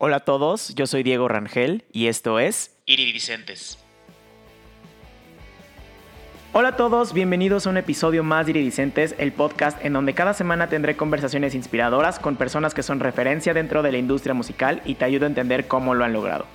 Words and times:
Hola 0.00 0.18
a 0.18 0.20
todos, 0.20 0.76
yo 0.76 0.86
soy 0.86 1.02
Diego 1.02 1.26
Rangel 1.26 1.84
y 1.90 2.06
esto 2.06 2.38
es 2.38 2.70
Iridicentes. 2.86 3.80
Hola 6.52 6.68
a 6.68 6.76
todos, 6.76 7.12
bienvenidos 7.12 7.66
a 7.66 7.70
un 7.70 7.78
episodio 7.78 8.22
más 8.22 8.46
de 8.46 8.52
Iridicentes, 8.52 9.16
el 9.18 9.32
podcast 9.32 9.84
en 9.84 9.94
donde 9.94 10.14
cada 10.14 10.34
semana 10.34 10.68
tendré 10.68 10.96
conversaciones 10.96 11.56
inspiradoras 11.56 12.20
con 12.20 12.36
personas 12.36 12.74
que 12.74 12.84
son 12.84 13.00
referencia 13.00 13.54
dentro 13.54 13.82
de 13.82 13.90
la 13.90 13.98
industria 13.98 14.34
musical 14.34 14.82
y 14.84 14.94
te 14.94 15.04
ayudo 15.04 15.24
a 15.24 15.30
entender 15.30 15.66
cómo 15.66 15.96
lo 15.96 16.04
han 16.04 16.12
logrado. 16.12 16.46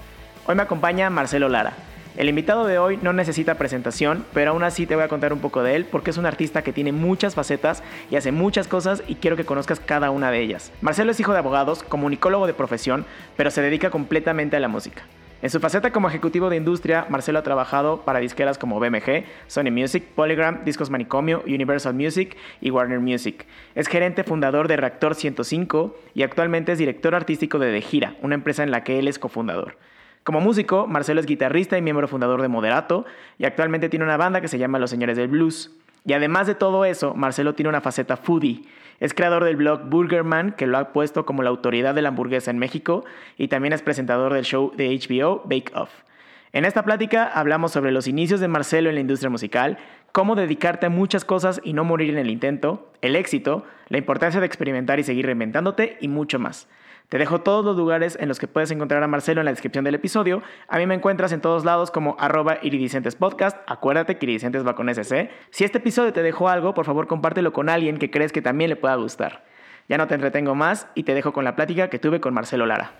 Hoy 0.47 0.55
me 0.55 0.63
acompaña 0.63 1.09
Marcelo 1.09 1.49
Lara. 1.49 1.73
El 2.15 2.29
invitado 2.29 2.67
de 2.67 2.77
hoy 2.77 2.99
no 3.01 3.11
necesita 3.11 3.55
presentación, 3.55 4.23
pero 4.35 4.51
aún 4.51 4.61
así 4.61 4.85
te 4.85 4.93
voy 4.93 5.03
a 5.03 5.07
contar 5.07 5.33
un 5.33 5.39
poco 5.39 5.63
de 5.63 5.75
él 5.75 5.85
porque 5.85 6.11
es 6.11 6.17
un 6.17 6.27
artista 6.27 6.61
que 6.61 6.71
tiene 6.71 6.91
muchas 6.91 7.33
facetas 7.33 7.81
y 8.11 8.17
hace 8.17 8.31
muchas 8.31 8.67
cosas 8.67 9.01
y 9.07 9.15
quiero 9.15 9.35
que 9.35 9.45
conozcas 9.45 9.79
cada 9.79 10.11
una 10.11 10.29
de 10.29 10.39
ellas. 10.39 10.71
Marcelo 10.81 11.11
es 11.11 11.19
hijo 11.19 11.33
de 11.33 11.39
abogados, 11.39 11.81
comunicólogo 11.81 12.45
de 12.45 12.53
profesión, 12.53 13.07
pero 13.35 13.49
se 13.49 13.63
dedica 13.63 13.89
completamente 13.89 14.55
a 14.55 14.59
la 14.59 14.67
música. 14.67 15.01
En 15.41 15.49
su 15.49 15.59
faceta 15.59 15.91
como 15.91 16.07
ejecutivo 16.07 16.51
de 16.51 16.55
industria, 16.55 17.07
Marcelo 17.09 17.39
ha 17.39 17.43
trabajado 17.43 18.01
para 18.01 18.19
disqueras 18.19 18.59
como 18.59 18.79
BMG, 18.79 19.25
Sony 19.47 19.71
Music, 19.71 20.03
Polygram, 20.15 20.63
Discos 20.65 20.91
Manicomio, 20.91 21.43
Universal 21.47 21.95
Music 21.95 22.37
y 22.61 22.69
Warner 22.69 22.99
Music. 22.99 23.47
Es 23.73 23.87
gerente 23.87 24.23
fundador 24.23 24.67
de 24.67 24.77
Reactor 24.77 25.15
105 25.15 25.97
y 26.13 26.21
actualmente 26.21 26.73
es 26.73 26.77
director 26.77 27.15
artístico 27.15 27.57
de 27.57 27.71
De 27.71 27.81
Gira, 27.81 28.15
una 28.21 28.35
empresa 28.35 28.61
en 28.61 28.69
la 28.69 28.83
que 28.83 28.99
él 28.99 29.07
es 29.07 29.17
cofundador. 29.17 29.77
Como 30.23 30.39
músico, 30.39 30.87
Marcelo 30.87 31.19
es 31.19 31.25
guitarrista 31.25 31.77
y 31.77 31.81
miembro 31.81 32.07
fundador 32.07 32.41
de 32.41 32.47
Moderato 32.47 33.05
y 33.37 33.43
actualmente 33.43 33.89
tiene 33.89 34.05
una 34.05 34.15
banda 34.15 34.39
que 34.39 34.47
se 34.47 34.57
llama 34.57 34.79
Los 34.79 34.89
Señores 34.89 35.17
del 35.17 35.27
Blues. 35.27 35.71
Y 36.05 36.13
además 36.13 36.47
de 36.47 36.55
todo 36.55 36.85
eso, 36.85 37.13
Marcelo 37.13 37.55
tiene 37.55 37.69
una 37.69 37.81
faceta 37.81 38.15
foodie. 38.15 38.63
Es 39.01 39.13
creador 39.13 39.43
del 39.43 39.57
blog 39.57 39.89
Burgerman, 39.89 40.53
que 40.53 40.65
lo 40.65 40.77
ha 40.77 40.93
puesto 40.93 41.25
como 41.25 41.43
la 41.43 41.49
autoridad 41.49 41.93
de 41.93 42.01
la 42.01 42.09
hamburguesa 42.09 42.51
en 42.51 42.57
México, 42.57 43.03
y 43.37 43.49
también 43.49 43.73
es 43.73 43.81
presentador 43.81 44.33
del 44.33 44.45
show 44.45 44.71
de 44.75 44.97
HBO 44.97 45.41
Bake 45.43 45.71
Off. 45.75 45.89
En 46.53 46.63
esta 46.63 46.83
plática 46.83 47.25
hablamos 47.25 47.71
sobre 47.73 47.91
los 47.91 48.07
inicios 48.07 48.39
de 48.39 48.47
Marcelo 48.47 48.87
en 48.87 48.95
la 48.95 49.01
industria 49.01 49.29
musical, 49.29 49.77
cómo 50.13 50.35
dedicarte 50.35 50.85
a 50.85 50.89
muchas 50.89 51.25
cosas 51.25 51.59
y 51.65 51.73
no 51.73 51.83
morir 51.83 52.11
en 52.11 52.17
el 52.17 52.29
intento, 52.29 52.91
el 53.01 53.17
éxito, 53.17 53.65
la 53.89 53.97
importancia 53.97 54.39
de 54.39 54.45
experimentar 54.45 54.99
y 54.99 55.03
seguir 55.03 55.25
reinventándote 55.25 55.97
y 55.99 56.07
mucho 56.07 56.39
más. 56.39 56.67
Te 57.13 57.19
dejo 57.19 57.41
todos 57.41 57.63
los 57.63 57.77
lugares 57.77 58.17
en 58.19 58.27
los 58.27 58.39
que 58.39 58.47
puedes 58.47 58.71
encontrar 58.71 59.03
a 59.03 59.07
Marcelo 59.07 59.39
en 59.39 59.45
la 59.45 59.51
descripción 59.51 59.85
del 59.85 59.93
episodio. 59.93 60.41
A 60.67 60.79
mí 60.79 60.87
me 60.87 60.95
encuentras 60.95 61.31
en 61.31 61.41
todos 61.41 61.63
lados 61.63 61.91
como 61.91 62.15
arroba 62.17 62.57
iridicentes 62.63 63.13
podcast. 63.13 63.55
Acuérdate 63.67 64.17
que 64.17 64.25
iridicentes 64.25 64.65
va 64.65 64.73
con 64.73 64.89
SC. 64.89 65.29
Si 65.51 65.63
este 65.63 65.77
episodio 65.77 66.11
te 66.11 66.23
dejó 66.23 66.49
algo, 66.49 66.73
por 66.73 66.85
favor 66.85 67.05
compártelo 67.05 67.53
con 67.53 67.69
alguien 67.69 67.99
que 67.99 68.09
crees 68.09 68.31
que 68.31 68.41
también 68.41 68.71
le 68.71 68.77
pueda 68.77 68.95
gustar. 68.95 69.45
Ya 69.87 69.99
no 69.99 70.07
te 70.07 70.15
entretengo 70.15 70.55
más 70.55 70.87
y 70.95 71.03
te 71.03 71.13
dejo 71.13 71.33
con 71.33 71.43
la 71.43 71.55
plática 71.55 71.87
que 71.87 71.99
tuve 71.99 72.19
con 72.19 72.33
Marcelo 72.33 72.65
Lara. 72.65 72.93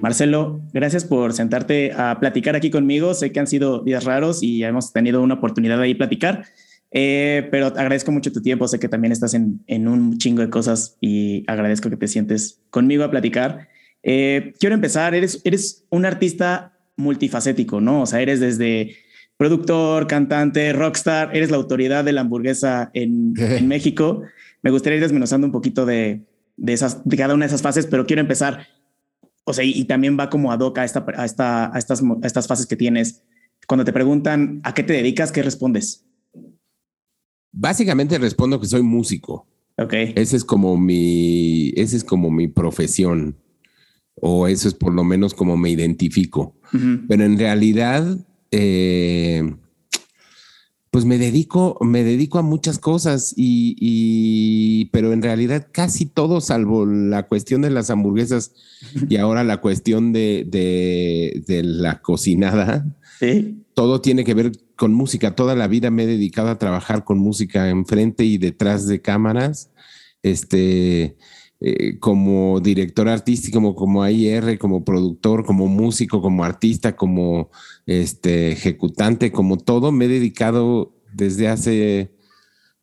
Marcelo, 0.00 0.60
gracias 0.72 1.04
por 1.04 1.32
sentarte 1.32 1.90
a 1.90 2.20
platicar 2.20 2.54
aquí 2.54 2.70
conmigo. 2.70 3.14
Sé 3.14 3.32
que 3.32 3.40
han 3.40 3.48
sido 3.48 3.80
días 3.80 4.04
raros 4.04 4.44
y 4.44 4.62
hemos 4.62 4.92
tenido 4.92 5.20
una 5.20 5.34
oportunidad 5.34 5.78
de 5.78 5.82
ahí 5.82 5.94
platicar. 5.96 6.44
Eh, 6.92 7.48
pero 7.50 7.66
agradezco 7.66 8.12
mucho 8.12 8.32
tu 8.32 8.42
tiempo. 8.42 8.68
Sé 8.68 8.78
que 8.78 8.88
también 8.88 9.12
estás 9.12 9.34
en, 9.34 9.62
en, 9.66 9.88
un 9.88 10.18
chingo 10.18 10.42
de 10.42 10.50
cosas 10.50 10.96
y 11.00 11.44
agradezco 11.46 11.88
que 11.90 11.96
te 11.96 12.08
sientes 12.08 12.60
conmigo 12.70 13.04
a 13.04 13.10
platicar. 13.10 13.68
Eh, 14.02 14.52
quiero 14.60 14.74
empezar. 14.74 15.14
Eres, 15.14 15.40
eres 15.44 15.84
un 15.90 16.04
artista 16.04 16.78
multifacético, 16.96 17.80
¿no? 17.80 18.02
O 18.02 18.06
sea, 18.06 18.20
eres 18.20 18.40
desde 18.40 18.96
productor, 19.38 20.06
cantante, 20.06 20.72
rockstar, 20.72 21.34
eres 21.34 21.50
la 21.50 21.56
autoridad 21.56 22.04
de 22.04 22.12
la 22.12 22.20
hamburguesa 22.20 22.90
en, 22.92 23.32
en 23.38 23.66
México. 23.68 24.22
Me 24.62 24.70
gustaría 24.70 24.98
ir 24.98 25.02
desmenuzando 25.02 25.46
un 25.46 25.52
poquito 25.52 25.86
de, 25.86 26.26
de, 26.56 26.72
esas, 26.72 27.04
de 27.08 27.16
cada 27.16 27.34
una 27.34 27.46
de 27.46 27.48
esas 27.48 27.62
fases, 27.62 27.86
pero 27.86 28.06
quiero 28.06 28.20
empezar. 28.20 28.68
O 29.44 29.52
sea, 29.52 29.64
y, 29.64 29.70
y 29.70 29.86
también 29.86 30.16
va 30.20 30.30
como 30.30 30.52
ad 30.52 30.60
hoc 30.60 30.78
a, 30.78 30.84
esta, 30.84 31.04
a, 31.16 31.24
esta, 31.24 31.74
a, 31.74 31.78
estas, 31.78 32.02
a 32.02 32.26
estas 32.26 32.46
fases 32.46 32.66
que 32.66 32.76
tienes. 32.76 33.22
Cuando 33.66 33.84
te 33.84 33.92
preguntan 33.92 34.60
a 34.62 34.74
qué 34.74 34.82
te 34.82 34.92
dedicas, 34.92 35.32
¿qué 35.32 35.42
respondes? 35.42 36.04
Básicamente 37.52 38.18
respondo 38.18 38.58
que 38.58 38.66
soy 38.66 38.82
músico. 38.82 39.46
Ok. 39.78 39.92
Ese 40.16 40.36
es 40.36 40.44
como 40.44 40.76
mi, 40.76 41.72
ese 41.76 41.96
es 41.96 42.04
como 42.04 42.30
mi 42.30 42.48
profesión. 42.48 43.36
O 44.14 44.46
eso 44.46 44.68
es 44.68 44.74
por 44.74 44.92
lo 44.94 45.04
menos 45.04 45.34
como 45.34 45.56
me 45.56 45.70
identifico. 45.70 46.54
Uh 46.72 46.76
-huh. 46.76 47.04
Pero 47.08 47.24
en 47.24 47.38
realidad, 47.38 48.18
eh, 48.50 49.54
pues 50.90 51.06
me 51.06 51.16
dedico, 51.16 51.78
me 51.80 52.04
dedico 52.04 52.38
a 52.38 52.42
muchas 52.42 52.78
cosas 52.78 53.32
y, 53.34 53.74
y, 53.80 54.84
pero 54.92 55.14
en 55.14 55.22
realidad 55.22 55.68
casi 55.72 56.04
todo, 56.04 56.42
salvo 56.42 56.84
la 56.84 57.22
cuestión 57.22 57.62
de 57.62 57.70
las 57.70 57.88
hamburguesas 57.88 58.52
y 59.08 59.16
ahora 59.16 59.42
la 59.42 59.62
cuestión 59.62 60.12
de, 60.12 60.46
de, 60.46 61.42
de 61.46 61.62
la 61.62 62.02
cocinada. 62.02 62.94
Sí. 63.18 63.62
Todo 63.72 64.02
tiene 64.02 64.22
que 64.24 64.34
ver 64.34 64.52
con 64.82 64.94
música. 64.94 65.36
Toda 65.36 65.54
la 65.54 65.68
vida 65.68 65.92
me 65.92 66.02
he 66.02 66.06
dedicado 66.08 66.48
a 66.48 66.58
trabajar 66.58 67.04
con 67.04 67.16
música 67.16 67.70
enfrente 67.70 68.24
y 68.24 68.36
detrás 68.36 68.88
de 68.88 69.00
cámaras. 69.00 69.70
Este, 70.24 71.16
eh, 71.60 72.00
como 72.00 72.58
director 72.58 73.08
artístico, 73.08 73.58
como, 73.58 73.76
como 73.76 74.02
como 74.58 74.84
productor, 74.84 75.44
como 75.44 75.68
músico, 75.68 76.20
como 76.20 76.42
artista, 76.42 76.96
como 76.96 77.52
este, 77.86 78.50
ejecutante, 78.50 79.30
como 79.30 79.56
todo, 79.56 79.92
me 79.92 80.06
he 80.06 80.08
dedicado 80.08 80.92
desde 81.12 81.46
hace, 81.46 82.10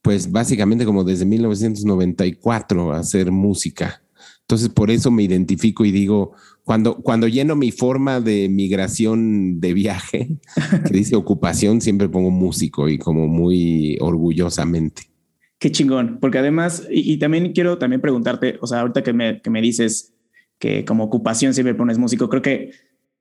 pues 0.01 0.31
básicamente 0.31 0.85
como 0.85 1.03
desde 1.03 1.25
1994 1.25 2.93
a 2.93 2.99
hacer 2.99 3.29
música. 3.29 4.03
Entonces, 4.39 4.69
por 4.69 4.89
eso 4.89 5.11
me 5.11 5.23
identifico 5.23 5.83
y 5.83 5.91
digo, 5.91 6.31
cuando, 6.69 6.97
cuando 6.97 7.27
lleno 7.27 7.55
mi 7.55 7.71
forma 7.71 8.21
de 8.21 8.47
migración 8.47 9.59
de 9.59 9.73
viaje, 9.73 10.37
que 10.85 10.93
dice 10.93 11.15
ocupación, 11.15 11.81
siempre 11.81 12.09
pongo 12.09 12.29
músico 12.29 12.87
y 12.87 12.99
como 12.99 13.27
muy 13.27 13.97
orgullosamente. 13.99 15.09
Qué 15.57 15.71
chingón, 15.71 16.19
porque 16.21 16.37
además, 16.37 16.87
y, 16.91 17.11
y 17.11 17.17
también 17.17 17.53
quiero 17.53 17.79
también 17.79 18.01
preguntarte, 18.01 18.59
o 18.61 18.67
sea, 18.67 18.81
ahorita 18.81 19.01
que 19.01 19.13
me, 19.13 19.41
que 19.41 19.49
me 19.49 19.63
dices 19.63 20.13
que 20.59 20.85
como 20.85 21.05
ocupación 21.05 21.55
siempre 21.55 21.73
pones 21.73 21.97
músico, 21.97 22.29
creo 22.29 22.43
que 22.43 22.69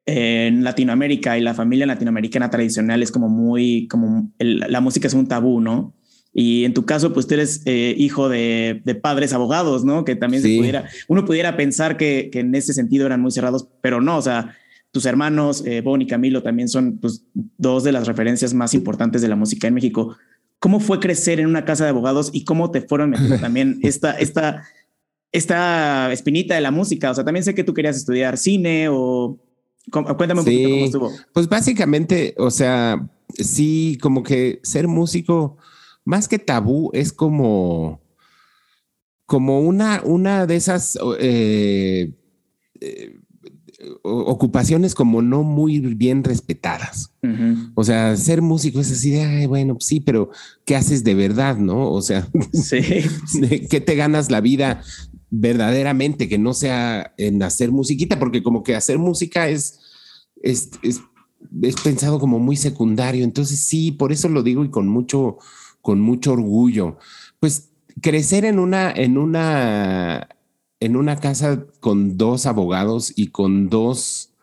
en 0.05 0.63
Latinoamérica 0.63 1.39
y 1.39 1.41
la 1.41 1.55
familia 1.55 1.87
latinoamericana 1.87 2.51
tradicional 2.51 3.03
es 3.03 3.11
como 3.11 3.31
muy, 3.31 3.89
como 3.89 4.31
el, 4.39 4.59
la 4.59 4.83
música 4.83 5.09
es 5.09 5.15
un 5.15 5.27
tabú, 5.27 5.63
¿no? 5.63 5.95
Y 6.33 6.65
en 6.65 6.75
tu 6.75 6.85
caso, 6.85 7.13
pues 7.13 7.27
tú 7.27 7.35
eres 7.35 7.63
eh, 7.65 7.95
hijo 7.97 8.29
de, 8.29 8.83
de, 8.85 8.95
padres 8.95 9.33
abogados, 9.33 9.85
¿no? 9.85 10.05
Que 10.05 10.15
también 10.15 10.43
sí. 10.43 10.53
se 10.53 10.59
pudiera, 10.59 10.89
uno 11.09 11.25
pudiera 11.25 11.57
pensar 11.57 11.97
que, 11.97 12.29
que, 12.31 12.41
en 12.41 12.55
ese 12.55 12.75
sentido 12.75 13.07
eran 13.07 13.21
muy 13.21 13.33
cerrados, 13.33 13.69
pero 13.81 14.01
no, 14.01 14.19
o 14.19 14.23
sea, 14.23 14.55
tus 14.91 15.07
hermanos, 15.07 15.63
eh, 15.67 15.81
Bon 15.81 16.01
y 16.01 16.07
Camilo, 16.07 16.43
también 16.43 16.69
son 16.69 16.99
pues, 16.99 17.25
dos 17.35 17.85
de 17.85 17.93
las 17.93 18.07
referencias 18.07 18.55
más 18.55 18.75
importantes 18.75 19.23
de 19.23 19.29
la 19.29 19.37
música 19.37 19.69
en 19.69 19.75
México. 19.75 20.17
¿Cómo 20.59 20.81
fue 20.81 20.99
crecer 20.99 21.41
en 21.41 21.47
una 21.47 21.65
casa 21.65 21.85
de 21.85 21.91
abogados 21.91 22.31
y 22.33 22.45
cómo 22.45 22.71
te 22.71 22.81
fueron 22.81 23.11
metiendo 23.11 23.39
también 23.41 23.79
esta, 23.83 24.13
esta, 24.13 24.65
esta 25.31 26.13
espinita 26.13 26.55
de 26.55 26.61
la 26.63 26.71
música? 26.71 27.11
O 27.11 27.15
sea, 27.15 27.25
también 27.25 27.45
sé 27.45 27.55
que 27.55 27.65
tú 27.65 27.75
querías 27.75 27.97
estudiar 27.97 28.39
cine 28.39 28.89
o... 28.91 29.39
Cuéntame 29.91 30.41
un 30.41 30.47
sí. 30.47 30.53
poquito 30.53 30.71
cómo 30.71 30.85
estuvo. 30.85 31.13
Pues 31.33 31.49
básicamente, 31.49 32.35
o 32.37 32.51
sea, 32.51 33.09
sí, 33.35 33.97
como 34.03 34.23
que 34.23 34.61
ser 34.63 34.87
músico 34.87 35.57
más 36.09 36.27
que 36.27 36.39
tabú, 36.39 36.89
es 36.95 37.13
como, 37.13 38.01
como 39.27 39.61
una, 39.61 40.01
una 40.07 40.47
de 40.47 40.57
esas 40.57 40.99
eh, 41.21 42.15
eh, 42.81 43.21
ocupaciones 44.03 44.95
como 44.95 45.21
no 45.21 45.43
muy 45.43 45.81
bien 45.81 46.25
respetadas. 46.25 47.13
Uh 47.23 47.27
-huh. 47.27 47.73
O 47.75 47.85
sea, 47.85 48.17
ser 48.17 48.41
músico 48.41 48.81
es 48.81 48.91
así 48.91 49.11
de, 49.11 49.21
Ay, 49.21 49.47
bueno, 49.47 49.77
sí, 49.81 50.01
pero 50.01 50.31
¿qué 50.65 50.77
haces 50.77 51.05
de 51.05 51.15
verdad, 51.15 51.59
no? 51.59 51.93
O 51.93 52.01
sea, 52.01 52.27
sí. 52.55 52.79
¿qué 53.69 53.83
te 53.83 53.95
ganas 53.95 54.31
la 54.31 54.41
vida 54.41 54.83
verdaderamente 55.29 56.27
que 56.27 56.39
no 56.39 56.55
sea 56.55 57.13
en 57.19 57.43
hacer 57.43 57.71
musiquita? 57.71 58.19
Porque 58.19 58.43
como 58.43 58.63
que 58.63 58.75
hacer 58.75 58.99
música 58.99 59.51
es, 59.51 59.79
es, 60.43 60.71
es, 60.83 61.03
es 61.61 61.77
pensado 61.83 62.19
como 62.19 62.39
muy 62.39 62.57
secundario. 62.57 63.25
Entonces 63.25 63.61
sí, 63.61 63.93
por 63.93 64.11
eso 64.11 64.31
lo 64.31 64.43
digo 64.43 64.65
y 64.65 64.71
con 64.71 64.89
mucho 64.89 65.37
con 65.89 66.03
mucho 66.03 66.35
orgullo. 66.35 66.99
Pues 67.41 67.71
crecer 68.03 68.45
en 68.45 68.59
una, 68.59 68.93
en 68.93 69.17
una, 69.17 70.29
en 70.81 70.97
una 70.97 71.17
casa 71.17 71.65
con 71.81 72.19
dos 72.19 72.45
abogados 72.45 73.11
y 73.17 73.29
con 73.29 73.71
dos 73.71 74.35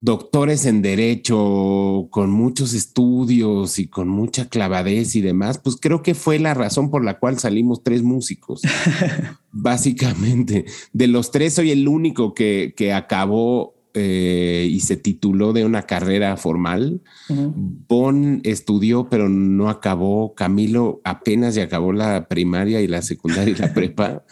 doctores 0.00 0.66
en 0.66 0.82
derecho, 0.82 2.08
con 2.10 2.32
muchos 2.32 2.74
estudios 2.74 3.78
y 3.78 3.86
con 3.86 4.08
mucha 4.08 4.48
clavadez 4.48 5.14
y 5.14 5.20
demás, 5.20 5.58
pues 5.58 5.76
creo 5.80 6.02
que 6.02 6.16
fue 6.16 6.40
la 6.40 6.54
razón 6.54 6.90
por 6.90 7.04
la 7.04 7.20
cual 7.20 7.38
salimos 7.38 7.84
tres 7.84 8.02
músicos. 8.02 8.62
Básicamente, 9.52 10.64
de 10.92 11.06
los 11.06 11.30
tres 11.30 11.54
soy 11.54 11.70
el 11.70 11.86
único 11.86 12.34
que, 12.34 12.74
que 12.76 12.92
acabó 12.92 13.76
eh, 13.94 14.68
y 14.70 14.80
se 14.80 14.96
tituló 14.96 15.52
de 15.52 15.64
una 15.64 15.82
carrera 15.82 16.36
formal. 16.36 17.02
Uh 17.28 17.34
-huh. 17.34 17.52
Bon 17.54 18.40
estudió, 18.44 19.08
pero 19.08 19.28
no 19.28 19.68
acabó. 19.68 20.34
Camilo 20.34 21.00
apenas 21.04 21.54
ya 21.54 21.64
acabó 21.64 21.92
la 21.92 22.28
primaria 22.28 22.80
y 22.80 22.88
la 22.88 23.02
secundaria 23.02 23.54
y 23.54 23.58
la 23.58 23.74
prepa. 23.74 24.24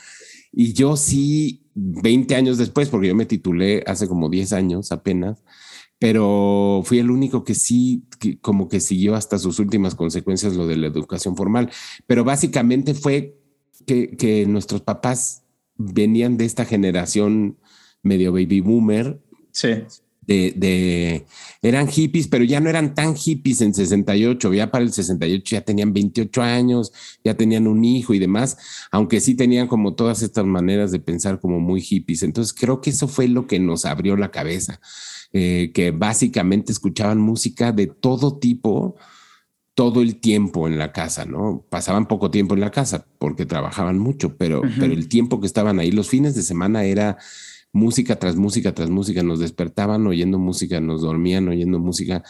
Y 0.52 0.72
yo 0.72 0.96
sí 0.96 1.60
20 1.74 2.34
años 2.34 2.58
después, 2.58 2.88
porque 2.88 3.08
yo 3.08 3.14
me 3.14 3.26
titulé 3.26 3.82
hace 3.86 4.08
como 4.08 4.28
10 4.28 4.52
años 4.52 4.92
apenas, 4.92 5.42
pero 5.98 6.82
fui 6.84 6.98
el 6.98 7.10
único 7.10 7.44
que 7.44 7.54
sí, 7.54 8.04
como 8.40 8.68
que 8.68 8.80
siguió 8.80 9.14
hasta 9.14 9.38
sus 9.38 9.58
últimas 9.58 9.94
consecuencias 9.94 10.56
lo 10.56 10.66
de 10.66 10.76
la 10.76 10.86
educación 10.86 11.36
formal. 11.36 11.70
Pero 12.06 12.24
básicamente 12.24 12.94
fue 12.94 13.38
que, 13.86 14.16
que 14.16 14.46
nuestros 14.46 14.80
papás 14.80 15.44
venían 15.76 16.36
de 16.36 16.44
esta 16.46 16.64
generación 16.64 17.58
medio 18.02 18.32
baby 18.32 18.60
boomer. 18.60 19.20
Sí 19.52 19.68
de, 20.26 21.26
eran 21.62 21.88
hippies, 21.88 22.28
pero 22.28 22.44
ya 22.44 22.60
no 22.60 22.70
eran 22.70 22.94
tan 22.94 23.16
hippies 23.16 23.60
en 23.60 23.74
68, 23.74 24.54
ya 24.54 24.70
para 24.70 24.84
el 24.84 24.92
68 24.92 25.56
ya 25.56 25.62
tenían 25.62 25.92
28 25.92 26.42
años, 26.42 26.92
ya 27.24 27.34
tenían 27.34 27.66
un 27.66 27.84
hijo 27.84 28.14
y 28.14 28.18
demás, 28.18 28.56
aunque 28.90 29.20
sí 29.20 29.34
tenían 29.34 29.66
como 29.66 29.94
todas 29.94 30.22
estas 30.22 30.44
maneras 30.44 30.92
de 30.92 31.00
pensar 31.00 31.40
como 31.40 31.58
muy 31.60 31.80
hippies. 31.80 32.22
Entonces 32.22 32.54
creo 32.54 32.80
que 32.80 32.90
eso 32.90 33.08
fue 33.08 33.28
lo 33.28 33.46
que 33.46 33.58
nos 33.58 33.84
abrió 33.84 34.16
la 34.16 34.30
cabeza, 34.30 34.80
eh, 35.32 35.72
que 35.74 35.90
básicamente 35.90 36.72
escuchaban 36.72 37.18
música 37.18 37.72
de 37.72 37.86
todo 37.86 38.38
tipo 38.38 38.96
todo 39.74 40.02
el 40.02 40.20
tiempo 40.20 40.66
en 40.68 40.76
la 40.76 40.92
casa, 40.92 41.24
¿no? 41.24 41.64
Pasaban 41.70 42.06
poco 42.06 42.30
tiempo 42.30 42.52
en 42.54 42.60
la 42.60 42.70
casa 42.70 43.06
porque 43.18 43.46
trabajaban 43.46 43.98
mucho, 43.98 44.36
pero, 44.36 44.60
pero 44.78 44.92
el 44.92 45.08
tiempo 45.08 45.40
que 45.40 45.46
estaban 45.46 45.78
ahí, 45.78 45.90
los 45.90 46.10
fines 46.10 46.34
de 46.34 46.42
semana 46.42 46.84
era 46.84 47.16
música 47.72 48.16
tras 48.16 48.36
música 48.36 48.74
tras 48.74 48.90
música, 48.90 49.22
nos 49.22 49.38
despertaban 49.38 50.06
oyendo 50.06 50.38
música, 50.38 50.80
nos 50.80 51.02
dormían 51.02 51.48
oyendo 51.48 51.78
música 51.78 52.22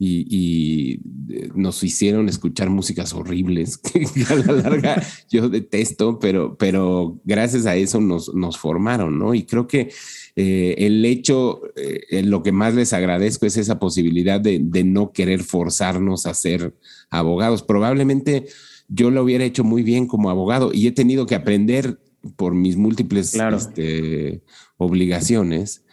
y, 0.00 1.00
eh, 1.28 1.50
nos 1.54 1.82
hicieron 1.82 2.28
escuchar 2.28 2.70
músicas 2.70 3.12
horribles 3.12 3.78
que 3.78 4.06
a 4.28 4.36
la 4.36 4.52
larga 4.52 5.02
yo 5.30 5.48
detesto, 5.48 6.18
pero, 6.18 6.56
pero 6.56 7.20
gracias 7.24 7.66
a 7.66 7.74
eso 7.74 8.00
nos, 8.00 8.32
nos 8.34 8.58
formaron, 8.58 9.18
¿no? 9.18 9.34
Y 9.34 9.44
creo 9.44 9.66
que 9.66 9.90
eh, 10.36 10.74
el 10.78 11.04
hecho, 11.04 11.62
eh, 11.76 12.22
lo 12.22 12.42
que 12.42 12.52
más 12.52 12.74
les 12.74 12.92
agradezco 12.92 13.46
es 13.46 13.56
esa 13.56 13.80
posibilidad 13.80 14.40
de, 14.40 14.60
de 14.62 14.84
no 14.84 15.12
querer 15.12 15.42
forzarnos 15.42 16.26
a 16.26 16.34
ser 16.34 16.76
abogados. 17.10 17.64
Probablemente 17.64 18.46
yo 18.88 19.10
lo 19.10 19.22
hubiera 19.24 19.44
hecho 19.44 19.64
muy 19.64 19.82
bien 19.82 20.06
como 20.06 20.30
abogado 20.30 20.70
y 20.72 20.86
he 20.86 20.92
tenido 20.92 21.26
que 21.26 21.34
aprender 21.34 21.98
por 22.36 22.54
mis 22.54 22.76
múltiples 22.76 23.34
este, 23.34 24.42
obligaciones, 24.76 25.84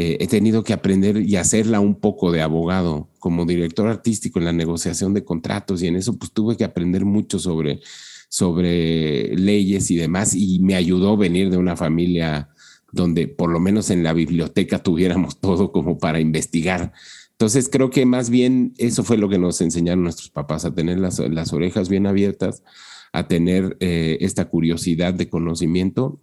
eh, 0.00 0.18
he 0.20 0.28
tenido 0.28 0.62
que 0.62 0.72
aprender 0.72 1.16
y 1.16 1.34
hacerla 1.34 1.80
un 1.80 1.96
poco 1.96 2.30
de 2.30 2.40
abogado 2.40 3.10
como 3.18 3.44
director 3.46 3.88
artístico 3.88 4.38
en 4.38 4.44
la 4.44 4.52
negociación 4.52 5.12
de 5.12 5.24
contratos 5.24 5.82
y 5.82 5.88
en 5.88 5.96
eso 5.96 6.16
pues 6.16 6.30
tuve 6.30 6.56
que 6.56 6.62
aprender 6.62 7.04
mucho 7.04 7.40
sobre, 7.40 7.80
sobre 8.28 9.36
leyes 9.36 9.90
y 9.90 9.96
demás 9.96 10.36
y 10.36 10.60
me 10.60 10.76
ayudó 10.76 11.16
venir 11.16 11.50
de 11.50 11.56
una 11.56 11.76
familia 11.76 12.48
donde 12.92 13.26
por 13.26 13.50
lo 13.50 13.58
menos 13.58 13.90
en 13.90 14.04
la 14.04 14.12
biblioteca 14.12 14.78
tuviéramos 14.82 15.40
todo 15.40 15.72
como 15.72 15.98
para 15.98 16.20
investigar. 16.20 16.92
Entonces 17.32 17.68
creo 17.68 17.90
que 17.90 18.06
más 18.06 18.30
bien 18.30 18.74
eso 18.78 19.02
fue 19.02 19.16
lo 19.16 19.28
que 19.28 19.38
nos 19.38 19.60
enseñaron 19.60 20.02
nuestros 20.04 20.30
papás, 20.30 20.64
a 20.64 20.74
tener 20.74 20.98
las, 20.98 21.18
las 21.18 21.52
orejas 21.52 21.88
bien 21.88 22.06
abiertas, 22.06 22.62
a 23.12 23.28
tener 23.28 23.76
eh, 23.80 24.18
esta 24.20 24.46
curiosidad 24.46 25.14
de 25.14 25.28
conocimiento 25.28 26.20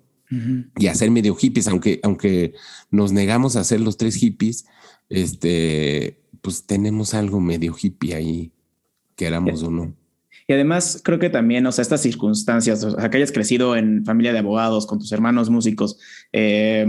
y 0.77 0.87
a 0.87 0.95
ser 0.95 1.11
medio 1.11 1.35
hippies, 1.35 1.67
aunque, 1.67 1.99
aunque 2.03 2.53
nos 2.89 3.11
negamos 3.11 3.55
a 3.55 3.63
ser 3.63 3.79
los 3.79 3.95
tres 3.95 4.15
hippies, 4.15 4.65
este, 5.07 6.19
pues 6.41 6.65
tenemos 6.65 7.13
algo 7.13 7.39
medio 7.39 7.75
hippie 7.79 8.15
ahí, 8.15 8.51
queramos 9.15 9.61
o 9.63 9.69
no. 9.69 9.93
Y 10.47 10.53
además 10.53 11.01
creo 11.03 11.19
que 11.19 11.29
también, 11.29 11.65
o 11.65 11.71
sea, 11.71 11.81
estas 11.81 12.01
circunstancias, 12.01 12.83
o 12.83 12.99
sea, 12.99 13.09
que 13.09 13.17
hayas 13.17 13.31
crecido 13.31 13.75
en 13.75 14.05
familia 14.05 14.33
de 14.33 14.39
abogados, 14.39 14.85
con 14.85 14.99
tus 14.99 15.11
hermanos 15.11 15.49
músicos, 15.49 15.99
eh, 16.33 16.85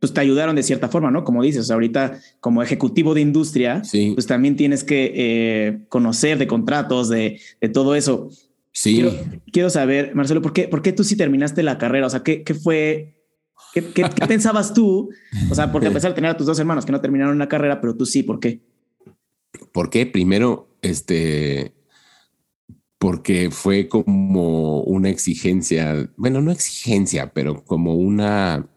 pues 0.00 0.12
te 0.12 0.20
ayudaron 0.20 0.56
de 0.56 0.62
cierta 0.62 0.88
forma, 0.88 1.10
¿no? 1.10 1.24
Como 1.24 1.42
dices, 1.42 1.70
ahorita 1.70 2.20
como 2.40 2.62
ejecutivo 2.62 3.14
de 3.14 3.20
industria, 3.22 3.82
pues 4.14 4.26
también 4.26 4.56
tienes 4.56 4.84
que 4.84 5.12
eh, 5.14 5.78
conocer 5.88 6.38
de 6.38 6.46
contratos, 6.46 7.08
de, 7.08 7.40
de 7.60 7.68
todo 7.68 7.94
eso. 7.94 8.30
Sí. 8.76 9.02
Quiero, 9.52 9.70
saber, 9.70 10.14
Marcelo, 10.14 10.42
¿por 10.42 10.52
qué, 10.52 10.68
¿por 10.68 10.82
qué 10.82 10.92
tú 10.92 11.02
sí 11.02 11.16
terminaste 11.16 11.62
la 11.62 11.78
carrera? 11.78 12.08
O 12.08 12.10
sea, 12.10 12.22
¿qué, 12.22 12.42
qué 12.42 12.52
fue? 12.52 13.24
¿Qué, 13.72 13.82
qué, 13.82 14.04
pensabas 14.28 14.74
tú? 14.74 15.08
O 15.50 15.54
sea, 15.54 15.72
porque 15.72 15.88
a 15.88 15.90
pesar 15.90 16.10
de 16.10 16.16
tener 16.16 16.30
a 16.30 16.36
tus 16.36 16.46
dos 16.46 16.58
hermanos 16.58 16.84
que 16.84 16.92
no 16.92 17.00
terminaron 17.00 17.38
la 17.38 17.48
carrera, 17.48 17.80
pero 17.80 17.96
tú 17.96 18.04
sí, 18.04 18.22
¿por 18.22 18.38
qué? 18.38 18.60
¿Por 19.72 19.88
qué? 19.88 20.04
Primero, 20.04 20.76
este, 20.82 21.74
porque 22.98 23.50
fue 23.50 23.88
como 23.88 24.82
una 24.82 25.08
exigencia, 25.08 26.12
bueno, 26.18 26.42
no 26.42 26.52
exigencia, 26.52 27.32
pero 27.32 27.64
como 27.64 27.94
una... 27.94 28.68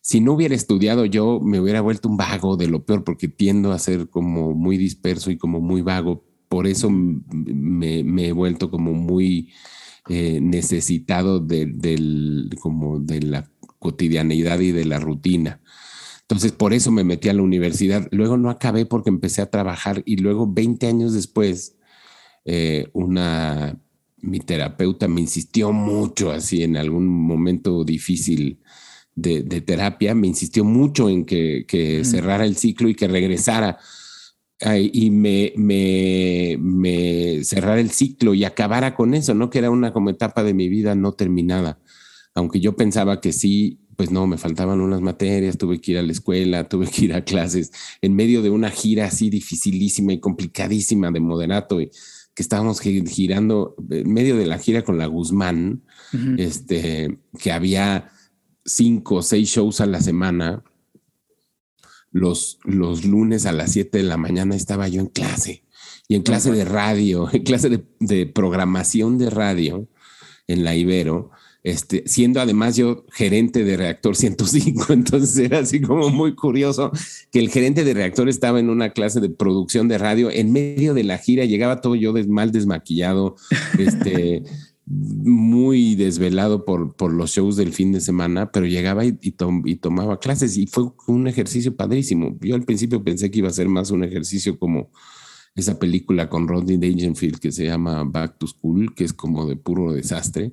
Si 0.00 0.20
no 0.20 0.32
hubiera 0.32 0.56
estudiado 0.56 1.04
yo, 1.04 1.38
me 1.38 1.60
hubiera 1.60 1.82
vuelto 1.82 2.08
un 2.08 2.16
vago 2.16 2.56
de 2.56 2.66
lo 2.66 2.84
peor, 2.84 3.04
porque 3.04 3.28
tiendo 3.28 3.70
a 3.70 3.78
ser 3.78 4.08
como 4.08 4.54
muy 4.54 4.76
disperso 4.76 5.30
y 5.30 5.38
como 5.38 5.60
muy 5.60 5.82
vago, 5.82 6.24
por 6.54 6.68
eso 6.68 6.88
me, 6.88 8.28
he 8.28 8.30
vuelto 8.30 8.70
como 8.70 8.92
muy 8.92 9.52
eh, 10.08 10.38
necesitado 10.40 11.40
de, 11.40 12.48
como 12.60 13.00
de 13.00 13.22
la 13.22 13.50
cotidianeidad 13.80 14.60
y 14.60 14.70
de 14.70 14.84
la 14.84 15.00
rutina. 15.00 15.60
Entonces, 16.20 16.52
por 16.52 16.72
eso 16.72 16.92
me 16.92 17.02
metí 17.02 17.28
a 17.28 17.32
la 17.32 17.42
universidad. 17.42 18.06
Luego 18.12 18.36
no 18.36 18.50
acabé 18.50 18.86
porque 18.86 19.10
empecé 19.10 19.42
a 19.42 19.50
trabajar 19.50 20.04
y 20.06 20.18
luego 20.18 20.46
20 20.46 20.86
años 20.86 21.12
después, 21.12 21.74
eh, 22.44 22.86
una, 22.92 23.76
mi 24.20 24.38
terapeuta 24.38 25.08
me 25.08 25.22
insistió 25.22 25.72
mucho 25.72 26.30
así 26.30 26.62
en 26.62 26.76
algún 26.76 27.08
momento 27.08 27.82
difícil 27.82 28.60
de, 29.16 29.42
terapia, 29.60 30.14
me 30.14 30.28
insistió 30.28 30.64
mucho 30.64 31.08
en 31.08 31.24
que, 31.24 32.02
cerrara 32.04 32.44
el 32.44 32.56
ciclo 32.56 32.88
y 32.88 32.94
que 32.94 33.08
regresara 33.08 33.76
y 34.76 35.10
me, 35.10 35.52
me, 35.56 36.56
me 36.60 37.44
cerrara 37.44 37.80
el 37.80 37.90
ciclo 37.90 38.34
y 38.34 38.44
acabara 38.44 38.94
con 38.94 39.14
eso, 39.14 39.34
¿no? 39.34 39.50
Que 39.50 39.58
era 39.58 39.70
una 39.70 39.92
como 39.92 40.10
etapa 40.10 40.42
de 40.42 40.54
mi 40.54 40.68
vida 40.68 40.94
no 40.94 41.12
terminada. 41.12 41.78
Aunque 42.34 42.60
yo 42.60 42.74
pensaba 42.74 43.20
que 43.20 43.32
sí, 43.32 43.80
pues 43.96 44.10
no, 44.10 44.26
me 44.26 44.38
faltaban 44.38 44.80
unas 44.80 45.00
materias, 45.00 45.58
tuve 45.58 45.80
que 45.80 45.92
ir 45.92 45.98
a 45.98 46.02
la 46.02 46.12
escuela, 46.12 46.68
tuve 46.68 46.88
que 46.88 47.04
ir 47.04 47.14
a 47.14 47.24
clases, 47.24 47.72
en 48.00 48.14
medio 48.14 48.42
de 48.42 48.50
una 48.50 48.70
gira 48.70 49.06
así 49.06 49.30
dificilísima 49.30 50.12
y 50.12 50.20
complicadísima 50.20 51.10
de 51.10 51.20
moderato, 51.20 51.80
y 51.80 51.90
que 52.34 52.42
estábamos 52.42 52.80
girando, 52.80 53.76
en 53.90 54.12
medio 54.12 54.36
de 54.36 54.46
la 54.46 54.58
gira 54.58 54.82
con 54.82 54.98
la 54.98 55.06
Guzmán, 55.06 55.82
este, 56.36 57.18
que 57.38 57.52
había 57.52 58.10
cinco 58.64 59.16
o 59.16 59.22
seis 59.22 59.50
shows 59.50 59.80
a 59.80 59.86
la 59.86 60.00
semana, 60.00 60.64
los, 62.14 62.60
los 62.62 63.04
lunes 63.04 63.44
a 63.44 63.52
las 63.52 63.72
7 63.72 63.98
de 63.98 64.04
la 64.04 64.16
mañana 64.16 64.54
estaba 64.54 64.86
yo 64.86 65.00
en 65.00 65.08
clase 65.08 65.64
y 66.06 66.14
en 66.14 66.22
clase 66.22 66.52
de 66.52 66.64
radio, 66.64 67.28
en 67.32 67.42
clase 67.42 67.68
de, 67.68 67.84
de, 67.98 68.26
programación 68.26 69.18
de 69.18 69.30
radio 69.30 69.88
en 70.46 70.62
la 70.62 70.76
Ibero, 70.76 71.32
este, 71.64 72.04
siendo 72.06 72.40
además 72.40 72.76
yo 72.76 73.04
gerente 73.10 73.64
de 73.64 73.76
reactor 73.76 74.14
105, 74.14 74.86
entonces 74.92 75.36
era 75.38 75.58
así 75.58 75.80
como 75.80 76.08
muy 76.10 76.36
curioso 76.36 76.92
que 77.32 77.40
el 77.40 77.50
gerente 77.50 77.82
de 77.82 77.94
reactor 77.94 78.28
estaba 78.28 78.60
en 78.60 78.70
una 78.70 78.90
clase 78.90 79.20
de 79.20 79.30
producción 79.30 79.88
de 79.88 79.98
radio 79.98 80.30
en 80.30 80.52
medio 80.52 80.94
de 80.94 81.02
la 81.02 81.18
gira, 81.18 81.44
llegaba 81.46 81.80
todo 81.80 81.96
yo 81.96 82.14
mal 82.28 82.52
desmaquillado, 82.52 83.34
este, 83.76 84.44
muy 84.86 85.94
desvelado 85.94 86.64
por, 86.64 86.94
por 86.94 87.12
los 87.12 87.30
shows 87.30 87.56
del 87.56 87.72
fin 87.72 87.92
de 87.92 88.00
semana, 88.00 88.52
pero 88.52 88.66
llegaba 88.66 89.04
y, 89.04 89.14
tomaba 89.76 90.18
clases 90.18 90.56
y 90.56 90.66
fue 90.66 90.92
un 91.06 91.26
ejercicio 91.26 91.74
padrísimo. 91.74 92.36
Yo 92.40 92.54
al 92.54 92.64
principio 92.64 93.02
pensé 93.02 93.30
que 93.30 93.38
iba 93.38 93.48
a 93.48 93.52
ser 93.52 93.68
más 93.68 93.90
un 93.90 94.04
ejercicio 94.04 94.58
como 94.58 94.90
esa 95.54 95.78
película 95.78 96.28
con 96.28 96.48
Rodney 96.48 96.76
Dangerfield 96.76 97.38
que 97.38 97.52
se 97.52 97.64
llama 97.64 98.04
Back 98.04 98.38
to 98.38 98.46
School, 98.46 98.94
que 98.94 99.04
es 99.04 99.12
como 99.12 99.46
de 99.46 99.56
puro 99.56 99.92
desastre. 99.92 100.52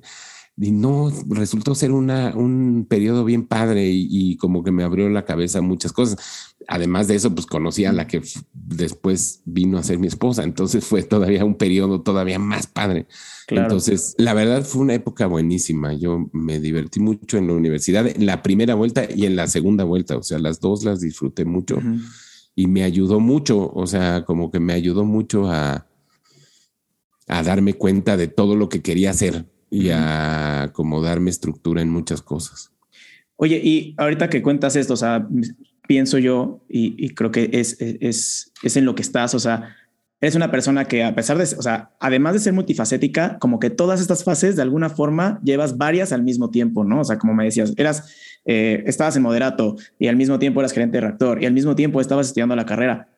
Y 0.62 0.70
no, 0.70 1.10
resultó 1.28 1.74
ser 1.74 1.90
una, 1.90 2.36
un 2.36 2.86
periodo 2.88 3.24
bien 3.24 3.48
padre 3.48 3.90
y, 3.92 4.36
como 4.36 4.62
que 4.62 4.70
me 4.70 4.84
abrió 4.84 5.08
la 5.08 5.24
cabeza 5.24 5.60
muchas 5.60 5.92
cosas. 5.92 6.54
Además 6.68 7.08
de 7.08 7.16
eso, 7.16 7.34
pues 7.34 7.46
conocí 7.46 7.84
a 7.84 7.92
la 7.92 8.06
que 8.06 8.22
después 8.52 9.42
vino 9.44 9.76
a 9.76 9.82
ser 9.82 9.98
mi 9.98 10.06
esposa. 10.06 10.44
Entonces 10.44 10.84
fue 10.84 11.02
todavía 11.02 11.44
un 11.44 11.56
periodo 11.56 12.02
todavía 12.02 12.38
más 12.38 12.68
padre. 12.68 13.08
Entonces, 13.48 14.14
la 14.18 14.34
verdad 14.34 14.62
fue 14.62 14.82
una 14.82 14.94
época 14.94 15.26
buenísima. 15.26 15.94
Yo 15.94 16.30
me 16.32 16.60
divertí 16.60 17.00
mucho 17.00 17.38
en 17.38 17.48
la 17.48 17.54
universidad, 17.54 18.06
en 18.06 18.24
la 18.24 18.40
primera 18.44 18.76
vuelta 18.76 19.08
y 19.12 19.26
en 19.26 19.34
la 19.34 19.48
segunda 19.48 19.82
vuelta. 19.82 20.16
O 20.16 20.22
sea, 20.22 20.38
las 20.38 20.60
dos 20.60 20.84
las 20.84 21.00
disfruté 21.00 21.44
mucho 21.44 21.80
y 22.54 22.68
me 22.68 22.84
ayudó 22.84 23.18
mucho. 23.18 23.68
O 23.74 23.88
sea, 23.88 24.24
como 24.24 24.52
que 24.52 24.60
me 24.60 24.74
ayudó 24.74 25.04
mucho 25.04 25.50
a, 25.50 25.88
a 27.26 27.42
darme 27.42 27.74
cuenta 27.74 28.16
de 28.16 28.28
todo 28.28 28.54
lo 28.54 28.68
que 28.68 28.80
quería 28.80 29.10
hacer 29.10 29.51
y 29.72 29.88
a 29.88 30.70
como 30.74 31.00
darme 31.00 31.30
estructura 31.30 31.80
en 31.80 31.88
muchas 31.88 32.20
cosas. 32.20 32.70
Oye, 33.36 33.58
y 33.64 33.94
ahorita 33.96 34.28
que 34.28 34.42
cuentas 34.42 34.76
esto, 34.76 34.92
o 34.92 34.98
sea, 34.98 35.26
pienso 35.88 36.18
yo 36.18 36.60
y, 36.68 37.14
creo 37.14 37.30
que 37.30 37.48
es, 37.54 37.80
es, 37.80 38.52
es 38.62 38.76
en 38.76 38.84
lo 38.84 38.94
que 38.94 39.00
estás, 39.00 39.34
o 39.34 39.38
sea, 39.38 39.74
eres 40.20 40.34
una 40.34 40.50
persona 40.50 40.84
que 40.84 41.02
a 41.02 41.14
pesar 41.14 41.38
de, 41.38 41.44
o 41.44 41.62
sea, 41.62 41.90
además 42.00 42.34
de 42.34 42.40
ser 42.40 42.52
multifacética, 42.52 43.38
como 43.38 43.58
que 43.58 43.70
todas 43.70 44.02
estas 44.02 44.24
fases 44.24 44.56
de 44.56 44.62
alguna 44.62 44.90
forma 44.90 45.40
llevas 45.42 45.78
varias 45.78 46.12
al 46.12 46.22
mismo 46.22 46.50
tiempo, 46.50 46.84
¿no? 46.84 47.00
O 47.00 47.04
sea, 47.04 47.18
como 47.18 47.32
me 47.32 47.44
decías, 47.44 47.72
eras, 47.78 48.14
eh, 48.44 48.84
estabas 48.86 49.16
en 49.16 49.22
moderato 49.22 49.76
y 49.98 50.08
al 50.08 50.16
mismo 50.16 50.38
tiempo 50.38 50.60
eras 50.60 50.72
gerente 50.72 50.98
de 50.98 51.00
reactor 51.00 51.42
y 51.42 51.46
al 51.46 51.54
mismo 51.54 51.74
tiempo 51.74 52.02
estabas 52.02 52.26
estudiando 52.26 52.54
la 52.56 52.66
carrera. 52.66 53.08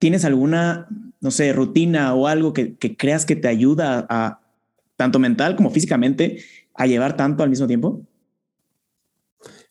¿Tienes 0.00 0.24
alguna, 0.24 0.88
no 1.20 1.30
sé, 1.30 1.52
rutina 1.52 2.14
o 2.14 2.26
algo 2.26 2.52
que, 2.52 2.74
que 2.74 2.96
creas 2.96 3.24
que 3.24 3.36
te 3.36 3.46
ayuda 3.46 4.06
a, 4.10 4.40
tanto 5.00 5.18
mental 5.18 5.56
como 5.56 5.70
físicamente, 5.70 6.44
a 6.74 6.86
llevar 6.86 7.16
tanto 7.16 7.42
al 7.42 7.48
mismo 7.48 7.66
tiempo? 7.66 8.06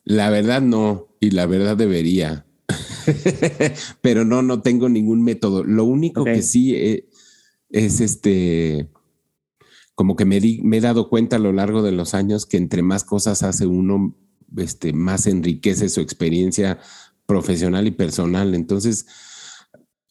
La 0.04 0.32
verdad 0.32 0.60
no, 0.60 1.08
y 1.20 1.30
la 1.30 1.46
verdad 1.46 1.78
debería. 1.78 2.48
Pero 4.02 4.26
no, 4.26 4.42
no 4.42 4.64
tengo 4.64 4.90
ningún 4.90 5.24
método. 5.24 5.64
Lo 5.64 5.84
único 5.84 6.24
que 6.24 6.42
sí 6.42 6.74
eh, 6.74 7.08
es, 7.70 8.02
este, 8.02 8.90
como 9.94 10.16
que 10.16 10.26
me, 10.26 10.42
me, 10.64 10.78
he 10.78 10.82
dado 10.82 11.10
cuenta 11.10 11.36
a 11.36 11.40
lo 11.40 11.54
largo 11.54 11.84
de 11.84 11.92
los 11.92 12.16
años 12.16 12.48
que 12.48 12.58
entre 12.58 12.82
más 12.82 13.04
cosas 13.04 13.44
hace 13.44 13.68
uno, 13.68 14.16
este, 14.58 14.94
más 14.94 15.28
enriquece 15.28 15.90
su 15.90 16.02
experiencia 16.02 16.80
profesional 17.28 17.86
y 17.86 17.92
personal. 17.92 18.56
Entonces, 18.56 19.06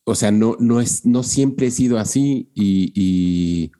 o 0.04 0.14
sea, 0.14 0.30
no, 0.30 0.56
no, 0.60 0.80
es, 0.80 1.04
no 1.04 1.24
siempre 1.24 1.66
he 1.66 1.70
sido 1.72 1.98
así 1.98 2.52
y, 2.54 3.72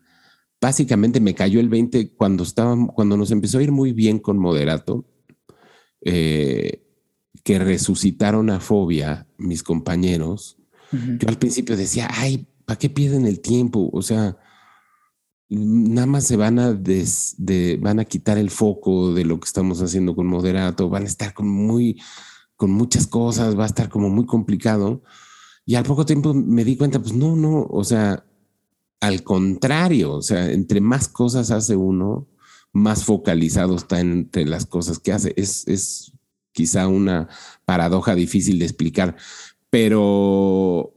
básicamente 0.61 1.21
me 1.21 1.35
cayó 1.35 1.61
el 1.61 1.69
20 1.69 2.15
cuando, 2.15 2.43
estaba, 2.43 2.77
cuando 2.95 3.17
nos 3.17 3.31
empezó 3.31 3.59
a 3.59 3.63
ir 3.63 3.73
muy 3.73 3.93
bien 3.93 4.19
con 4.19 4.39
Moderato. 4.39 5.07
Eh, 6.03 6.85
que 7.45 7.59
resucitaron 7.59 8.51
a 8.51 8.61
Fobia, 8.61 9.27
mis 9.39 9.63
compañeros, 9.63 10.59
yo 10.93 11.29
al 11.29 11.39
principio 11.39 11.77
decía, 11.77 12.09
ay, 12.11 12.47
¿para 12.65 12.79
qué 12.79 12.91
pierden 12.91 13.27
el 13.27 13.41
tiempo? 13.41 13.91
O 13.93 14.03
sea, 14.03 14.37
nada 15.49 16.07
más 16.07 16.25
se 16.27 16.37
van 16.37 16.59
a, 16.59 16.79
van 17.81 17.99
a 18.01 18.05
quitar 18.05 18.39
el 18.39 18.51
foco 18.51 19.15
de 19.15 19.25
lo 19.25 19.41
que 19.41 19.47
estamos 19.47 19.81
haciendo 19.81 20.15
con 20.15 20.27
Moderato, 20.27 20.89
van 20.89 21.05
a 21.05 21.07
estar 21.07 21.33
con 21.35 21.49
muy, 21.49 22.01
con 22.57 22.71
muchas 22.71 23.07
cosas, 23.07 23.59
va 23.59 23.65
a 23.65 23.69
estar 23.69 23.89
como 23.89 24.11
muy 24.11 24.27
complicado. 24.27 25.03
Y 25.65 25.75
al 25.75 25.85
poco 25.85 26.07
tiempo 26.07 26.35
me 26.35 26.65
di 26.65 26.77
cuenta, 26.77 27.01
pues 27.01 27.15
no, 27.15 27.37
no, 27.37 27.63
o 27.63 27.85
sea, 27.85 28.25
al 29.01 29.23
contrario, 29.23 30.15
o 30.15 30.23
sea, 30.23 30.51
entre 30.51 30.81
más 30.81 31.09
cosas 31.09 31.51
hace 31.51 31.77
uno, 31.77 32.29
más 32.73 33.05
focalizado 33.05 33.77
está 33.77 34.01
entre 34.01 34.45
las 34.45 34.67
cosas 34.67 34.99
que 34.99 35.13
hace. 35.13 35.35
Es, 35.37 35.67
es 35.69 36.13
quizá 36.53 36.89
una 36.89 37.29
paradoja 37.65 38.15
difícil 38.15 38.59
de 38.59 38.65
explicar, 38.65 39.17
pero 39.71 40.95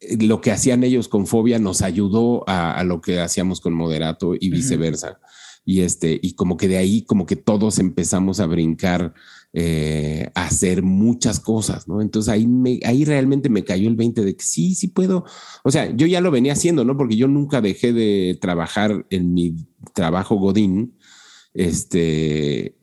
eh, 0.00 0.16
lo 0.24 0.40
que 0.40 0.52
hacían 0.52 0.84
ellos 0.84 1.08
con 1.08 1.26
fobia 1.26 1.58
nos 1.58 1.82
ayudó 1.82 2.44
a, 2.46 2.82
lo 2.84 3.00
que 3.00 3.20
hacíamos 3.20 3.60
con 3.60 3.74
moderato 3.74 4.34
y 4.38 4.50
viceversa. 4.50 5.20
Y 5.68 5.80
este, 5.80 6.18
y 6.22 6.34
como 6.34 6.56
que 6.56 6.68
de 6.68 6.78
ahí, 6.78 7.02
como 7.02 7.26
que 7.26 7.34
todos 7.34 7.80
empezamos 7.80 8.38
a 8.38 8.46
brincar, 8.46 9.12
eh, 9.52 10.30
a 10.36 10.44
hacer 10.44 10.84
muchas 10.84 11.40
cosas, 11.40 11.88
¿no? 11.88 12.00
Entonces 12.00 12.32
ahí 12.32 12.46
ahí 12.84 13.04
realmente 13.04 13.48
me 13.48 13.64
cayó 13.64 13.88
el 13.88 13.96
20 13.96 14.22
de 14.24 14.36
que 14.36 14.44
sí, 14.44 14.76
sí 14.76 14.88
puedo. 14.88 15.24
O 15.64 15.72
sea, 15.72 15.90
yo 15.96 16.06
ya 16.06 16.20
lo 16.20 16.30
venía 16.30 16.52
haciendo, 16.52 16.84
¿no? 16.84 16.96
Porque 16.96 17.16
yo 17.16 17.26
nunca 17.26 17.60
dejé 17.60 17.92
de 17.92 18.38
trabajar 18.40 19.06
en 19.10 19.34
mi 19.34 19.56
trabajo 19.92 20.36
Godín. 20.36 20.96
Este, 21.52 22.76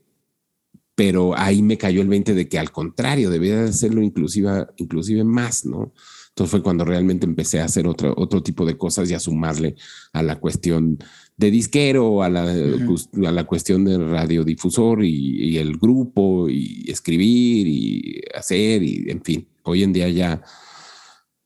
pero 0.95 1.37
ahí 1.37 1.61
me 1.61 1.77
cayó 1.77 2.01
el 2.01 2.07
20 2.09 2.33
de 2.33 2.49
que 2.49 2.59
al 2.59 2.71
contrario, 2.71 3.29
debía 3.29 3.63
hacerlo 3.63 4.01
inclusive, 4.01 4.67
inclusive 4.77 5.23
más, 5.23 5.65
¿no? 5.65 5.93
Entonces 6.29 6.51
fue 6.51 6.63
cuando 6.63 6.83
realmente 6.83 7.27
empecé 7.27 7.61
a 7.61 7.65
hacer 7.65 7.87
otro, 7.87 8.13
otro 8.17 8.41
tipo 8.41 8.65
de 8.65 8.75
cosas 8.75 9.09
y 9.09 9.13
a 9.13 9.19
sumarle 9.19 9.75
a 10.13 10.23
la 10.23 10.39
cuestión 10.39 10.97
de 11.37 11.51
disquero, 11.51 12.23
a 12.23 12.29
la, 12.29 12.43
a 12.43 13.31
la 13.31 13.43
cuestión 13.45 13.85
del 13.85 14.09
radiodifusor 14.09 15.03
y, 15.03 15.51
y 15.51 15.57
el 15.57 15.77
grupo 15.77 16.47
y 16.49 16.85
escribir 16.87 17.67
y 17.67 18.21
hacer 18.35 18.83
y 18.83 19.09
en 19.09 19.21
fin, 19.23 19.47
hoy 19.63 19.83
en 19.83 19.93
día 19.93 20.09
ya 20.09 20.41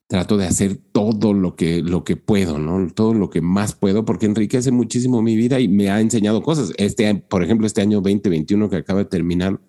trato 0.08 0.38
de 0.38 0.46
hacer 0.46 0.76
todo 0.76 1.34
lo 1.34 1.54
que, 1.54 1.82
lo 1.82 2.02
que 2.02 2.16
puedo, 2.16 2.58
¿no? 2.58 2.90
Todo 2.92 3.12
lo 3.12 3.28
que 3.28 3.42
más 3.42 3.74
puedo, 3.74 4.04
porque 4.06 4.26
enriquece 4.26 4.70
muchísimo 4.72 5.22
mi 5.22 5.36
vida 5.36 5.60
y 5.60 5.68
me 5.68 5.90
ha 5.90 6.00
enseñado 6.00 6.42
cosas. 6.42 6.72
Este, 6.78 7.14
por 7.14 7.44
ejemplo, 7.44 7.66
este 7.66 7.82
año 7.82 8.00
2021 8.00 8.70
que 8.70 8.76
acaba 8.76 9.00
de 9.00 9.04
terminar, 9.04 9.60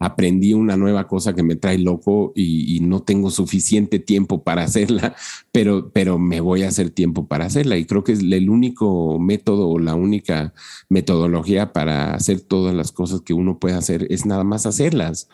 aprendí 0.00 0.54
una 0.54 0.78
nueva 0.78 1.06
cosa 1.06 1.34
que 1.34 1.42
me 1.42 1.56
trae 1.56 1.78
loco 1.78 2.32
y, 2.34 2.80
no 2.80 3.02
tengo 3.02 3.30
suficiente 3.30 3.98
tiempo 3.98 4.42
para 4.42 4.64
hacerla, 4.64 5.14
pero, 5.52 5.90
pero 5.92 6.18
me 6.18 6.40
voy 6.40 6.62
a 6.62 6.68
hacer 6.68 6.90
tiempo 6.90 7.28
para 7.28 7.44
hacerla. 7.44 7.76
Y 7.76 7.84
creo 7.84 8.02
que 8.02 8.12
es 8.12 8.20
el 8.20 8.48
único 8.48 9.18
método 9.20 9.68
o 9.68 9.78
la 9.78 9.94
única 9.94 10.54
metodología 10.88 11.72
para 11.74 12.14
hacer 12.14 12.40
todas 12.40 12.74
las 12.74 12.90
cosas 12.90 13.20
que 13.20 13.34
uno 13.34 13.58
puede 13.58 13.76
hacer 13.76 14.06
es 14.10 14.24
nada 14.24 14.42
más 14.42 14.64
hacerlas. 14.64 15.28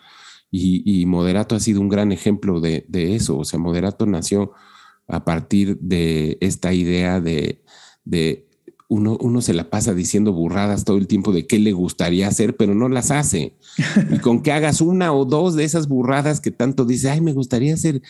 Y, 0.51 1.05
Moderato 1.05 1.55
ha 1.55 1.59
sido 1.61 1.81
un 1.81 1.89
gran 1.89 2.11
ejemplo 2.11 2.59
de, 2.59 2.85
eso. 2.93 3.37
O 3.37 3.45
sea, 3.45 3.59
Moderato 3.59 4.05
nació 4.05 4.51
a 5.07 5.23
partir 5.23 5.77
de 5.79 6.37
esta 6.41 6.73
idea 6.73 7.21
de, 7.21 7.63
uno, 8.89 9.17
uno, 9.19 9.41
se 9.41 9.53
la 9.53 9.69
pasa 9.69 9.93
diciendo 9.93 10.31
burradas 10.31 10.85
todo 10.85 10.97
el 10.97 11.07
tiempo 11.07 11.33
de 11.33 11.45
qué 11.45 11.59
le 11.59 11.73
gustaría 11.73 12.27
hacer, 12.27 12.55
pero 12.55 12.73
no 12.73 12.87
las 12.87 13.11
hace. 13.11 13.57
Y 14.11 14.19
con 14.19 14.41
que 14.41 14.53
hagas 14.53 14.79
una 14.79 15.13
o 15.13 15.25
dos 15.25 15.55
de 15.55 15.65
esas 15.65 15.87
burradas 15.87 16.39
que 16.39 16.51
tanto 16.51 16.85
dice, 16.85 17.09
ay, 17.09 17.19
me 17.19 17.33
gustaría 17.33 17.73
hacer 17.73 18.01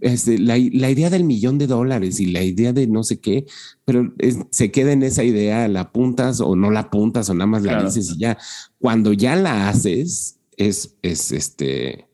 este, 0.00 0.38
la, 0.38 0.58
idea 0.58 1.08
del 1.08 1.24
millón 1.24 1.56
de 1.56 1.66
dólares 1.66 2.20
y 2.20 2.26
la 2.26 2.42
idea 2.42 2.72
de 2.72 2.86
no 2.86 3.02
sé 3.02 3.18
qué, 3.18 3.46
pero 3.84 4.12
se 4.50 4.70
queda 4.70 4.92
en 4.92 5.02
esa 5.02 5.24
idea, 5.24 5.68
la 5.68 5.80
apuntas 5.80 6.40
o 6.40 6.54
no 6.54 6.70
la 6.70 6.80
apuntas 6.80 7.30
o 7.30 7.34
nada 7.34 7.46
más 7.46 7.62
la 7.62 7.82
dices 7.82 8.10
y 8.14 8.18
ya. 8.18 8.36
Cuando 8.78 9.14
ya 9.14 9.36
la 9.36 9.68
haces, 9.68 10.38
es, 10.56 10.96
es 11.02 11.32
este, 11.32 12.06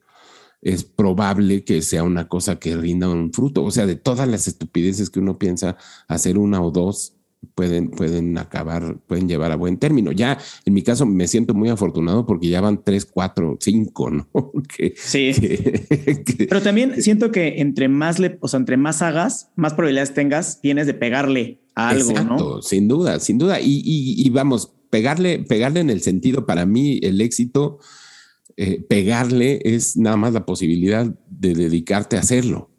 es 0.60 0.84
probable 0.84 1.64
que 1.64 1.82
sea 1.82 2.04
una 2.04 2.28
cosa 2.28 2.58
que 2.58 2.76
rinda 2.76 3.08
un 3.08 3.32
fruto. 3.32 3.64
O 3.64 3.70
sea, 3.70 3.86
de 3.86 3.96
todas 3.96 4.28
las 4.28 4.46
estupideces 4.46 5.10
que 5.10 5.18
uno 5.18 5.38
piensa 5.38 5.76
hacer 6.06 6.38
una 6.38 6.62
o 6.62 6.70
dos, 6.70 7.16
pueden, 7.54 7.90
pueden 7.90 8.38
acabar, 8.38 8.96
pueden 9.06 9.28
llevar 9.28 9.52
a 9.52 9.56
buen 9.56 9.78
término. 9.78 10.12
Ya 10.12 10.38
en 10.64 10.74
mi 10.74 10.82
caso 10.82 11.06
me 11.06 11.28
siento 11.28 11.54
muy 11.54 11.68
afortunado 11.68 12.26
porque 12.26 12.48
ya 12.48 12.60
van 12.60 12.82
tres, 12.84 13.04
cuatro, 13.04 13.56
cinco, 13.60 14.10
¿no? 14.10 14.28
sí. 14.96 15.32
Pero 16.48 16.62
también 16.62 17.02
siento 17.02 17.30
que 17.30 17.60
entre 17.60 17.88
más 17.88 18.18
le, 18.18 18.38
o 18.40 18.48
sea, 18.48 18.58
entre 18.58 18.76
más 18.76 19.02
hagas, 19.02 19.50
más 19.56 19.74
probabilidades 19.74 20.14
tengas, 20.14 20.60
tienes 20.60 20.86
de 20.86 20.94
pegarle 20.94 21.60
a 21.74 21.90
algo, 21.90 22.10
Exacto, 22.10 22.62
Sin 22.62 22.88
duda, 22.88 23.20
sin 23.20 23.38
duda. 23.38 23.60
Y, 23.60 23.82
y, 23.84 24.26
y 24.26 24.30
vamos, 24.30 24.72
pegarle, 24.90 25.38
pegarle 25.38 25.80
en 25.80 25.90
el 25.90 26.02
sentido, 26.02 26.46
para 26.46 26.66
mí, 26.66 27.00
el 27.02 27.20
éxito 27.20 27.78
eh, 28.56 28.84
pegarle 28.86 29.60
es 29.64 29.96
nada 29.96 30.16
más 30.16 30.34
la 30.34 30.44
posibilidad 30.44 31.06
de 31.30 31.54
dedicarte 31.54 32.16
a 32.16 32.20
hacerlo. 32.20 32.70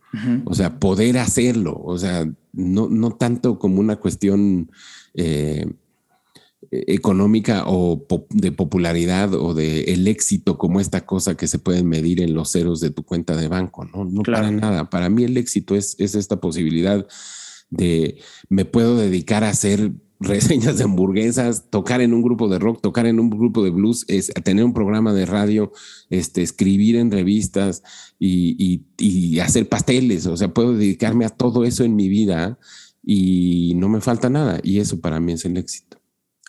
O 0.46 0.53
sea, 0.53 0.79
poder 0.79 1.17
hacerlo. 1.17 1.82
O 1.84 1.98
sea, 1.98 2.32
no, 2.53 2.88
no 2.88 3.12
tanto 3.12 3.60
como 3.60 3.79
una 3.79 3.98
cuestión 3.98 4.72
eh, 5.15 5.65
económica 6.72 7.63
o 7.67 8.05
de 8.29 8.51
popularidad 8.51 9.33
o 9.33 9.53
de 9.53 9.83
el 9.86 10.07
éxito 10.07 10.57
como 10.57 10.79
esta 10.79 11.05
cosa 11.05 11.36
que 11.36 11.48
se 11.48 11.60
pueden 11.60 11.88
medir 11.88 12.22
en 12.22 12.33
los 12.33 12.51
ceros 12.51 12.79
de 12.79 12.89
tu 12.89 13.03
cuenta 13.03 13.36
de 13.36 13.48
banco. 13.48 13.86
No, 13.86 14.05
no 14.05 14.24
para 14.24 14.50
nada. 14.51 14.89
Para 14.89 15.10
mí 15.10 15.24
el 15.24 15.38
éxito 15.38 15.75
es, 15.75 15.95
es 16.00 16.15
esta 16.15 16.39
posibilidad 16.39 17.05
de 17.69 18.22
me 18.50 18.65
puedo 18.65 18.95
dedicar 18.95 19.43
a 19.43 19.50
hacer 19.50 19.91
reseñas 20.24 20.77
de 20.77 20.84
hamburguesas, 20.86 21.70
tocar 21.70 22.01
en 22.01 22.13
un 22.13 22.22
grupo 22.22 22.48
de 22.48 22.60
rock, 22.60 22.82
tocar 22.82 23.06
en 23.06 23.20
un 23.20 23.30
grupo 23.30 23.63
de 23.63 23.70
blues, 23.70 24.06
es 24.08 24.32
tener 24.44 24.63
un 24.63 24.74
programa 24.74 25.13
de 25.13 25.25
radio, 25.25 25.72
este, 26.10 26.42
escribir 26.42 26.96
en 26.96 27.12
revistas 27.12 27.84
y, 28.20 28.82
hacer 29.42 29.68
pasteles. 29.68 30.25
O 30.25 30.38
sea, 30.38 30.53
puedo 30.53 30.74
dedicarme 30.75 31.25
a 31.25 31.30
todo 31.30 31.65
eso 31.65 31.84
en 31.84 31.96
mi 31.96 32.08
vida 32.08 32.58
y 33.03 33.74
no 33.75 33.89
me 33.89 34.01
falta 34.01 34.30
nada. 34.30 34.60
Y 34.63 34.80
eso 34.80 35.01
para 35.01 35.20
mí 35.20 35.34
es 35.34 35.46
el 35.46 35.58
éxito. 35.58 36.00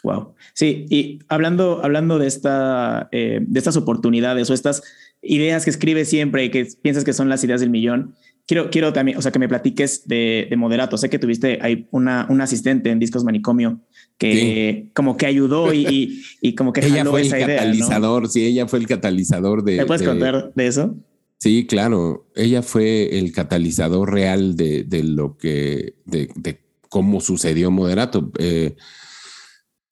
Wow. 0.05 0.35
Sí, 0.53 0.87
y 0.91 1.21
hablando, 1.29 1.83
hablando 1.83 2.19
de, 2.19 2.27
esta, 2.27 3.09
eh, 3.11 3.41
de 3.41 3.59
estas 3.59 3.77
oportunidades 3.77 4.51
o 4.51 4.55
estas 4.55 4.83
ideas 5.23 5.65
que 5.65 5.71
escribes 5.71 6.09
siempre 6.09 6.45
y 6.45 6.51
que 6.51 6.69
piensas 6.83 7.05
que 7.05 7.15
son 7.15 7.29
las 7.29 7.43
ideas 7.43 7.61
del 7.61 7.71
millón, 7.71 8.15
quiero, 8.47 8.71
quiero 8.71 8.93
también, 8.93 9.19
o 9.19 9.23
sea, 9.23 9.33
que 9.33 9.39
me 9.39 9.49
platiques 9.49 10.07
de, 10.07 10.47
de 10.49 10.57
Moderato. 10.57 10.97
Sé 10.97 11.11
que 11.11 11.19
tuviste 11.19 11.59
ahí 11.63 11.89
una, 11.91 12.27
un 12.29 12.41
asistente 12.41 12.91
en 12.91 12.99
Discos 12.99 13.25
Manicomio 13.25 13.81
que 14.19 14.91
como 14.95 15.17
que 15.17 15.27
ayudó 15.27 15.75
y, 15.75 16.23
y, 16.41 16.55
como 16.55 16.73
que 16.73 16.81
ella 16.87 17.05
fue 17.05 17.23
el 17.23 17.31
catalizador, 17.31 18.29
sí, 18.29 18.47
ella 18.47 18.67
fue 18.67 18.79
el 18.79 18.87
catalizador 18.87 19.65
de. 19.65 19.79
¿Me 19.79 19.87
puedes 19.87 20.07
contar 20.07 20.53
de 20.55 20.67
eso? 20.67 20.97
Sí, 21.39 21.67
claro, 21.67 22.31
ella 22.35 22.63
fue 22.63 23.19
el 23.19 23.33
catalizador 23.33 24.13
real 24.13 24.57
de, 24.57 24.85
de 24.85 25.03
lo 25.03 25.37
que, 25.37 25.97
de, 26.07 26.31
de, 26.37 26.61
cómo 26.89 27.21
sucedió 27.21 27.71
Moderato. 27.71 28.33
Eh, 28.39 28.77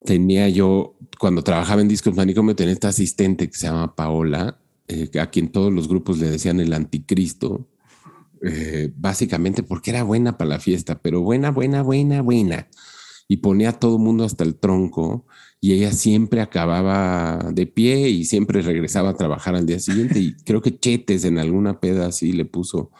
tenía 0.03 0.49
yo, 0.49 0.97
cuando 1.19 1.43
trabajaba 1.43 1.81
en 1.81 1.89
Discos 1.89 2.15
Manicomio, 2.15 2.55
tenía 2.55 2.73
esta 2.73 2.87
asistente 2.87 3.47
que 3.47 3.55
se 3.55 3.67
llama 3.67 3.95
Paola, 3.95 4.57
eh, 4.87 5.09
a 5.19 5.29
quien 5.29 5.51
todos 5.51 5.71
los 5.71 5.87
grupos 5.87 6.17
le 6.17 6.29
decían 6.29 6.59
el 6.59 6.73
anticristo 6.73 7.67
eh, 8.45 8.91
básicamente 8.97 9.63
porque 9.63 9.91
era 9.91 10.03
buena 10.03 10.37
para 10.37 10.49
la 10.49 10.59
fiesta, 10.59 11.01
pero 11.01 11.21
buena, 11.21 11.51
buena, 11.51 11.81
buena, 11.81 12.21
buena. 12.21 12.67
Y 13.29 13.37
ponía 13.37 13.69
a 13.69 13.79
todo 13.79 13.97
mundo 13.97 14.25
hasta 14.25 14.43
el 14.43 14.55
tronco 14.55 15.25
y 15.61 15.71
ella 15.71 15.93
siempre 15.93 16.41
acababa 16.41 17.51
de 17.53 17.67
pie 17.67 18.09
y 18.09 18.25
siempre 18.25 18.61
regresaba 18.61 19.11
a 19.11 19.15
trabajar 19.15 19.55
al 19.55 19.65
día 19.65 19.79
siguiente. 19.79 20.19
Y 20.19 20.33
creo 20.43 20.61
que 20.61 20.77
Chetes 20.77 21.23
en 21.23 21.39
alguna 21.39 21.79
peda 21.79 22.07
así 22.07 22.33
le 22.33 22.43
puso, 22.43 22.91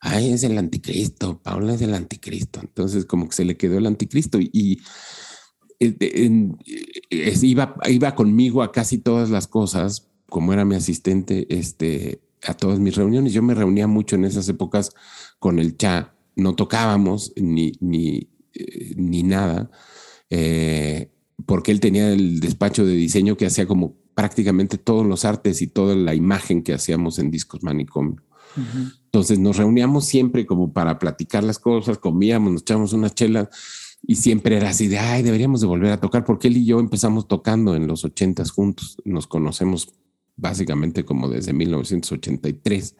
ay, 0.00 0.32
es 0.32 0.42
el 0.42 0.56
anticristo, 0.56 1.38
Paula 1.42 1.74
es 1.74 1.82
el 1.82 1.92
anticristo. 1.92 2.60
Entonces 2.60 3.04
como 3.04 3.28
que 3.28 3.36
se 3.36 3.44
le 3.44 3.58
quedó 3.58 3.76
el 3.76 3.86
anticristo 3.86 4.38
y, 4.40 4.80
iba, 7.42 7.74
iba 7.88 8.14
conmigo 8.14 8.62
a 8.62 8.72
casi 8.72 8.96
todas 8.96 9.28
las 9.28 9.46
cosas, 9.46 10.08
como 10.30 10.54
era 10.54 10.64
mi 10.64 10.76
asistente, 10.76 11.46
este, 11.50 12.22
a 12.44 12.54
todas 12.54 12.78
mis 12.78 12.96
reuniones. 12.96 13.32
Yo 13.32 13.42
me 13.42 13.54
reunía 13.54 13.86
mucho 13.86 14.16
en 14.16 14.24
esas 14.24 14.48
épocas 14.48 14.92
con 15.38 15.58
el 15.58 15.76
cha, 15.76 16.14
no 16.36 16.54
tocábamos 16.54 17.32
ni, 17.36 17.72
ni, 17.80 18.28
eh, 18.54 18.94
ni 18.96 19.22
nada. 19.22 19.70
Eh, 20.30 21.10
porque 21.46 21.70
él 21.70 21.80
tenía 21.80 22.12
el 22.12 22.40
despacho 22.40 22.84
de 22.84 22.94
diseño 22.94 23.36
que 23.36 23.46
hacía 23.46 23.66
como 23.66 23.96
prácticamente 24.14 24.78
todos 24.78 25.06
los 25.06 25.24
artes 25.24 25.62
y 25.62 25.68
toda 25.68 25.94
la 25.94 26.14
imagen 26.14 26.62
que 26.62 26.74
hacíamos 26.74 27.18
en 27.18 27.30
Discos 27.30 27.62
Manicomio. 27.62 28.22
Entonces 29.04 29.38
nos 29.38 29.56
reuníamos 29.56 30.06
siempre 30.06 30.46
como 30.46 30.72
para 30.72 30.98
platicar 30.98 31.44
las 31.44 31.58
cosas, 31.58 31.98
comíamos, 31.98 32.52
nos 32.52 32.62
echábamos 32.62 32.92
unas 32.92 33.14
chelas 33.14 33.48
y 34.02 34.16
siempre 34.16 34.56
era 34.56 34.70
así 34.70 34.88
de, 34.88 34.98
ay, 34.98 35.22
deberíamos 35.22 35.60
de 35.60 35.66
volver 35.66 35.92
a 35.92 36.00
tocar, 36.00 36.24
porque 36.24 36.48
él 36.48 36.56
y 36.56 36.64
yo 36.64 36.80
empezamos 36.80 37.28
tocando 37.28 37.76
en 37.76 37.86
los 37.86 38.04
ochentas 38.04 38.50
juntos, 38.50 38.96
nos 39.04 39.26
conocemos 39.26 39.94
básicamente 40.38 41.04
como 41.04 41.28
desde 41.28 41.52
1983. 41.52 42.96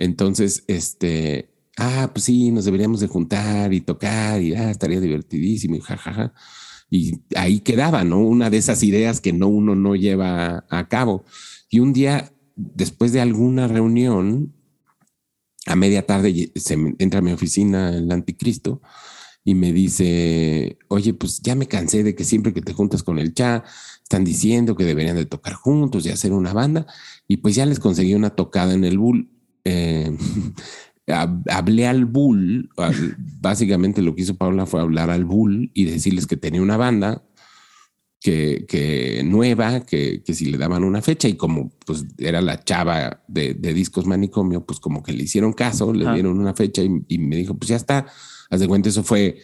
Entonces, 0.00 0.64
este, 0.66 1.54
ah, 1.76 2.10
pues 2.12 2.24
sí, 2.24 2.50
nos 2.50 2.64
deberíamos 2.64 2.98
de 2.98 3.06
juntar 3.06 3.72
y 3.72 3.80
tocar 3.80 4.42
y 4.42 4.54
ah, 4.54 4.70
estaría 4.70 5.00
divertidísimo 5.00 5.76
y 5.76 5.80
jajaja 5.80 6.34
y 6.90 7.22
ahí 7.34 7.60
quedaba, 7.60 8.04
¿no? 8.04 8.20
Una 8.20 8.50
de 8.50 8.58
esas 8.58 8.82
ideas 8.82 9.20
que 9.20 9.32
no 9.32 9.48
uno 9.48 9.74
no 9.74 9.96
lleva 9.96 10.64
a 10.70 10.88
cabo. 10.88 11.24
Y 11.68 11.80
un 11.80 11.92
día, 11.92 12.32
después 12.54 13.12
de 13.12 13.20
alguna 13.20 13.66
reunión, 13.68 14.54
a 15.66 15.76
media 15.76 16.06
tarde 16.06 16.52
se 16.54 16.74
entra 16.98 17.18
a 17.18 17.22
mi 17.22 17.32
oficina 17.32 17.96
el 17.96 18.12
anticristo 18.12 18.80
y 19.44 19.54
me 19.54 19.72
dice, 19.72 20.78
oye, 20.88 21.12
pues 21.12 21.40
ya 21.42 21.54
me 21.54 21.68
cansé 21.68 22.02
de 22.02 22.14
que 22.14 22.24
siempre 22.24 22.54
que 22.54 22.62
te 22.62 22.72
juntas 22.72 23.02
con 23.02 23.18
el 23.18 23.34
cha, 23.34 23.62
están 24.02 24.24
diciendo 24.24 24.74
que 24.74 24.84
deberían 24.84 25.16
de 25.16 25.26
tocar 25.26 25.52
juntos 25.52 26.06
y 26.06 26.10
hacer 26.10 26.32
una 26.32 26.54
banda. 26.54 26.86
Y 27.28 27.38
pues 27.38 27.54
ya 27.54 27.66
les 27.66 27.78
conseguí 27.78 28.14
una 28.14 28.30
tocada 28.30 28.72
en 28.72 28.84
el 28.84 28.98
Bull. 28.98 29.28
Eh, 29.64 30.16
hablé 31.06 31.86
al 31.86 32.06
Bull, 32.06 32.70
básicamente 33.40 34.00
lo 34.00 34.14
que 34.14 34.22
hizo 34.22 34.36
Paula 34.36 34.64
fue 34.64 34.80
hablar 34.80 35.10
al 35.10 35.26
Bull 35.26 35.70
y 35.74 35.84
decirles 35.84 36.26
que 36.26 36.38
tenía 36.38 36.62
una 36.62 36.78
banda 36.78 37.22
que, 38.24 38.64
que 38.66 39.20
nueva, 39.22 39.80
que, 39.80 40.22
que, 40.22 40.32
si 40.32 40.46
le 40.46 40.56
daban 40.56 40.82
una 40.82 41.02
fecha 41.02 41.28
y 41.28 41.34
como 41.34 41.70
pues 41.84 42.06
era 42.16 42.40
la 42.40 42.64
chava 42.64 43.22
de, 43.28 43.52
de 43.52 43.74
discos 43.74 44.06
manicomio, 44.06 44.64
pues 44.64 44.80
como 44.80 45.02
que 45.02 45.12
le 45.12 45.24
hicieron 45.24 45.52
caso, 45.52 45.92
le 45.92 46.10
dieron 46.10 46.38
una 46.38 46.54
fecha 46.54 46.80
y, 46.82 47.18
me 47.18 47.36
dijo, 47.36 47.54
pues 47.54 47.68
ya 47.68 47.76
está, 47.76 48.06
haz 48.48 48.60
de 48.60 48.66
cuenta, 48.66 48.88
eso 48.88 49.02
fue 49.02 49.40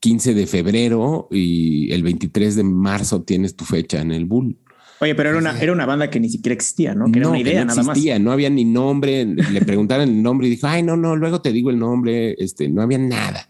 15 0.00 0.34
de 0.34 0.46
febrero 0.46 1.28
y 1.30 1.90
el 1.90 2.02
23 2.02 2.56
de 2.56 2.64
marzo 2.64 3.22
tienes 3.22 3.56
tu 3.56 3.64
fecha 3.64 4.02
en 4.02 4.12
el 4.12 4.26
Bull. 4.26 4.58
Oye, 5.00 5.14
pero 5.14 5.30
era 5.30 5.38
una, 5.38 5.58
era 5.58 5.72
una 5.72 5.86
banda 5.86 6.10
que 6.10 6.20
ni 6.20 6.28
siquiera 6.28 6.52
existía, 6.52 6.94
¿no? 6.94 7.10
Que 7.10 7.20
era 7.20 7.28
una 7.30 7.40
idea 7.40 7.64
no 7.64 7.74
nada 7.74 7.80
existía, 7.80 8.18
No 8.18 8.32
había 8.32 8.50
ni 8.50 8.66
nombre. 8.66 9.24
Le 9.24 9.60
preguntaron 9.62 10.06
el 10.06 10.22
nombre 10.22 10.48
y 10.48 10.50
dijo, 10.50 10.66
ay, 10.66 10.82
no, 10.82 10.98
no, 10.98 11.16
luego 11.16 11.40
te 11.40 11.50
digo 11.50 11.70
el 11.70 11.78
nombre. 11.78 12.34
Este, 12.36 12.68
no 12.68 12.82
había 12.82 12.98
nada. 12.98 13.48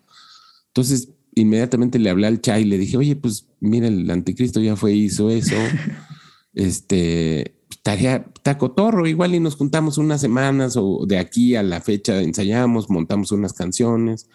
Entonces, 0.68 1.08
inmediatamente 1.34 1.98
le 1.98 2.10
hablé 2.10 2.26
al 2.26 2.40
Chai 2.40 2.62
y 2.62 2.66
le 2.66 2.78
dije, 2.78 2.96
oye, 2.96 3.16
pues 3.16 3.48
mira, 3.60 3.88
el 3.88 4.10
anticristo 4.10 4.60
ya 4.60 4.76
fue, 4.76 4.92
hizo 4.94 5.30
eso. 5.30 5.56
este, 6.54 7.56
estaría, 7.70 8.26
está 8.34 8.58
cotorro, 8.58 9.06
igual 9.06 9.34
y 9.34 9.40
nos 9.40 9.56
juntamos 9.56 9.98
unas 9.98 10.20
semanas 10.20 10.76
o 10.76 11.04
de 11.06 11.18
aquí 11.18 11.54
a 11.56 11.62
la 11.62 11.80
fecha 11.80 12.20
ensayamos, 12.22 12.90
montamos 12.90 13.32
unas 13.32 13.52
canciones 13.52 14.28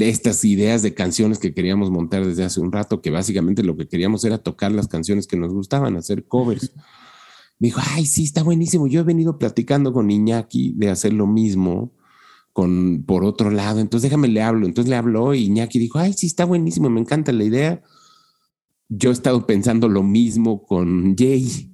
estas 0.00 0.44
ideas 0.44 0.82
de 0.82 0.94
canciones 0.94 1.38
que 1.38 1.52
queríamos 1.52 1.90
montar 1.90 2.26
desde 2.26 2.44
hace 2.44 2.60
un 2.60 2.72
rato, 2.72 3.02
que 3.02 3.10
básicamente 3.10 3.62
lo 3.62 3.76
que 3.76 3.88
queríamos 3.88 4.24
era 4.24 4.38
tocar 4.38 4.72
las 4.72 4.88
canciones 4.88 5.26
que 5.26 5.36
nos 5.36 5.52
gustaban, 5.52 5.96
hacer 5.96 6.24
covers. 6.26 6.72
Me 7.58 7.68
dijo, 7.68 7.80
ay, 7.90 8.06
sí, 8.06 8.24
está 8.24 8.42
buenísimo. 8.42 8.86
Yo 8.86 9.00
he 9.00 9.04
venido 9.04 9.38
platicando 9.38 9.92
con 9.92 10.10
Iñaki 10.10 10.72
de 10.76 10.90
hacer 10.90 11.12
lo 11.12 11.26
mismo 11.26 11.92
con 12.52 13.04
por 13.06 13.24
otro 13.24 13.50
lado. 13.50 13.80
Entonces 13.80 14.10
déjame 14.10 14.28
le 14.28 14.42
hablo. 14.42 14.66
Entonces 14.66 14.90
le 14.90 14.96
habló 14.96 15.34
y 15.34 15.44
Iñaki 15.44 15.78
dijo, 15.78 15.98
ay, 15.98 16.12
sí, 16.12 16.26
está 16.26 16.44
buenísimo, 16.44 16.90
me 16.90 17.00
encanta 17.00 17.32
la 17.32 17.44
idea. 17.44 17.82
Yo 18.88 19.10
he 19.10 19.12
estado 19.12 19.46
pensando 19.46 19.88
lo 19.88 20.02
mismo 20.02 20.62
con 20.62 21.16
Jay. 21.16 21.70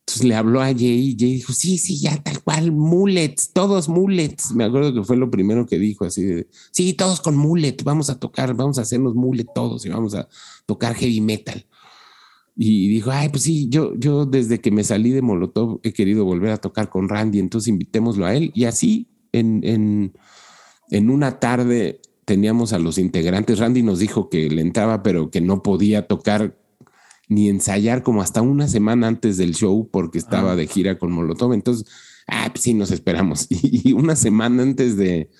Entonces 0.00 0.24
le 0.24 0.34
habló 0.34 0.62
a 0.62 0.66
Jay 0.66 1.10
y 1.10 1.16
Jay 1.18 1.34
dijo, 1.34 1.52
sí, 1.52 1.76
sí, 1.76 2.00
ya 2.00 2.22
tal 2.22 2.42
cual, 2.42 2.72
mullets, 2.72 3.52
todos 3.52 3.90
mullets. 3.90 4.54
Me 4.54 4.64
acuerdo 4.64 4.94
que 4.94 5.04
fue 5.04 5.18
lo 5.18 5.30
primero 5.30 5.66
que 5.66 5.78
dijo, 5.78 6.06
así 6.06 6.24
de, 6.24 6.48
sí, 6.70 6.94
todos 6.94 7.20
con 7.20 7.36
mullet, 7.36 7.76
vamos 7.84 8.08
a 8.08 8.18
tocar, 8.18 8.54
vamos 8.54 8.78
a 8.78 8.82
hacernos 8.82 9.14
mullet 9.14 9.46
todos 9.54 9.84
y 9.84 9.90
vamos 9.90 10.14
a 10.14 10.26
tocar 10.64 10.94
heavy 10.94 11.20
metal. 11.20 11.66
Y 12.56 12.88
dijo, 12.88 13.10
ay, 13.10 13.28
pues 13.28 13.42
sí, 13.42 13.68
yo, 13.68 13.94
yo 13.96 14.24
desde 14.24 14.60
que 14.60 14.70
me 14.70 14.82
salí 14.82 15.10
de 15.10 15.20
Molotov 15.20 15.78
he 15.82 15.92
querido 15.92 16.24
volver 16.24 16.52
a 16.52 16.56
tocar 16.56 16.88
con 16.88 17.08
Randy, 17.08 17.38
entonces 17.38 17.68
invitémoslo 17.68 18.24
a 18.24 18.34
él. 18.34 18.50
Y 18.54 18.64
así, 18.64 19.06
en, 19.32 19.60
en, 19.64 20.12
en 20.90 21.10
una 21.10 21.40
tarde 21.40 22.00
teníamos 22.24 22.72
a 22.72 22.78
los 22.78 22.98
integrantes. 22.98 23.58
Randy 23.58 23.82
nos 23.82 23.98
dijo 23.98 24.28
que 24.28 24.50
le 24.50 24.62
entraba, 24.62 25.02
pero 25.02 25.30
que 25.30 25.40
no 25.40 25.62
podía 25.62 26.06
tocar 26.06 26.56
ni 27.28 27.48
ensayar 27.48 28.02
como 28.02 28.22
hasta 28.22 28.42
una 28.42 28.68
semana 28.68 29.06
antes 29.06 29.36
del 29.36 29.54
show 29.54 29.88
porque 29.90 30.18
estaba 30.18 30.56
de 30.56 30.66
gira 30.66 30.98
con 30.98 31.12
Molotov. 31.12 31.52
Entonces, 31.52 31.86
ah, 32.26 32.48
pues 32.50 32.64
sí, 32.64 32.74
nos 32.74 32.90
esperamos. 32.90 33.46
Y 33.50 33.92
una 33.92 34.16
semana 34.16 34.62
antes 34.62 34.96
de, 34.96 35.30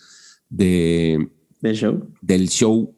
de 0.49 1.29
del 1.61 1.77
show, 1.77 2.09
del 2.21 2.49
show, 2.49 2.95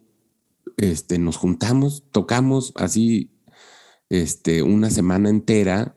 este, 0.77 1.19
nos 1.19 1.37
juntamos, 1.37 2.05
tocamos 2.11 2.73
así, 2.77 3.31
este, 4.09 4.63
una 4.63 4.91
semana 4.91 5.31
entera 5.31 5.97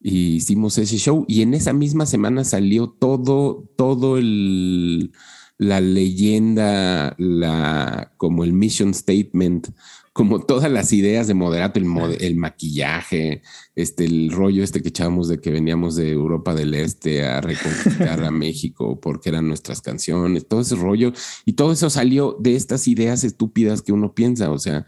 y 0.00 0.36
hicimos 0.36 0.78
ese 0.78 0.98
show. 0.98 1.24
Y 1.28 1.42
en 1.42 1.54
esa 1.54 1.72
misma 1.72 2.06
semana 2.06 2.44
salió 2.44 2.88
todo, 2.88 3.68
todo 3.76 4.18
el 4.18 5.12
la 5.58 5.80
leyenda, 5.80 7.14
la 7.18 8.12
como 8.18 8.44
el 8.44 8.52
mission 8.52 8.92
statement 8.92 9.68
como 10.16 10.40
todas 10.40 10.72
las 10.72 10.94
ideas 10.94 11.26
de 11.26 11.34
moderato, 11.34 11.78
el, 11.78 11.86
el 12.20 12.36
maquillaje, 12.36 13.42
este, 13.74 14.06
el 14.06 14.30
rollo 14.30 14.64
este 14.64 14.80
que 14.80 14.88
echábamos 14.88 15.28
de 15.28 15.42
que 15.42 15.50
veníamos 15.50 15.94
de 15.94 16.10
Europa 16.10 16.54
del 16.54 16.72
Este 16.72 17.22
a 17.26 17.42
reconquistar 17.42 18.24
a 18.24 18.30
México 18.30 18.98
porque 18.98 19.28
eran 19.28 19.46
nuestras 19.46 19.82
canciones, 19.82 20.48
todo 20.48 20.62
ese 20.62 20.74
rollo. 20.74 21.12
Y 21.44 21.52
todo 21.52 21.70
eso 21.70 21.90
salió 21.90 22.34
de 22.40 22.56
estas 22.56 22.88
ideas 22.88 23.24
estúpidas 23.24 23.82
que 23.82 23.92
uno 23.92 24.14
piensa. 24.14 24.50
O 24.50 24.58
sea, 24.58 24.86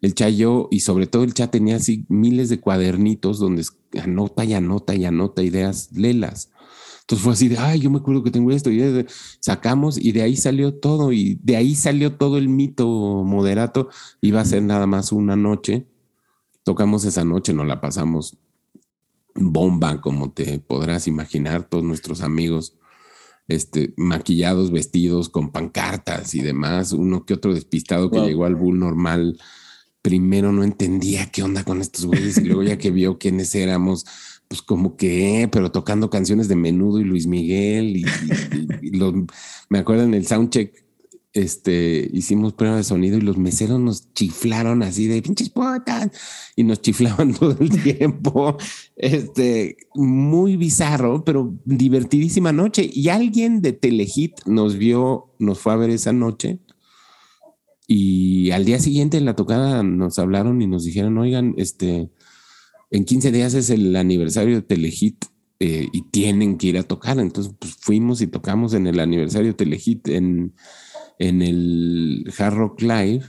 el 0.00 0.14
Chayo 0.14 0.68
y 0.70 0.80
sobre 0.80 1.06
todo 1.06 1.24
el 1.24 1.34
Cha 1.34 1.50
tenía 1.50 1.76
así 1.76 2.06
miles 2.08 2.48
de 2.48 2.58
cuadernitos 2.58 3.38
donde 3.38 3.60
anota 3.98 4.44
y 4.44 4.54
anota 4.54 4.94
y 4.94 5.04
anota 5.04 5.42
ideas, 5.42 5.90
lelas. 5.92 6.50
Entonces 7.00 7.24
fue 7.24 7.32
así 7.32 7.48
de, 7.48 7.58
ay, 7.58 7.80
yo 7.80 7.90
me 7.90 7.98
acuerdo 7.98 8.22
que 8.22 8.30
tengo 8.30 8.52
esto, 8.52 8.70
y 8.70 9.06
sacamos 9.40 9.98
y 9.98 10.12
de 10.12 10.22
ahí 10.22 10.36
salió 10.36 10.74
todo, 10.74 11.12
y 11.12 11.40
de 11.42 11.56
ahí 11.56 11.74
salió 11.74 12.14
todo 12.14 12.38
el 12.38 12.48
mito 12.48 12.86
moderato. 12.86 13.88
Iba 14.20 14.40
a 14.40 14.44
ser 14.44 14.62
nada 14.62 14.86
más 14.86 15.10
una 15.10 15.34
noche. 15.34 15.86
Tocamos 16.62 17.04
esa 17.04 17.24
noche, 17.24 17.52
nos 17.52 17.66
la 17.66 17.80
pasamos 17.80 18.38
bomba, 19.34 20.00
como 20.00 20.30
te 20.30 20.60
podrás 20.60 21.08
imaginar, 21.08 21.68
todos 21.68 21.82
nuestros 21.82 22.20
amigos, 22.20 22.76
este, 23.48 23.92
maquillados, 23.96 24.70
vestidos, 24.70 25.28
con 25.28 25.50
pancartas 25.50 26.34
y 26.34 26.42
demás. 26.42 26.92
Uno 26.92 27.24
que 27.24 27.34
otro 27.34 27.54
despistado 27.54 28.10
que 28.10 28.20
llegó 28.20 28.44
al 28.44 28.54
bull 28.54 28.78
normal. 28.78 29.36
Primero 30.02 30.52
no 30.52 30.64
entendía 30.64 31.26
qué 31.26 31.42
onda 31.42 31.64
con 31.64 31.80
estos 31.80 32.06
güeyes 32.06 32.38
y 32.38 32.44
luego 32.44 32.62
ya 32.62 32.78
que 32.78 32.90
vio 32.90 33.18
quiénes 33.18 33.54
éramos, 33.54 34.06
pues 34.48 34.62
como 34.62 34.96
que, 34.96 35.48
pero 35.52 35.70
tocando 35.70 36.10
canciones 36.10 36.48
de 36.48 36.56
Menudo 36.56 37.00
y 37.00 37.04
Luis 37.04 37.26
Miguel 37.26 37.96
y, 37.98 38.04
me 39.68 39.78
acuerdo 39.78 40.04
en 40.04 40.14
el 40.14 40.26
soundcheck, 40.26 40.84
este, 41.32 42.10
hicimos 42.12 42.54
prueba 42.54 42.76
de 42.76 42.82
sonido 42.82 43.16
y 43.16 43.20
los 43.20 43.38
meseros 43.38 43.78
nos 43.78 44.12
chiflaron 44.14 44.82
así 44.82 45.06
de 45.06 45.22
pinches 45.22 45.48
potas 45.50 46.10
y 46.56 46.64
nos 46.64 46.80
chiflaban 46.80 47.34
todo 47.38 47.56
el 47.60 47.82
tiempo. 47.82 48.56
Este, 48.96 49.76
muy 49.94 50.56
bizarro, 50.56 51.24
pero 51.24 51.54
divertidísima 51.64 52.52
noche. 52.52 52.88
Y 52.92 53.08
alguien 53.08 53.62
de 53.62 53.72
Telehit 53.72 54.40
nos 54.46 54.76
vio, 54.76 55.32
nos 55.38 55.60
fue 55.60 55.72
a 55.72 55.76
ver 55.76 55.90
esa 55.90 56.12
noche. 56.12 56.58
Y 57.92 58.52
al 58.52 58.64
día 58.64 58.78
siguiente 58.78 59.16
en 59.16 59.24
la 59.24 59.34
tocada 59.34 59.82
nos 59.82 60.20
hablaron 60.20 60.62
y 60.62 60.68
nos 60.68 60.84
dijeron, 60.84 61.18
oigan, 61.18 61.54
este, 61.56 62.08
en 62.92 63.04
15 63.04 63.32
días 63.32 63.52
es 63.54 63.68
el 63.68 63.96
aniversario 63.96 64.54
de 64.54 64.62
Telehit 64.62 65.24
eh, 65.58 65.88
y 65.92 66.02
tienen 66.02 66.56
que 66.56 66.68
ir 66.68 66.78
a 66.78 66.84
tocar. 66.84 67.18
Entonces, 67.18 67.52
pues 67.58 67.74
fuimos 67.80 68.20
y 68.20 68.28
tocamos 68.28 68.74
en 68.74 68.86
el 68.86 69.00
aniversario 69.00 69.56
Telehit 69.56 70.06
en, 70.06 70.54
en 71.18 71.42
el 71.42 72.32
Hard 72.38 72.54
Rock 72.54 72.82
Live. 72.82 73.24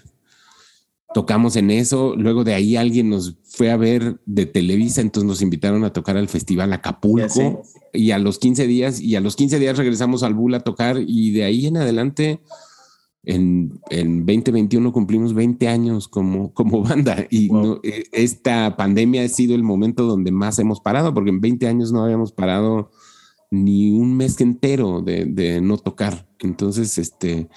Tocamos 1.16 1.56
en 1.56 1.72
eso, 1.72 2.16
luego 2.16 2.44
de 2.44 2.54
ahí 2.54 2.76
alguien 2.76 3.10
nos 3.10 3.40
fue 3.44 3.72
a 3.72 3.78
ver 3.78 4.22
de 4.28 4.46
Televisa, 4.46 5.02
entonces 5.02 5.28
nos 5.28 5.42
invitaron 5.42 5.84
a 5.86 5.92
tocar 5.92 6.18
al 6.18 6.30
Festival 6.30 6.72
Acapulco 6.72 7.64
y 7.94 8.12
a 8.12 8.20
los 8.20 8.38
15 8.38 8.68
días, 8.68 9.02
y 9.02 9.16
a 9.16 9.22
los 9.22 9.36
15 9.36 9.58
días 9.58 9.76
regresamos 9.80 10.22
al 10.22 10.36
Bull 10.36 10.54
a 10.54 10.60
tocar 10.60 10.98
y 11.04 11.32
de 11.32 11.46
ahí 11.46 11.66
en 11.66 11.78
adelante 11.78 12.42
en, 13.24 13.80
en 13.90 14.26
2021 14.26 14.92
cumplimos 14.92 15.34
20 15.34 15.68
años 15.68 16.08
como, 16.08 16.54
como 16.54 16.84
banda 16.84 17.26
y 17.30 17.50
e, 17.84 18.04
esta 18.12 18.76
pandemia 18.76 19.24
ha 19.24 19.28
sido 19.28 19.56
el 19.56 19.64
momento 19.64 20.04
donde 20.04 20.32
más 20.32 20.60
hemos 20.60 20.80
parado, 20.80 21.14
porque 21.14 21.30
en 21.30 21.42
20 21.42 21.68
años 21.68 21.92
no 21.92 22.04
habíamos 22.04 22.32
parado 22.32 22.92
ni 23.52 23.92
un 23.92 24.16
mes 24.16 24.40
entero 24.40 25.02
de, 25.02 25.26
de 25.26 25.62
no 25.62 25.78
tocar. 25.78 26.28
Entonces, 26.40 26.98
este, 26.98 27.50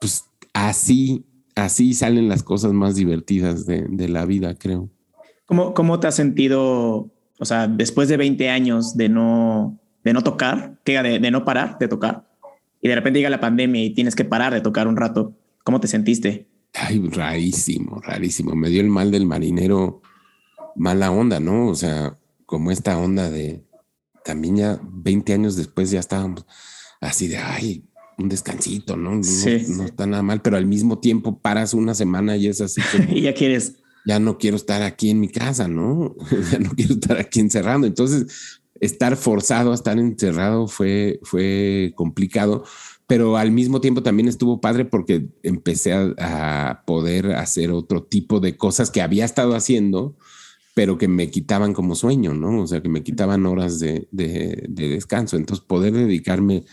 pues 0.00 0.24
así, 0.52 1.24
así 1.54 1.94
salen 1.94 2.28
las 2.28 2.42
cosas 2.42 2.72
más 2.72 2.96
divertidas 2.96 3.64
de, 3.64 3.86
de 3.88 4.08
la 4.08 4.26
vida, 4.26 4.54
creo. 4.56 4.90
¿Cómo, 5.46 5.72
¿Cómo 5.72 6.00
te 6.00 6.08
has 6.08 6.16
sentido, 6.16 7.12
o 7.38 7.44
sea, 7.44 7.68
después 7.68 8.08
de 8.08 8.16
20 8.16 8.50
años 8.50 8.96
de 8.96 9.08
no, 9.08 9.78
de 10.02 10.12
no 10.12 10.22
tocar, 10.22 10.80
que 10.84 11.00
de, 11.00 11.20
de 11.20 11.30
no 11.30 11.44
parar 11.44 11.78
de 11.78 11.86
tocar? 11.86 12.25
Y 12.86 12.88
de 12.88 12.94
repente 12.94 13.18
llega 13.18 13.30
la 13.30 13.40
pandemia 13.40 13.82
y 13.82 13.90
tienes 13.90 14.14
que 14.14 14.24
parar 14.24 14.54
de 14.54 14.60
tocar 14.60 14.86
un 14.86 14.96
rato, 14.96 15.36
¿cómo 15.64 15.80
te 15.80 15.88
sentiste? 15.88 16.46
Ay, 16.72 17.00
rarísimo, 17.08 18.00
rarísimo. 18.00 18.54
Me 18.54 18.68
dio 18.68 18.80
el 18.80 18.88
mal 18.88 19.10
del 19.10 19.26
marinero, 19.26 20.02
mala 20.76 21.10
onda, 21.10 21.40
¿no? 21.40 21.66
O 21.66 21.74
sea, 21.74 22.16
como 22.44 22.70
esta 22.70 22.96
onda 22.96 23.28
de 23.28 23.64
también 24.24 24.58
ya 24.58 24.80
20 24.84 25.32
años 25.32 25.56
después 25.56 25.90
ya 25.90 25.98
estábamos 25.98 26.46
así 27.00 27.26
de, 27.26 27.38
ay, 27.38 27.84
un 28.18 28.28
descansito, 28.28 28.96
¿no? 28.96 29.16
No, 29.16 29.20
no 29.20 29.84
está 29.84 30.06
nada 30.06 30.22
mal, 30.22 30.40
pero 30.40 30.56
al 30.56 30.66
mismo 30.66 31.00
tiempo 31.00 31.40
paras 31.40 31.74
una 31.74 31.92
semana 31.92 32.36
y 32.36 32.46
es 32.46 32.60
así. 32.60 32.80
y 33.10 33.22
ya 33.22 33.34
quieres. 33.34 33.78
Ya 34.06 34.20
no 34.20 34.38
quiero 34.38 34.56
estar 34.56 34.82
aquí 34.82 35.10
en 35.10 35.18
mi 35.18 35.28
casa, 35.28 35.66
¿no? 35.66 36.14
ya 36.52 36.60
no 36.60 36.70
quiero 36.70 36.94
estar 36.94 37.18
aquí 37.18 37.40
encerrado. 37.40 37.84
Entonces, 37.84 38.60
estar 38.80 39.16
forzado 39.16 39.72
a 39.72 39.74
estar 39.74 39.98
encerrado 39.98 40.68
fue, 40.68 41.20
fue 41.22 41.92
complicado, 41.96 42.64
pero 43.06 43.36
al 43.36 43.52
mismo 43.52 43.80
tiempo 43.80 44.02
también 44.02 44.28
estuvo 44.28 44.60
padre 44.60 44.84
porque 44.84 45.26
empecé 45.42 45.92
a, 46.18 46.82
poder 46.86 47.32
hacer 47.32 47.70
otro 47.70 48.02
tipo 48.02 48.40
de 48.40 48.56
cosas 48.56 48.90
que 48.90 49.02
había 49.02 49.24
estado 49.24 49.54
haciendo, 49.54 50.16
pero 50.74 50.98
que 50.98 51.08
me 51.08 51.30
quitaban 51.30 51.72
como 51.72 51.94
sueño, 51.94 52.34
¿no? 52.34 52.62
O 52.62 52.66
sea, 52.66 52.82
que 52.82 52.88
me 52.88 53.02
quitaban 53.02 53.46
horas 53.46 53.78
de, 53.78 54.08
de, 54.10 54.64
de 54.68 54.88
descanso. 54.88 55.36
Entonces, 55.36 55.64
poder 55.64 55.92
dedicarme 55.94 56.64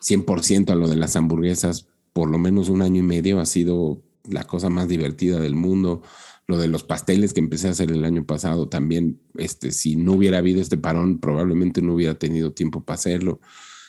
100% 0.00 0.70
a 0.70 0.74
lo 0.74 0.88
de 0.88 0.96
las 0.96 1.16
hamburguesas 1.16 1.86
por 2.18 2.30
lo 2.30 2.38
menos 2.38 2.68
un 2.68 2.82
año 2.82 2.98
y 2.98 3.04
medio 3.04 3.38
ha 3.38 3.46
sido 3.46 4.02
la 4.28 4.42
cosa 4.42 4.68
más 4.70 4.88
divertida 4.88 5.38
del 5.38 5.54
mundo 5.54 6.02
lo 6.48 6.56
de 6.56 6.66
los 6.66 6.82
pasteles 6.82 7.34
que 7.34 7.40
empecé 7.40 7.68
a 7.68 7.72
hacer 7.72 7.92
el 7.92 8.04
año 8.06 8.24
pasado 8.24 8.68
también, 8.68 9.20
este, 9.36 9.70
si 9.70 9.96
no 9.96 10.14
hubiera 10.14 10.38
habido 10.38 10.62
este 10.62 10.78
parón, 10.78 11.18
probablemente 11.18 11.82
no 11.82 11.94
hubiera 11.94 12.14
tenido 12.14 12.52
tiempo 12.52 12.82
para 12.82 12.94
hacerlo. 12.94 13.40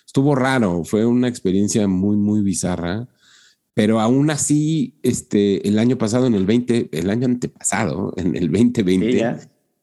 Estuvo 0.06 0.36
raro, 0.36 0.84
fue 0.84 1.06
una 1.06 1.30
experiencia 1.30 1.88
muy, 1.88 2.18
muy 2.18 2.42
bizarra, 2.42 3.08
pero 3.74 4.02
aún 4.02 4.30
así, 4.30 5.00
este, 5.04 5.66
el 5.70 5.80
año 5.80 5.98
pasado, 5.98 6.28
en 6.28 6.34
el 6.34 6.46
20, 6.46 6.90
el 6.92 7.10
año 7.10 7.28
antepasado, 7.28 8.14
en 8.18 8.36
el 8.36 8.52
2020, 8.52 9.38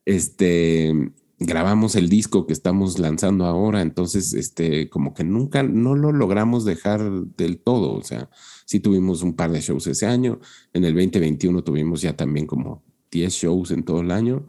este, 0.05 0.93
grabamos 1.39 1.97
el 1.97 2.09
disco 2.09 2.47
que 2.47 2.53
estamos 2.53 2.99
lanzando 2.99 3.45
ahora, 3.45 3.83
entonces, 3.83 4.33
este, 4.33 4.89
como 4.89 5.15
que 5.15 5.25
nunca, 5.25 5.63
no 5.63 5.95
lo 5.95 6.13
logramos 6.13 6.65
dejar 6.65 7.11
del 7.37 7.59
todo, 7.59 7.93
o 7.93 8.03
sea, 8.03 8.31
Sí 8.67 8.81
tuvimos 8.81 9.23
un 9.23 9.35
par 9.35 9.53
de 9.53 9.61
shows 9.61 9.87
ese 9.87 10.07
año. 10.07 10.41
En 10.73 10.85
el 10.85 10.93
2021 10.93 11.63
tuvimos 11.63 12.03
ya 12.03 12.17
también 12.17 12.47
como 12.47 12.83
10 13.13 13.33
shows 13.33 13.71
en 13.71 13.85
todo 13.85 14.01
el 14.01 14.11
año 14.11 14.45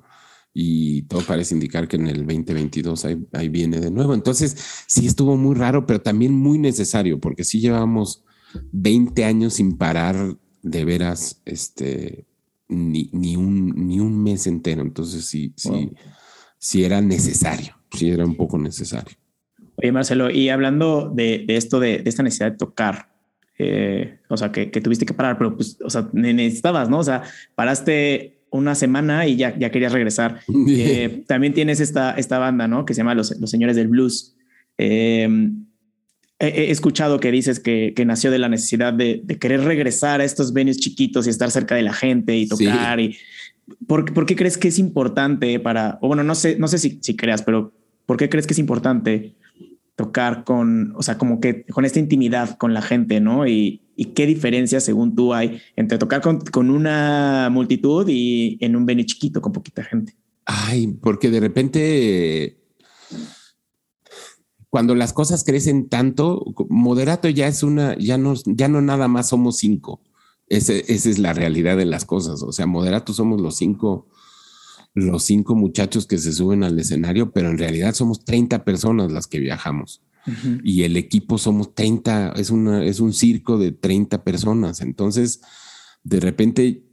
y 0.54 1.04
todo 1.04 1.22
parece 1.22 1.54
indicar 1.54 1.88
que 1.88 1.98
en 1.98 2.08
el 2.08 2.26
2022 2.26 3.06
ahí, 3.34 3.48
viene 3.48 3.80
de 3.80 3.92
nuevo. 3.92 4.16
Entonces, 4.16 4.58
sí 4.88 5.06
estuvo 5.06 5.38
muy 5.38 5.56
raro, 5.56 5.86
pero 5.86 6.02
también 6.02 6.34
muy 6.34 6.58
necesario, 6.58 7.20
porque 7.20 7.44
sí 7.44 7.60
llevamos 7.60 8.24
20 8.72 9.24
años 9.24 9.54
sin 9.54 9.78
parar 9.78 10.36
de 10.64 10.84
veras, 10.84 11.40
este, 11.46 12.26
ni, 12.68 13.12
ni, 13.14 13.36
un, 13.36 13.88
ni 13.88 14.00
un 14.00 14.24
mes 14.24 14.48
entero. 14.48 14.82
Entonces, 14.82 15.26
sí, 15.26 15.54
sí, 15.56 15.92
sí 16.58 16.84
era 16.84 17.02
necesario, 17.02 17.76
sí 17.92 18.10
era 18.10 18.26
un 18.26 18.36
poco 18.36 18.58
necesario. 18.58 19.16
Oye, 19.76 19.92
Marcelo, 19.92 20.32
y 20.32 20.50
hablando 20.50 21.12
de, 21.14 21.46
esto, 21.50 21.80
de, 21.80 22.02
esta 22.06 22.24
necesidad 22.24 22.52
de 22.52 22.58
tocar, 22.58 23.10
eh, 23.60 24.20
o 24.28 24.36
sea, 24.36 24.52
que, 24.52 24.68
tuviste 24.68 25.06
que 25.06 25.14
parar, 25.14 25.38
pero 25.38 25.56
pues, 25.56 25.78
o 25.84 25.90
sea, 25.90 26.10
necesitabas, 26.14 26.90
¿no? 26.90 27.00
O 27.00 27.04
sea, 27.04 27.24
paraste 27.54 28.40
una 28.50 28.76
semana 28.76 29.28
y 29.28 29.36
ya, 29.36 29.58
ya 29.58 29.72
querías 29.72 29.92
regresar. 29.92 30.42
Eh, 30.70 31.24
también 31.28 31.54
tienes 31.54 31.80
esta, 31.80 32.12
esta 32.12 32.40
banda, 32.40 32.68
¿no? 32.68 32.86
Que 32.86 32.94
se 32.94 33.00
llama 33.00 33.14
Los, 33.14 33.30
Señores 33.46 33.76
del 33.76 33.88
Blues. 33.88 34.36
Em, 34.78 35.66
he, 36.40 36.72
escuchado 36.72 37.20
que 37.20 37.32
dices 37.32 37.60
que, 37.60 37.94
nació 38.06 38.32
de 38.32 38.40
la 38.40 38.50
necesidad 38.50 38.94
de, 38.94 39.24
querer 39.40 39.62
regresar 39.62 40.22
a 40.22 40.24
estos 40.24 40.54
venues 40.54 40.78
chiquitos 40.78 41.28
y 41.28 41.30
estar 41.30 41.52
cerca 41.52 41.76
de 41.76 41.84
la 41.84 41.94
gente 41.94 42.36
y 42.36 42.48
tocar. 42.48 43.00
Y, 43.00 43.18
¿por, 43.88 44.14
¿por, 44.14 44.26
qué 44.26 44.36
crees 44.36 44.58
que 44.58 44.68
es 44.70 44.80
importante 44.80 45.60
para, 45.60 46.00
o 46.02 46.08
bueno, 46.08 46.24
no 46.24 46.36
sé, 46.36 46.58
no 46.58 46.68
sé 46.68 46.78
si, 46.78 47.00
si 47.02 47.16
creas, 47.16 47.42
pero 47.42 47.74
¿por 48.06 48.18
qué 48.18 48.30
crees 48.30 48.48
que 48.48 48.54
es 48.54 48.60
importante 48.60 49.36
tocar 49.98 50.44
con, 50.44 50.94
o 50.96 51.02
sea, 51.02 51.18
como 51.18 51.42
que 51.42 51.66
con 51.66 51.84
esta 51.84 52.00
intimidad 52.00 52.56
con 52.58 52.74
la 52.74 52.84
gente, 52.84 53.20
¿no? 53.20 53.48
Y, 53.48 53.82
qué 54.16 54.28
diferencia, 54.28 54.80
según 54.80 55.16
tú, 55.16 55.34
hay 55.34 55.60
entre 55.76 55.98
tocar 55.98 56.22
con, 56.22 56.70
una 56.70 57.50
multitud 57.52 58.08
y 58.08 58.60
en 58.62 58.76
un 58.76 58.86
venue 58.86 59.08
chiquito 59.08 59.42
con 59.42 59.52
poquita 59.52 59.84
gente. 59.84 60.16
Ay, 60.46 60.86
porque 61.02 61.32
de 61.32 61.40
repente, 61.40 62.60
cuando 64.70 64.94
las 64.94 65.14
cosas 65.14 65.44
crecen 65.44 65.90
tanto, 65.90 66.46
moderato 66.70 67.28
ya 67.28 67.48
es 67.48 67.64
una, 67.64 67.98
ya 67.98 68.20
no, 68.20 68.36
ya 68.46 68.68
no 68.68 68.82
nada 68.82 69.08
más 69.08 69.30
somos 69.30 69.58
cinco. 69.58 70.00
Esa 70.50 70.74
es 70.74 71.18
la 71.20 71.34
realidad 71.34 71.78
de 71.78 71.86
las 71.86 72.06
cosas. 72.06 72.42
O 72.44 72.52
sea, 72.52 72.66
moderato 72.66 73.14
somos 73.14 73.42
los 73.42 73.56
cinco 73.56 74.08
los 74.98 75.26
cinco 75.26 75.56
muchachos 75.56 76.08
que 76.08 76.18
se 76.18 76.34
suben 76.34 76.64
al 76.64 76.80
escenario, 76.80 77.32
pero 77.32 77.52
en 77.52 77.60
realidad 77.60 77.94
somos 77.94 78.26
30 78.26 78.66
personas 78.66 79.12
las 79.12 79.28
que 79.28 79.40
viajamos. 79.40 80.02
Y 80.62 80.84
el 80.84 80.98
equipo 80.98 81.38
somos 81.38 81.74
30, 81.74 82.34
es, 82.36 82.50
una, 82.50 82.84
es 82.84 83.00
un 83.00 83.14
circo 83.14 83.58
de 83.58 83.72
30 83.72 84.26
personas. 84.26 84.82
Entonces, 84.82 85.40
de 86.04 86.20
repente, 86.20 86.84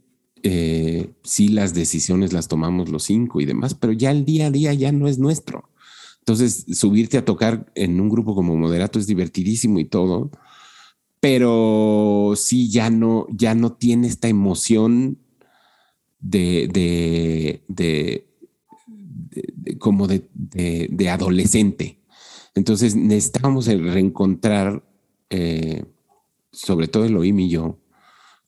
eh, 0.41 1.09
sí 1.23 1.49
las 1.49 1.73
decisiones 1.73 2.31
las 2.31 2.47
tomamos 2.47 2.87
los 2.87 3.03
cinco 3.03 3.41
y 3.41 3.45
demás, 3.45 3.73
pero 3.73 3.91
ya 3.91 4.11
el 4.11 4.23
día 4.23 4.47
a 4.47 4.51
día 4.51 4.73
ya 4.73 4.93
no 4.93 5.09
es 5.09 5.17
nuestro. 5.17 5.69
Entonces, 6.19 6.65
subirte 6.73 7.17
a 7.17 7.25
tocar 7.25 7.69
en 7.75 7.99
un 7.99 8.07
grupo 8.07 8.35
como 8.35 8.55
moderato 8.55 8.99
es 8.99 9.07
divertidísimo 9.07 9.79
y 9.79 9.85
todo, 9.85 10.31
pero 11.27 12.33
sí 12.35 12.69
ya 12.69 12.91
no, 12.91 13.25
ya 13.31 13.55
no 13.55 13.73
tiene 13.73 14.05
esta 14.05 14.27
emoción 14.27 15.17
de, 16.19 16.69
de, 17.67 18.27
como 19.79 20.07
de, 20.07 21.09
adolescente. 21.09 21.97
Entonces 22.53 22.95
necesitábamos 22.95 23.65
reencontrar, 23.65 24.83
eh, 25.31 25.85
sobre 26.51 26.87
todo 26.87 27.05
Elohim 27.05 27.39
y 27.39 27.49
yo, 27.49 27.79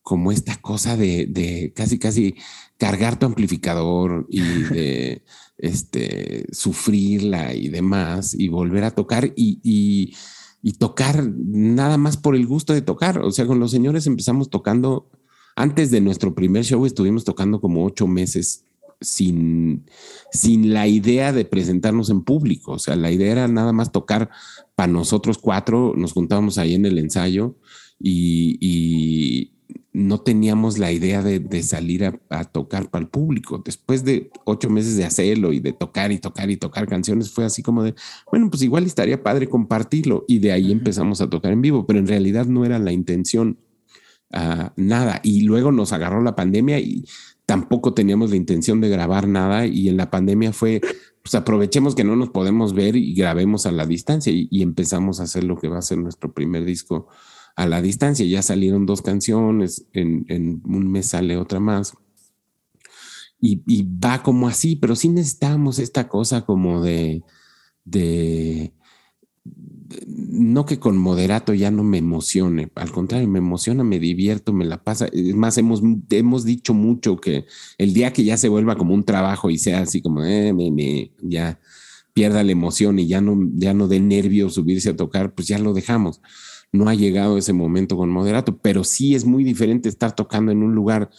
como 0.03 0.31
esta 0.31 0.55
cosa 0.57 0.95
de, 0.95 1.73
casi, 1.75 1.97
casi 1.97 2.35
cargar 2.77 3.17
tu 3.17 3.25
amplificador 3.25 4.27
y 4.29 4.41
de 4.71 5.23
este, 5.57 6.45
sufrirla 6.51 7.55
y 7.55 7.69
demás, 7.69 8.35
y 8.37 8.49
volver 8.49 8.83
a 8.83 8.91
tocar 8.91 9.33
y, 9.35 9.59
y, 9.63 10.13
y, 10.61 10.73
tocar 10.73 11.23
nada 11.35 11.97
más 11.97 12.17
por 12.17 12.35
el 12.35 12.45
gusto 12.45 12.73
de 12.73 12.81
tocar. 12.81 13.19
O 13.19 13.31
sea, 13.31 13.45
con 13.45 13.59
los 13.59 13.71
señores 13.71 14.07
empezamos 14.07 14.49
tocando 14.49 15.09
antes 15.57 15.89
de 15.89 16.01
nuestro 16.01 16.35
primer 16.35 16.63
show 16.63 16.85
estuvimos 16.85 17.23
tocando 17.23 17.59
como 17.59 17.83
ocho 17.83 18.05
meses 18.05 18.63
sin, 19.01 19.85
sin 20.31 20.71
la 20.71 20.87
idea 20.87 21.33
de 21.33 21.45
presentarnos 21.45 22.11
en 22.11 22.21
público. 22.21 22.73
O 22.73 22.79
sea, 22.79 22.95
la 22.95 23.11
idea 23.11 23.31
era 23.31 23.47
nada 23.47 23.73
más 23.73 23.91
tocar 23.91 24.29
para 24.75 24.91
nosotros 24.91 25.39
cuatro. 25.39 25.93
Nos 25.95 26.13
juntábamos 26.13 26.59
ahí 26.59 26.75
en 26.75 26.85
el 26.85 26.99
ensayo 26.99 27.55
y, 27.99 29.51
no 29.97 30.19
teníamos 30.21 30.77
la 30.77 30.91
idea 30.91 31.23
de, 31.23 31.63
salir 31.63 32.19
a, 32.29 32.43
tocar 32.45 32.89
para 32.89 33.03
el 33.03 33.09
público. 33.09 33.61
Después 33.65 34.03
de 34.03 34.29
ocho 34.45 34.69
meses 34.69 34.95
de 34.95 35.05
hacerlo 35.05 35.53
y 35.53 35.59
de 35.59 35.73
tocar 35.73 36.11
y 36.11 36.19
tocar 36.19 36.51
y 36.51 36.57
tocar 36.57 36.87
canciones, 36.87 37.31
fue 37.31 37.45
así 37.45 37.63
como 37.63 37.83
de, 37.83 37.95
bueno, 38.31 38.49
pues 38.49 38.61
igual 38.61 38.85
estaría 38.85 39.23
padre 39.23 39.49
compartirlo. 39.49 40.23
Y 40.27 40.39
de 40.39 40.51
ahí 40.51 40.71
empezamos 40.71 41.19
a 41.21 41.29
tocar 41.29 41.51
en 41.51 41.61
vivo, 41.61 41.87
pero 41.87 41.99
en 41.99 42.07
realidad 42.07 42.45
no 42.45 42.63
era 42.63 42.77
la 42.77 42.91
intención 42.91 43.57
nada. 44.75 45.19
Y 45.23 45.41
luego 45.41 45.71
nos 45.71 45.93
agarró 45.93 46.21
la 46.21 46.35
pandemia 46.35 46.79
y 46.79 47.05
tampoco 47.45 47.93
teníamos 47.93 48.29
la 48.29 48.35
intención 48.35 48.81
de 48.81 48.89
grabar 48.89 49.27
nada. 49.27 49.65
Y 49.65 49.89
en 49.89 49.97
la 49.97 50.11
pandemia 50.11 50.53
fue 50.53 50.81
pues 51.23 51.35
aprovechemos 51.35 51.93
que 51.93 52.05
no 52.05 52.15
nos 52.15 52.29
podemos 52.29 52.73
ver 52.73 52.95
y 52.95 53.13
grabemos 53.13 53.65
a 53.65 53.73
la 53.73 53.85
distancia 53.85 54.31
y, 54.33 54.61
empezamos 54.61 55.19
a 55.19 55.23
hacer 55.23 55.43
lo 55.43 55.57
que 55.57 55.67
va 55.67 55.79
a 55.79 55.81
ser 55.81 55.97
nuestro 55.97 56.31
primer 56.31 56.63
disco 56.63 57.09
a 57.57 57.65
la 57.65 57.81
distancia. 57.81 58.25
Ya 58.25 58.41
salieron 58.41 58.85
dos 58.85 59.01
canciones, 59.01 59.85
en, 59.91 60.61
un 60.63 60.89
mes 60.89 61.07
sale 61.07 61.35
otra 61.35 61.59
más. 61.59 61.93
Y, 63.41 63.83
va 63.83 64.23
como 64.23 64.47
así, 64.47 64.75
pero 64.77 64.95
sí 64.95 65.09
necesitamos 65.09 65.79
esta 65.79 66.07
cosa 66.07 66.45
como 66.45 66.81
de, 66.81 67.23
de, 67.83 68.73
no 70.07 70.65
que 70.65 70.79
con 70.79 70.97
moderato 70.97 71.53
ya 71.53 71.69
no 71.69 71.83
me 71.83 71.99
emocione, 71.99 72.71
al 72.75 72.91
contrario, 72.91 73.27
me 73.27 73.39
emociona, 73.39 73.83
me 73.83 73.99
divierto, 73.99 74.53
me 74.53 74.65
la 74.65 74.83
pasa. 74.83 75.07
Es 75.11 75.35
más, 75.35 75.57
hemos, 75.57 75.81
hemos 76.09 76.45
dicho 76.45 76.73
mucho 76.73 77.17
que 77.17 77.45
el 77.77 77.93
día 77.93 78.13
que 78.13 78.23
ya 78.23 78.37
se 78.37 78.49
vuelva 78.49 78.75
como 78.75 78.93
un 78.93 79.03
trabajo 79.03 79.49
y 79.49 79.57
sea 79.57 79.81
así 79.81 80.01
como, 80.01 80.23
eh, 80.23 80.53
me, 80.53 81.11
ya 81.21 81.59
pierda 82.13 82.43
la 82.43 82.51
emoción 82.51 82.97
y 82.99 83.07
ya 83.07 83.21
no, 83.21 83.37
ya 83.53 83.73
no 83.75 83.87
de 83.87 83.99
nervio 83.99 84.49
subirse 84.49 84.89
a 84.89 84.95
tocar, 84.95 85.33
pues 85.35 85.47
ya 85.47 85.59
lo 85.59 85.73
dejamos. 85.73 86.21
No 86.71 86.89
ha 86.89 86.95
llegado 86.95 87.37
ese 87.37 87.53
momento 87.53 87.97
con 87.97 88.09
moderato, 88.09 88.57
pero 88.57 88.83
sí 88.83 89.15
es 89.15 89.25
muy 89.25 89.43
diferente 89.43 89.89
estar 89.89 90.15
tocando 90.15 90.51
en 90.51 90.63
un 90.63 90.75
lugar 90.75 91.09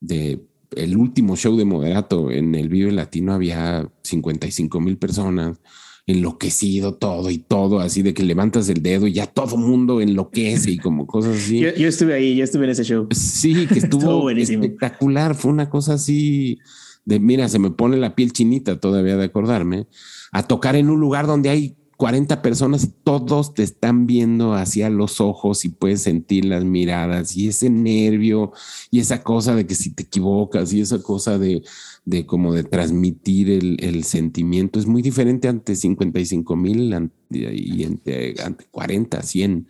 de 0.00 0.40
el 0.76 0.96
último 0.96 1.36
show 1.36 1.56
de 1.56 1.64
moderato 1.64 2.30
en 2.30 2.54
el 2.54 2.68
Vive 2.68 2.92
Latino 2.92 3.32
había 3.32 3.90
55 4.02 4.80
mil 4.80 4.98
personas 4.98 5.58
enloquecido 6.06 6.94
todo 6.94 7.30
y 7.30 7.36
todo, 7.36 7.80
así 7.80 8.00
de 8.02 8.14
que 8.14 8.22
levantas 8.22 8.68
el 8.70 8.82
dedo 8.82 9.06
y 9.06 9.12
ya 9.12 9.26
todo 9.26 9.58
mundo 9.58 10.00
enloquece 10.00 10.70
y 10.70 10.78
como 10.78 11.06
cosas 11.06 11.36
así. 11.36 11.60
Yo, 11.60 11.68
estuve 11.68 12.14
ahí, 12.14 12.34
yo 12.34 12.44
estuve 12.44 12.64
en 12.64 12.70
ese 12.70 12.84
show. 12.84 13.06
Sí, 13.10 13.66
que 13.66 13.78
estuvo 13.78 14.30
espectacular, 14.30 15.34
fue 15.34 15.52
una 15.52 15.68
cosa 15.68 15.94
así 15.94 16.58
de, 17.04 17.20
mira, 17.20 17.48
se 17.48 17.58
me 17.58 17.70
pone 17.70 17.98
la 17.98 18.14
piel 18.14 18.32
chinita 18.32 18.80
todavía 18.80 19.16
de 19.16 19.24
acordarme, 19.24 19.86
a 20.32 20.42
tocar 20.42 20.76
en 20.76 20.88
un 20.88 20.98
lugar 20.98 21.26
donde 21.26 21.50
hay 21.50 21.76
40 21.98 22.42
personas 22.42 22.90
todos 23.02 23.54
te 23.54 23.64
están 23.64 24.06
viendo 24.06 24.54
hacia 24.54 24.88
los 24.88 25.20
ojos 25.20 25.64
y 25.64 25.68
puedes 25.68 26.02
sentir 26.02 26.44
las 26.44 26.62
miradas 26.62 27.36
y 27.36 27.48
ese 27.48 27.70
nervio 27.70 28.52
y 28.92 29.00
esa 29.00 29.24
cosa 29.24 29.56
de 29.56 29.66
que 29.66 29.74
si 29.74 29.90
te 29.90 30.04
equivocas 30.04 30.72
y 30.72 30.80
esa 30.80 31.02
cosa 31.02 31.38
de, 31.38 31.64
de 32.04 32.24
como 32.24 32.54
de 32.54 32.62
transmitir 32.62 33.50
el, 33.50 34.04
sentimiento 34.04 34.78
es 34.78 34.86
muy 34.86 35.02
diferente 35.02 35.48
ante 35.48 35.74
55 35.74 36.54
mil 36.54 37.10
y 37.30 37.84
ante, 37.84 38.36
40, 38.70 39.20
100. 39.20 39.68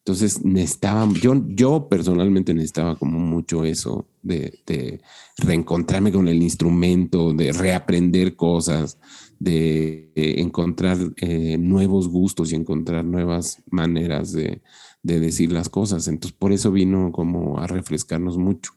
Entonces 0.00 0.44
necesitaba, 0.44 1.08
yo, 1.14 1.42
yo 1.48 1.88
personalmente 1.88 2.52
necesitaba 2.52 2.98
como 2.98 3.18
mucho 3.18 3.64
eso 3.64 4.06
de, 4.22 4.60
de 4.66 5.00
reencontrarme 5.38 6.12
con 6.12 6.28
el 6.28 6.42
instrumento, 6.42 7.32
de 7.32 7.52
reaprender 7.52 8.36
cosas 8.36 8.98
de 9.38 10.12
encontrar 10.14 10.98
eh, 11.16 11.56
nuevos 11.58 12.08
gustos 12.08 12.52
y 12.52 12.56
encontrar 12.56 13.04
nuevas 13.04 13.62
maneras 13.70 14.32
de, 14.32 14.62
decir 15.02 15.52
las 15.52 15.68
cosas. 15.68 16.08
Entonces, 16.08 16.36
por 16.38 16.52
eso 16.52 16.72
vino 16.72 17.12
como 17.12 17.58
a 17.58 17.66
refrescarnos 17.66 18.38
mucho. 18.38 18.72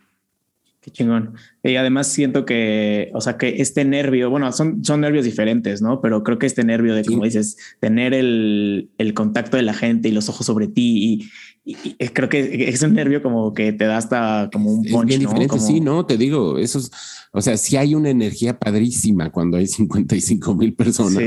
Qué 0.88 0.91
chingón. 0.93 1.34
Y 1.63 1.76
además 1.76 2.08
siento 2.08 2.45
que, 2.45 3.12
o 3.13 3.19
sea, 3.19 3.38
que 3.38 3.62
este 3.62 3.84
nervio, 3.84 4.30
bueno, 4.30 4.50
son, 4.54 4.86
son 4.86 5.02
nervios 5.02 5.26
diferentes, 5.26 5.82
¿no? 5.82 6.00
Pero 6.00 6.23
creo 6.23 6.39
que 6.39 6.45
este 6.45 6.63
nervio 6.63 6.95
de, 6.95 7.04
como 7.04 7.26
dices, 7.26 7.58
tener 7.82 8.13
el, 8.13 8.89
el, 8.97 9.13
contacto 9.13 9.58
de 9.58 9.63
la 9.63 9.73
gente 9.73 10.08
y 10.08 10.13
los 10.13 10.30
ojos 10.30 10.45
sobre 10.45 10.69
ti 10.69 11.30
y, 11.65 12.08
creo 12.13 12.30
que 12.30 12.69
es 12.69 12.82
un 12.84 12.93
nervio 12.93 13.21
como 13.21 13.54
que 13.54 13.73
te 13.73 13.84
da 13.84 13.97
hasta 13.97 14.50
como 14.54 14.71
un 14.71 14.86
punch, 14.86 15.02
es 15.02 15.06
bien 15.08 15.19
diferente, 15.19 15.60
sí, 15.60 15.82
no, 15.82 16.06
te 16.06 16.15
digo, 16.15 16.58
eso 16.58 16.80
es, 16.80 16.89
o 17.34 17.41
sea, 17.41 17.58
sí 17.58 17.76
hay 17.76 17.93
una 17.93 18.10
energía 18.10 18.58
padrísima 18.58 19.30
cuando 19.30 19.58
hay 19.58 19.67
55 19.67 20.56
mil 20.56 20.73
personas. 20.73 21.21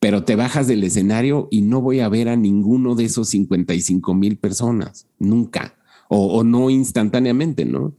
Pero 0.00 0.24
te 0.24 0.34
bajas 0.34 0.66
del 0.66 0.82
escenario 0.82 1.46
y 1.52 1.62
no 1.62 1.80
voy 1.80 2.00
a 2.00 2.08
ver 2.08 2.28
a 2.28 2.34
ninguno 2.34 2.96
de 2.96 3.04
esos 3.04 3.28
55 3.28 4.14
mil 4.14 4.36
personas, 4.36 5.06
nunca, 5.20 5.76
o, 6.08 6.42
no 6.42 6.70
instantáneamente, 6.70 7.64
¿no? 7.64 7.94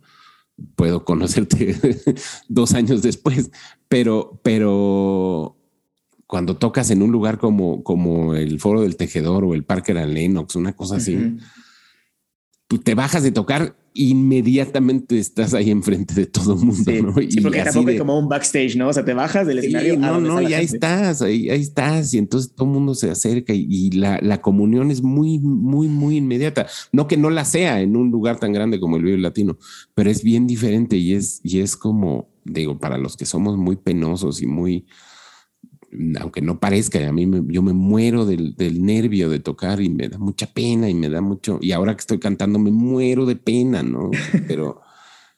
Puedo 0.76 1.06
conocerte 1.06 1.76
dos 2.48 2.74
años 2.74 3.02
después, 3.02 3.52
pero, 3.88 4.40
pero 4.44 5.58
cuando 6.28 6.58
tocas 6.58 6.92
en 6.92 7.02
un 7.02 7.12
lugar 7.12 7.40
como, 7.40 7.84
como 7.84 8.36
el 8.36 8.60
Foro 8.60 8.82
del 8.82 8.96
Tejedor 8.96 9.44
o 9.44 9.54
el 9.54 9.66
Parker 9.66 9.98
Lennox, 10.08 10.56
una 10.56 10.74
cosa 10.74 10.98
así, 10.98 11.38
te 12.84 12.96
bajas 12.96 13.24
de 13.24 13.32
tocar 13.32 13.76
inmediatamente 13.94 15.20
estás 15.20 15.54
ahí 15.54 15.70
enfrente 15.70 16.14
de 16.14 16.26
todo 16.26 16.54
el 16.54 16.60
mundo. 16.60 16.92
Sí, 16.92 17.02
¿no? 17.02 17.14
sí 17.16 17.42
porque 17.42 17.64
tampoco 17.64 17.90
es 17.90 18.00
como 18.00 18.18
un 18.18 18.30
backstage, 18.30 18.76
¿no? 18.78 18.88
O 18.88 18.94
sea, 18.94 19.04
te 19.04 19.14
bajas 19.14 19.46
del 19.46 19.60
escenario. 19.60 19.98
no, 19.98 20.22
no, 20.22 20.42
ya 20.42 20.62
estás, 20.62 21.22
ahí, 21.22 21.50
ahí, 21.50 21.62
estás. 21.62 22.14
Y 22.14 22.18
entonces 22.18 22.54
todo 22.54 22.68
el 22.68 22.74
mundo 22.74 22.96
se 22.96 23.10
acerca 23.10 23.54
y, 23.54 23.92
la, 23.92 24.20
la, 24.22 24.42
comunión 24.42 24.92
es 24.92 25.02
muy, 25.02 25.40
muy, 25.40 25.88
muy 25.88 26.18
inmediata. 26.18 26.68
No 26.92 27.08
que 27.08 27.18
no 27.18 27.30
la 27.30 27.44
sea 27.46 27.82
en 27.82 27.96
un 27.98 28.12
lugar 28.12 28.40
tan 28.40 28.54
grande 28.54 28.80
como 28.80 28.98
el 28.98 29.04
Vivo 29.04 29.18
Latino, 29.18 29.58
pero 29.94 30.10
es 30.10 30.24
bien 30.24 30.48
diferente 30.48 30.96
y 30.96 31.14
es, 31.14 31.42
y 31.44 31.60
es 31.60 31.76
como, 31.76 32.30
digo, 32.46 32.80
para 32.80 32.98
los 32.98 33.18
que 33.18 33.26
somos 33.26 33.58
muy 33.58 33.76
penosos 33.76 34.42
y 34.42 34.48
muy 34.48 34.86
aunque 36.20 36.42
no 36.42 36.60
parezca, 36.60 37.06
a 37.08 37.12
mí 37.12 37.30
yo 37.48 37.62
me 37.62 37.74
muero 37.74 38.26
del, 38.26 38.56
nervio 38.84 39.30
de 39.30 39.40
tocar 39.40 39.82
y 39.82 39.90
me 39.90 40.08
da 40.10 40.18
mucha 40.18 40.48
pena 40.48 40.90
y 40.90 40.94
me 40.94 41.10
da 41.10 41.22
mucho, 41.22 41.60
y 41.62 41.72
ahora 41.72 41.94
que 41.96 42.02
estoy 42.02 42.20
cantando 42.20 42.60
me 42.60 42.72
muero 42.72 43.26
de 43.26 43.36
pena, 43.36 43.84
¿no? 43.84 44.12
Pero, 44.48 44.82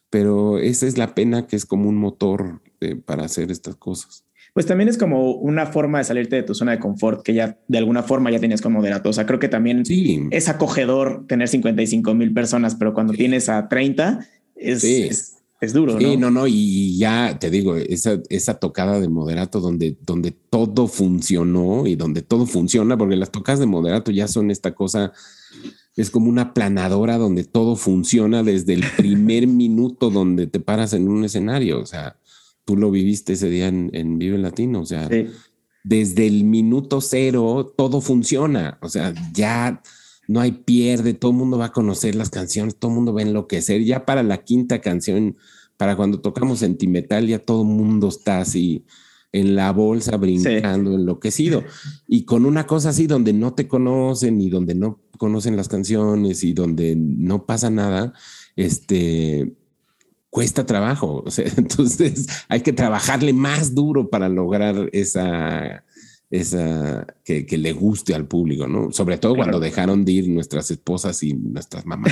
pero 0.10 0.60
esa 0.60 0.86
es 0.86 0.98
la 0.98 1.16
pena 1.16 1.48
que 1.48 1.56
es 1.56 1.66
como 1.66 1.90
un 1.90 1.98
motor 1.98 2.62
para 3.06 3.26
hacer 3.26 3.50
estas 3.50 3.76
cosas. 3.76 4.24
Pues 4.54 4.68
también 4.68 4.88
es 4.88 5.00
como 5.00 5.32
una 5.32 5.66
forma 5.66 5.98
de 5.98 6.04
salirte 6.04 6.36
de 6.36 6.44
tu 6.44 6.54
zona 6.54 6.74
de 6.74 6.80
confort 6.80 7.24
que 7.24 7.34
ya 7.34 7.58
de 7.68 7.80
alguna 7.80 8.04
forma 8.04 8.30
ya 8.30 8.40
tenías 8.40 8.62
como 8.62 8.78
moderato. 8.78 9.10
O 9.10 9.14
sea, 9.14 9.26
creo 9.26 9.40
que 9.40 9.50
también 9.50 9.82
es 10.30 10.50
acogedor 10.50 11.26
tener 11.26 11.48
55 11.48 12.14
mil 12.14 12.32
personas, 12.32 12.76
pero 12.76 12.94
cuando 12.94 13.14
tienes 13.14 13.50
a 13.50 13.68
30 13.68 14.20
es, 14.56 14.84
es 14.84 15.43
duro. 15.72 15.98
Sí, 15.98 16.18
no, 16.18 16.30
no, 16.30 16.48
y 16.48 16.98
ya 16.98 17.38
te 17.40 17.50
digo, 17.50 17.78
esa, 17.78 18.20
esa 18.30 18.56
tocada 18.56 19.00
de 19.00 19.08
moderato 19.08 19.62
donde, 19.62 19.98
donde 20.02 20.32
todo 20.32 20.88
funcionó 20.88 21.88
y 21.88 21.96
donde 21.96 22.22
todo 22.22 22.46
funciona, 22.46 22.98
porque 22.98 23.16
las 23.16 23.32
tocadas 23.32 23.60
de 23.60 23.68
moderato 23.68 24.12
ya 24.12 24.28
son 24.28 24.52
esta 24.52 24.76
cosa, 24.76 25.14
es 25.96 26.10
como 26.10 26.28
una 26.28 26.54
planadora 26.54 27.18
donde 27.18 27.46
todo 27.46 27.76
funciona 27.76 28.44
desde 28.44 28.74
el 28.74 28.84
primer 28.98 29.48
minuto 29.48 30.10
donde 30.10 30.48
te 30.48 30.60
paras 30.60 30.92
en 30.94 31.08
un 31.08 31.24
escenario. 31.24 31.80
O 31.80 31.86
sea, 31.86 32.18
tú 32.66 32.76
lo 32.76 32.92
viviste 32.92 33.34
ese 33.34 33.50
día 33.50 33.68
en, 33.68 34.18
Vive 34.18 34.38
Latino, 34.38 34.82
o 34.82 34.86
sea, 34.86 35.08
desde 35.84 36.28
el 36.28 36.44
minuto 36.44 37.00
cero 37.00 37.74
todo 37.78 38.02
funciona. 38.02 38.80
O 38.82 38.90
sea, 38.90 39.14
ya 39.34 39.82
no 40.28 40.40
hay 40.40 40.52
pierde, 40.52 41.14
todo 41.14 41.32
el 41.32 41.38
mundo 41.38 41.58
va 41.58 41.66
a 41.66 41.72
conocer 41.72 42.16
las 42.16 42.30
canciones, 42.30 42.78
todo 42.78 42.92
el 42.92 42.96
mundo 42.96 43.14
va 43.14 43.22
a 43.22 43.24
enloquecer. 43.24 43.84
Ya 43.84 44.06
para 44.06 44.24
la 44.24 44.44
quinta 44.44 44.80
canción, 44.80 45.38
para 45.78 45.96
cuando 45.96 46.20
tocamos 46.20 46.60
sentimental, 46.60 47.28
ya 47.28 47.40
todo 47.40 47.62
el 47.62 47.68
mundo 47.68 48.08
está 48.08 48.40
así 48.40 48.86
en 49.32 49.56
la 49.56 49.72
bolsa 49.72 50.16
brincando, 50.18 50.94
enloquecido. 50.94 51.64
Y 52.08 52.24
con 52.24 52.46
una 52.46 52.68
cosa 52.68 52.90
así 52.90 53.08
donde 53.08 53.34
no 53.34 53.54
te 53.54 53.68
conocen 53.68 54.40
y 54.40 54.50
donde 54.50 54.76
no 54.76 55.02
conocen 55.18 55.58
las 55.58 55.68
canciones 55.68 56.44
y 56.44 56.54
donde 56.54 56.96
no 56.96 57.46
pasa 57.46 57.70
nada, 57.70 58.14
este 58.56 59.56
cuesta 60.30 60.66
trabajo. 60.66 61.24
O 61.26 61.32
sea, 61.32 61.46
entonces 61.58 62.28
hay 62.48 62.62
que 62.62 62.74
trabajarle 62.74 63.34
más 63.34 63.74
duro 63.74 64.10
para 64.10 64.30
lograr 64.30 64.90
esa 64.94 65.84
esa, 66.30 67.06
que, 67.24 67.46
que, 67.46 67.60
le 67.60 67.74
guste 67.74 68.16
al 68.16 68.26
público, 68.26 68.68
¿no? 68.68 68.92
Sobre 68.92 69.20
todo 69.20 69.36
cuando 69.36 69.60
dejaron 69.60 70.04
de 70.04 70.14
ir 70.14 70.30
nuestras 70.30 70.72
esposas 70.72 71.22
y 71.22 71.34
nuestras 71.34 71.86
mamás. 71.86 72.12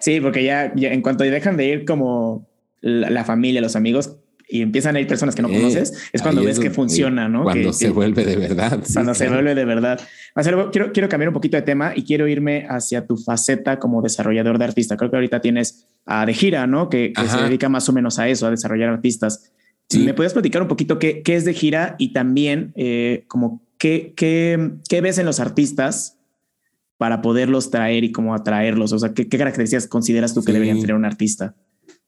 Sí, 0.00 0.20
porque 0.20 0.44
ya, 0.44 0.72
en 0.74 1.02
cuanto 1.02 1.24
dejan 1.24 1.56
de 1.56 1.66
ir 1.66 1.84
como 1.84 2.46
la, 2.80 3.24
familia, 3.24 3.60
los 3.60 3.76
amigos, 3.76 4.16
y 4.50 4.62
empiezan 4.62 4.96
a 4.96 5.00
ir 5.00 5.06
personas 5.06 5.34
que 5.34 5.42
no 5.42 5.48
conoces, 5.48 5.92
es 6.12 6.22
cuando 6.22 6.42
ves 6.42 6.58
que 6.58 6.70
funciona, 6.70 7.28
¿no? 7.28 7.42
Cuando 7.42 7.72
se 7.72 7.90
vuelve 7.90 8.24
de 8.24 8.36
verdad. 8.36 8.80
Cuando 8.92 9.14
se 9.14 9.28
vuelve 9.28 9.54
de 9.54 9.64
verdad. 9.64 10.00
quiero, 10.72 10.92
quiero 10.92 11.08
cambiar 11.08 11.28
un 11.28 11.34
poquito 11.34 11.56
de 11.58 11.62
tema 11.62 11.92
y 11.94 12.04
quiero 12.04 12.26
irme 12.26 12.66
hacia 12.68 13.06
tu 13.06 13.18
faceta 13.18 13.78
como 13.78 14.00
desarrollador 14.00 14.58
de 14.58 14.64
artista. 14.64 14.96
Creo 14.96 15.10
que 15.10 15.16
ahorita 15.16 15.40
tienes 15.40 15.86
a 16.06 16.24
De 16.24 16.32
Gira, 16.32 16.66
¿no? 16.66 16.88
Que, 16.88 17.12
que 17.12 17.28
se 17.28 17.36
dedica 17.42 17.68
más 17.68 17.88
o 17.90 17.92
menos 17.92 18.18
a 18.18 18.26
eso, 18.28 18.46
a 18.46 18.50
desarrollar 18.50 18.88
artistas. 18.88 19.52
¿Me 19.96 20.12
puedes 20.12 20.32
platicar 20.32 20.60
un 20.60 20.68
poquito 20.68 20.98
qué, 20.98 21.22
qué 21.22 21.34
es 21.34 21.44
de 21.44 21.54
gira 21.54 21.96
y 21.98 22.12
también 22.12 22.72
eh, 22.76 23.24
como 23.26 23.62
qué, 23.78 24.12
qué, 24.14 24.72
qué, 24.88 25.00
ves 25.00 25.18
en 25.18 25.24
los 25.24 25.40
artistas 25.40 26.17
para 26.98 27.22
poderlos 27.22 27.70
traer 27.70 28.04
y 28.04 28.12
cómo 28.12 28.34
atraerlos? 28.34 28.92
O 28.92 28.98
sea, 28.98 29.14
¿qué, 29.14 29.28
qué 29.28 29.38
características 29.38 29.86
consideras 29.86 30.34
tú 30.34 30.44
que 30.44 30.52
deberían 30.52 30.80
tener 30.80 30.96
un 30.96 31.06
artista? 31.06 31.54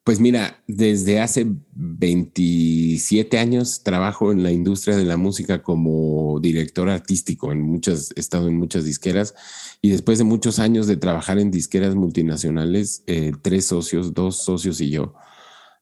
Pues 0.03 0.18
mira, 0.18 0.62
desde 0.66 1.20
hace 1.20 1.46
27 1.74 3.38
años 3.38 3.83
trabajo 3.83 4.33
en 4.33 4.42
la 4.42 4.50
industria 4.50 4.96
de 4.96 5.05
la 5.05 5.18
música 5.18 5.62
como 5.62 6.40
director 6.40 6.88
artístico 6.88 7.53
en 7.53 7.61
muchas, 7.61 8.11
he 8.16 8.20
estado 8.20 8.48
en 8.48 8.57
muchas 8.57 8.85
disqueras 8.85 9.35
y 9.83 9.90
después 9.90 10.16
de 10.18 10.24
muchos 10.24 10.59
años 10.59 10.87
de 10.87 10.96
trabajar 10.96 11.38
en 11.38 11.50
disqueras 11.50 11.94
multinacionales, 11.94 13.05
eh, 13.07 13.33
tres 13.42 13.66
socios, 13.66 14.14
dos 14.14 14.42
socios 14.42 14.81
y 14.81 14.90
yo, 14.90 15.14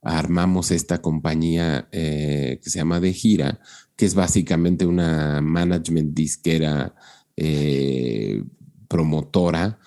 armamos 0.03 0.73
esta 0.73 1.01
compañía 1.01 1.89
eh, 1.93 2.61
que 2.63 2.71
se 2.71 2.81
llama 2.81 3.01
De 3.01 3.13
Gira, 3.13 3.61
que 3.97 4.05
es 4.05 4.15
básicamente 4.15 4.85
una 4.85 5.41
management 5.41 6.13
disquera 6.15 6.95
eh, 7.37 8.43
promotora 8.89 9.79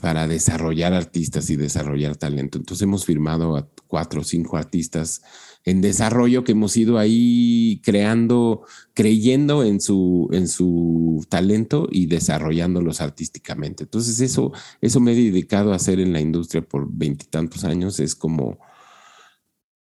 para 0.00 0.26
desarrollar 0.26 0.94
artistas 0.94 1.50
y 1.50 1.56
desarrollar 1.56 2.16
talento. 2.16 2.58
Entonces 2.58 2.82
hemos 2.82 3.04
firmado 3.04 3.56
a 3.56 3.68
cuatro 3.86 4.22
o 4.22 4.24
cinco 4.24 4.56
artistas 4.56 5.22
en 5.64 5.82
desarrollo 5.82 6.44
que 6.44 6.52
hemos 6.52 6.76
ido 6.76 6.98
ahí 6.98 7.80
creando, 7.84 8.62
creyendo 8.94 9.64
en 9.64 9.80
su, 9.80 10.28
en 10.32 10.48
su 10.48 11.26
talento 11.28 11.88
y 11.90 12.06
desarrollándolos 12.06 13.00
artísticamente. 13.00 13.84
Entonces 13.84 14.20
eso, 14.20 14.52
eso 14.80 15.00
me 15.00 15.12
he 15.12 15.16
dedicado 15.16 15.72
a 15.72 15.76
hacer 15.76 16.00
en 16.00 16.12
la 16.12 16.20
industria 16.20 16.62
por 16.62 16.88
veintitantos 16.90 17.64
años. 17.64 18.00
Es 18.00 18.14
como 18.14 18.58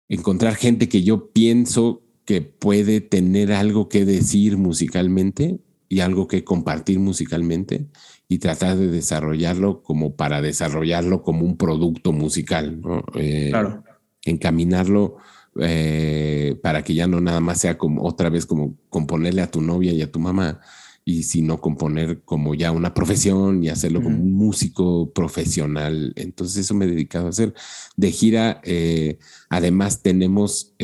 encontrar 0.09 0.57
gente 0.57 0.89
que 0.89 1.03
yo 1.03 1.31
pienso 1.33 2.03
que 2.27 2.43
puede 2.43 3.01
tener 3.01 3.53
algo 3.53 3.89
que 3.89 4.05
decir 4.05 4.59
musicalmente 4.59 5.61
y 5.89 6.01
algo 6.01 6.29
que 6.29 6.45
compartir 6.45 7.01
musicalmente 7.01 7.89
y 8.31 8.39
tratar 8.39 8.77
de 8.77 8.87
desarrollarlo 8.87 9.83
como 9.83 10.15
para 10.15 10.41
desarrollarlo 10.41 11.25
como 11.25 11.45
un 11.45 11.57
producto 11.57 12.13
musical, 12.13 12.81
¿no? 12.81 13.03
Eh, 13.17 13.49
claro. 13.51 13.83
Encaminarlo 14.25 15.17
eh, 15.59 16.57
para 16.63 16.85
que 16.85 16.95
ya 16.95 17.09
no 17.09 17.21
nada 17.21 17.41
más 17.41 17.61
sea 17.61 17.77
como 17.77 18.05
otra 18.05 18.31
vez 18.31 18.47
como 18.47 18.77
componerle 18.89 19.43
a 19.43 19.51
tu 19.51 19.61
novia 19.61 19.93
y 19.93 20.01
a 20.01 20.13
tu 20.13 20.21
mamá, 20.21 20.61
y 21.05 21.25
sino 21.25 21.61
componer 21.61 22.23
como 22.23 22.55
ya 22.55 22.71
una 22.71 22.95
profesión 22.95 23.65
y 23.65 23.69
hacerlo 23.69 24.01
como 24.01 24.23
un 24.23 24.33
músico 24.33 25.11
profesional. 25.13 26.13
Entonces 26.15 26.59
eso 26.59 26.75
me 26.75 26.85
he 26.85 26.89
dedicado 26.89 27.27
a 27.27 27.31
hacer. 27.31 27.53
De 27.97 28.13
gira, 28.13 28.61
eh, 28.63 29.19
además 29.49 30.03
tenemos, 30.03 30.77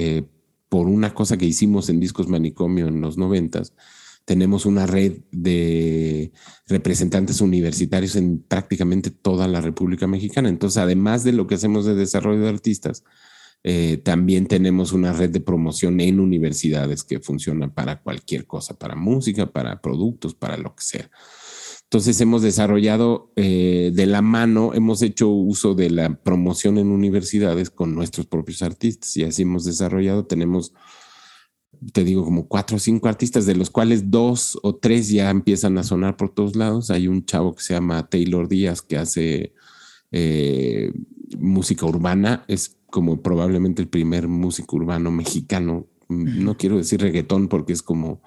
por 0.68 0.88
una 0.88 1.14
cosa 1.14 1.36
que 1.36 1.46
hicimos 1.46 1.90
en 1.90 2.00
Discos 2.00 2.26
Manicomio 2.26 2.88
en 2.88 3.00
los 3.00 3.16
noventas, 3.16 3.72
tenemos 4.26 4.66
una 4.66 4.86
red 4.86 5.20
de 5.30 6.32
representantes 6.66 7.40
universitarios 7.40 8.16
en 8.16 8.40
prácticamente 8.40 9.10
toda 9.10 9.46
la 9.46 9.60
República 9.60 10.08
Mexicana. 10.08 10.48
Entonces, 10.48 10.78
además 10.78 11.22
de 11.22 11.32
lo 11.32 11.46
que 11.46 11.54
hacemos 11.54 11.86
de 11.86 11.94
desarrollo 11.94 12.40
de 12.40 12.48
artistas, 12.48 13.04
eh, 13.62 13.98
también 13.98 14.46
tenemos 14.46 14.92
una 14.92 15.12
red 15.12 15.30
de 15.30 15.40
promoción 15.40 16.00
en 16.00 16.18
universidades 16.18 17.04
que 17.04 17.20
funciona 17.20 17.72
para 17.72 18.02
cualquier 18.02 18.46
cosa, 18.46 18.76
para 18.76 18.96
música, 18.96 19.46
para 19.46 19.80
productos, 19.80 20.34
para 20.34 20.56
lo 20.56 20.74
que 20.74 20.82
sea. 20.82 21.10
Entonces 21.84 22.20
hemos 22.20 22.42
desarrollado 22.42 23.32
eh, 23.36 23.92
de 23.94 24.06
la 24.06 24.22
mano, 24.22 24.74
hemos 24.74 25.02
hecho 25.02 25.28
uso 25.28 25.74
de 25.74 25.90
la 25.90 26.16
promoción 26.20 26.78
en 26.78 26.88
universidades 26.88 27.70
con 27.70 27.94
nuestros 27.94 28.26
propios 28.26 28.62
artistas 28.62 29.16
y 29.16 29.22
así 29.22 29.42
hemos 29.42 29.64
desarrollado, 29.64 30.26
tenemos 30.26 30.72
te 31.92 32.04
digo, 32.04 32.24
como 32.24 32.48
cuatro 32.48 32.76
o 32.76 32.80
cinco 32.80 33.08
artistas, 33.08 33.46
de 33.46 33.54
los 33.54 33.70
cuales 33.70 34.10
dos 34.10 34.58
o 34.62 34.74
tres 34.74 35.08
ya 35.08 35.30
empiezan 35.30 35.78
a 35.78 35.82
sonar 35.82 36.16
por 36.16 36.30
todos 36.30 36.56
lados. 36.56 36.90
Hay 36.90 37.08
un 37.08 37.24
chavo 37.24 37.54
que 37.54 37.62
se 37.62 37.74
llama 37.74 38.08
Taylor 38.08 38.48
Díaz 38.48 38.82
que 38.82 38.96
hace 38.96 39.52
eh, 40.12 40.92
música 41.38 41.86
urbana, 41.86 42.44
es 42.48 42.76
como 42.90 43.22
probablemente 43.22 43.82
el 43.82 43.88
primer 43.88 44.28
músico 44.28 44.76
urbano 44.76 45.10
mexicano. 45.10 45.86
No 46.08 46.56
quiero 46.56 46.76
decir 46.78 47.00
reggaetón 47.00 47.48
porque 47.48 47.72
es 47.72 47.82
como, 47.82 48.22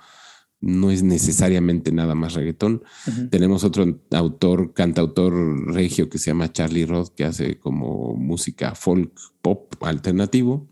no 0.62 0.92
es 0.92 1.02
necesariamente 1.02 1.92
nada 1.92 2.14
más 2.14 2.34
reggaetón. 2.34 2.84
Tenemos 3.32 3.64
otro 3.64 4.00
autor, 4.12 4.74
cantautor 4.74 5.74
regio 5.74 6.10
que 6.10 6.18
se 6.18 6.32
llama 6.32 6.52
Charlie 6.52 6.86
Roth, 6.86 7.10
que 7.16 7.24
hace 7.24 7.58
como 7.58 8.16
música 8.16 8.76
folk 8.76 9.12
pop 9.42 9.74
alternativo 9.82 10.69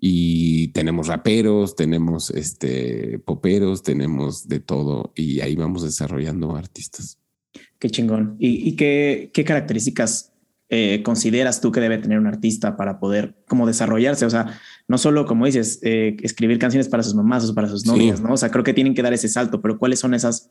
y 0.00 0.68
tenemos 0.68 1.08
raperos, 1.08 1.76
tenemos 1.76 2.30
este 2.30 3.18
poperos, 3.18 3.82
tenemos 3.82 4.48
de 4.48 4.58
todo 4.58 5.12
y 5.14 5.40
ahí 5.40 5.54
vamos 5.54 5.82
desarrollando 5.82 6.56
artistas. 6.56 7.18
Qué 7.78 7.90
chingón. 7.90 8.36
¿Y, 8.38 8.76
qué, 8.76 9.30
qué, 9.32 9.44
características 9.44 10.32
eh, 10.68 11.02
consideras 11.02 11.60
tú 11.60 11.72
que 11.72 11.80
debe 11.80 11.98
tener 11.98 12.18
un 12.18 12.26
artista 12.26 12.76
para 12.76 12.98
poder 12.98 13.36
como 13.46 13.66
desarrollarse? 13.66 14.24
O 14.24 14.30
sea, 14.30 14.58
no 14.88 14.96
solo 14.96 15.26
como 15.26 15.46
dices, 15.46 15.80
eh, 15.82 16.16
escribir 16.22 16.58
canciones 16.58 16.88
para 16.88 17.02
sus 17.02 17.14
mamás 17.14 17.48
o 17.48 17.54
para 17.54 17.68
sus 17.68 17.84
novias, 17.86 18.20
¿no? 18.22 18.32
O 18.32 18.36
sea, 18.36 18.50
creo 18.50 18.64
que 18.64 18.74
tienen 18.74 18.94
que 18.94 19.02
dar 19.02 19.12
ese 19.12 19.28
salto, 19.28 19.60
pero 19.60 19.78
¿cuáles 19.78 19.98
son 19.98 20.14
esas? 20.14 20.50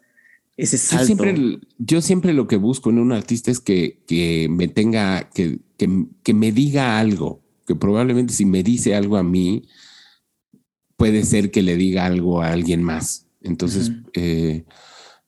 Ese 0.58 0.78
salto. 0.78 1.04
Yo 1.04 1.06
siempre, 1.06 1.60
yo 1.78 2.02
siempre 2.02 2.34
lo 2.34 2.48
que 2.48 2.58
busco 2.58 2.90
en 2.90 3.00
un 3.00 3.14
artista 3.14 3.50
es 3.50 3.60
que, 3.60 4.04
que 4.08 4.48
me 4.50 4.68
tenga, 4.68 5.30
que, 5.30 5.60
que, 5.78 6.06
que 6.22 6.34
me 6.34 6.52
diga 6.52 7.00
algo 7.00 7.42
que 7.70 7.76
probablemente 7.76 8.34
si 8.34 8.46
me 8.48 8.64
dice 8.64 8.96
algo 8.96 9.16
a 9.16 9.22
mí, 9.22 9.68
puede 10.98 11.24
ser 11.24 11.52
que 11.52 11.62
le 11.62 11.76
diga 11.76 12.08
algo 12.08 12.42
a 12.42 12.52
alguien 12.52 12.82
más. 12.82 13.28
Entonces, 13.42 13.92
eh, 14.14 14.66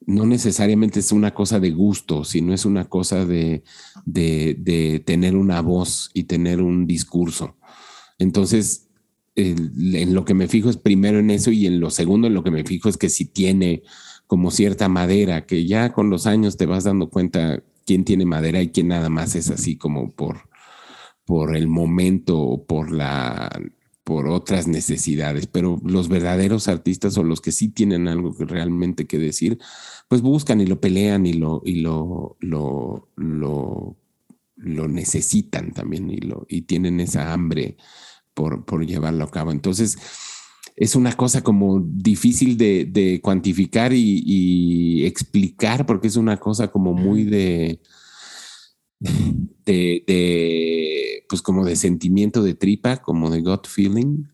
no 0.08 0.26
necesariamente 0.26 1.02
es 1.02 1.12
una 1.12 1.36
cosa 1.36 1.60
de 1.60 1.70
gusto, 1.70 2.24
sino 2.24 2.52
es 2.52 2.66
una 2.66 2.86
cosa 2.86 3.28
de, 3.28 3.62
de, 4.08 5.04
tener 5.06 5.36
una 5.36 5.62
voz 5.62 6.10
y 6.16 6.24
tener 6.24 6.64
un 6.64 6.88
discurso. 6.88 7.58
Entonces, 8.18 8.88
en 9.36 10.16
lo 10.16 10.26
que 10.26 10.34
me 10.34 10.48
fijo 10.48 10.72
es 10.72 10.78
primero 10.78 11.20
en 11.20 11.30
eso 11.30 11.52
y 11.52 11.68
en 11.68 11.80
lo 11.80 11.92
segundo 11.92 12.26
en 12.26 12.34
lo 12.34 12.44
que 12.44 12.50
me 12.50 12.64
fijo 12.64 12.90
es 12.90 12.98
que 12.98 13.10
si 13.10 13.26
tiene 13.26 13.84
como 14.26 14.50
cierta 14.50 14.90
madera, 14.90 15.46
que 15.46 15.68
ya 15.68 15.94
con 15.94 16.10
los 16.10 16.26
años 16.26 16.58
te 16.58 16.66
vas 16.66 16.86
dando 16.86 17.12
cuenta 17.12 17.62
quién 17.86 18.04
tiene 18.04 18.26
madera 18.26 18.64
y 18.64 18.70
quién 18.70 18.88
nada 18.88 19.10
más 19.10 19.36
es 19.36 19.52
así 19.52 19.78
como 19.78 20.10
por, 20.10 20.50
por 21.32 21.56
el 21.56 21.70
momento 21.70 22.42
o 22.42 22.66
por 22.66 22.92
la 22.92 23.50
por 24.04 24.28
otras 24.28 24.68
necesidades, 24.68 25.48
pero 25.48 25.80
los 25.86 26.10
verdaderos 26.10 26.68
artistas 26.68 27.18
o 27.18 27.24
los 27.24 27.40
que 27.40 27.54
sí 27.54 27.70
tienen 27.70 28.10
algo 28.10 28.36
que 28.36 28.44
realmente 28.44 29.08
que 29.08 29.18
decir, 29.18 29.58
pues 30.10 30.22
buscan 30.22 30.60
y 30.60 30.66
lo 30.66 30.82
pelean 30.82 31.26
y 31.26 31.32
lo 31.32 31.62
y 31.64 31.76
lo 31.76 32.36
lo 32.42 33.08
lo, 33.16 33.96
lo 34.58 34.88
necesitan 34.90 35.72
también 35.72 36.10
y 36.10 36.18
lo 36.18 36.46
y 36.50 36.64
tienen 36.64 37.00
esa 37.00 37.32
hambre 37.32 37.78
por, 38.34 38.66
por 38.66 38.86
llevarlo 38.86 39.24
a 39.24 39.32
cabo. 39.32 39.54
Entonces, 39.54 39.98
es 40.76 40.98
una 40.98 41.14
cosa 41.14 41.42
como 41.44 41.80
difícil 41.80 42.58
de, 42.58 42.90
de 42.92 43.22
cuantificar 43.22 43.94
y, 43.94 44.22
y, 44.26 45.06
explicar 45.06 45.86
porque 45.86 46.08
es 46.08 46.18
una 46.18 46.36
cosa 46.36 46.68
como 46.70 46.94
muy 46.94 47.24
de, 47.24 47.80
de, 49.66 50.04
pues 51.32 51.42
como 51.42 51.64
de 51.64 51.78
sentimiento 51.78 52.44
de 52.44 52.56
tripa, 52.56 52.98
como 52.98 53.30
de 53.30 53.42
gut 53.42 53.66
feeling. 53.66 54.26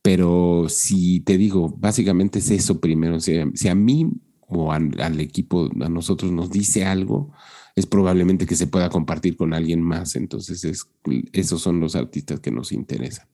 Pero 0.00 0.64
si 0.70 1.20
te 1.20 1.36
digo, 1.36 1.68
básicamente 1.76 2.38
es 2.38 2.50
eso 2.50 2.80
primero. 2.80 3.20
si 3.20 3.68
a 3.68 3.74
mí 3.74 4.10
o 4.48 4.72
al, 4.72 5.20
equipo, 5.20 5.68
a 5.78 5.90
nosotros 5.90 6.32
nos 6.32 6.50
dice 6.50 6.86
algo, 6.86 7.30
es 7.76 7.84
probablemente 7.84 8.46
que 8.46 8.56
se 8.56 8.66
pueda 8.66 8.88
compartir 8.88 9.36
con 9.36 9.52
alguien 9.52 9.82
más. 9.82 10.16
Entonces, 10.16 10.64
es, 10.64 10.88
esos 11.34 11.60
son 11.60 11.80
los 11.80 11.94
artistas 11.94 12.40
que 12.40 12.50
nos 12.50 12.72
interesan. 12.72 13.28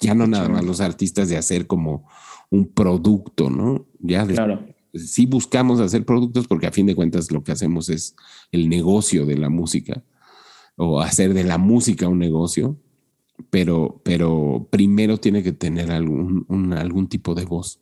Ya 0.00 0.14
no 0.14 0.26
nada 0.26 0.48
más 0.48 0.64
los 0.64 0.80
artistas 0.80 1.28
de 1.28 1.36
hacer 1.36 1.66
como 1.66 2.08
un 2.48 2.72
producto, 2.72 3.50
¿no? 3.50 3.86
Ya 4.00 4.26
claro. 4.26 4.64
sí 4.94 5.26
buscamos 5.26 5.80
hacer 5.80 6.06
productos 6.06 6.48
porque 6.48 6.66
a 6.66 6.72
fin 6.72 6.86
de 6.86 6.94
cuentas 6.94 7.30
lo 7.30 7.44
que 7.44 7.52
hacemos 7.52 7.90
es 7.90 8.16
el 8.52 8.70
negocio 8.70 9.26
de 9.26 9.36
la 9.36 9.50
música 9.50 10.02
o 10.76 11.00
hacer 11.00 11.34
de 11.34 11.44
la 11.44 11.58
música 11.58 12.08
un 12.08 12.18
negocio, 12.18 12.76
pero, 13.50 14.00
pero 14.04 14.68
primero 14.70 15.18
tiene 15.18 15.42
que 15.42 15.52
tener 15.52 15.90
algún, 15.90 16.74
algún 16.76 17.08
tipo 17.08 17.34
de 17.34 17.44
voz. 17.44 17.80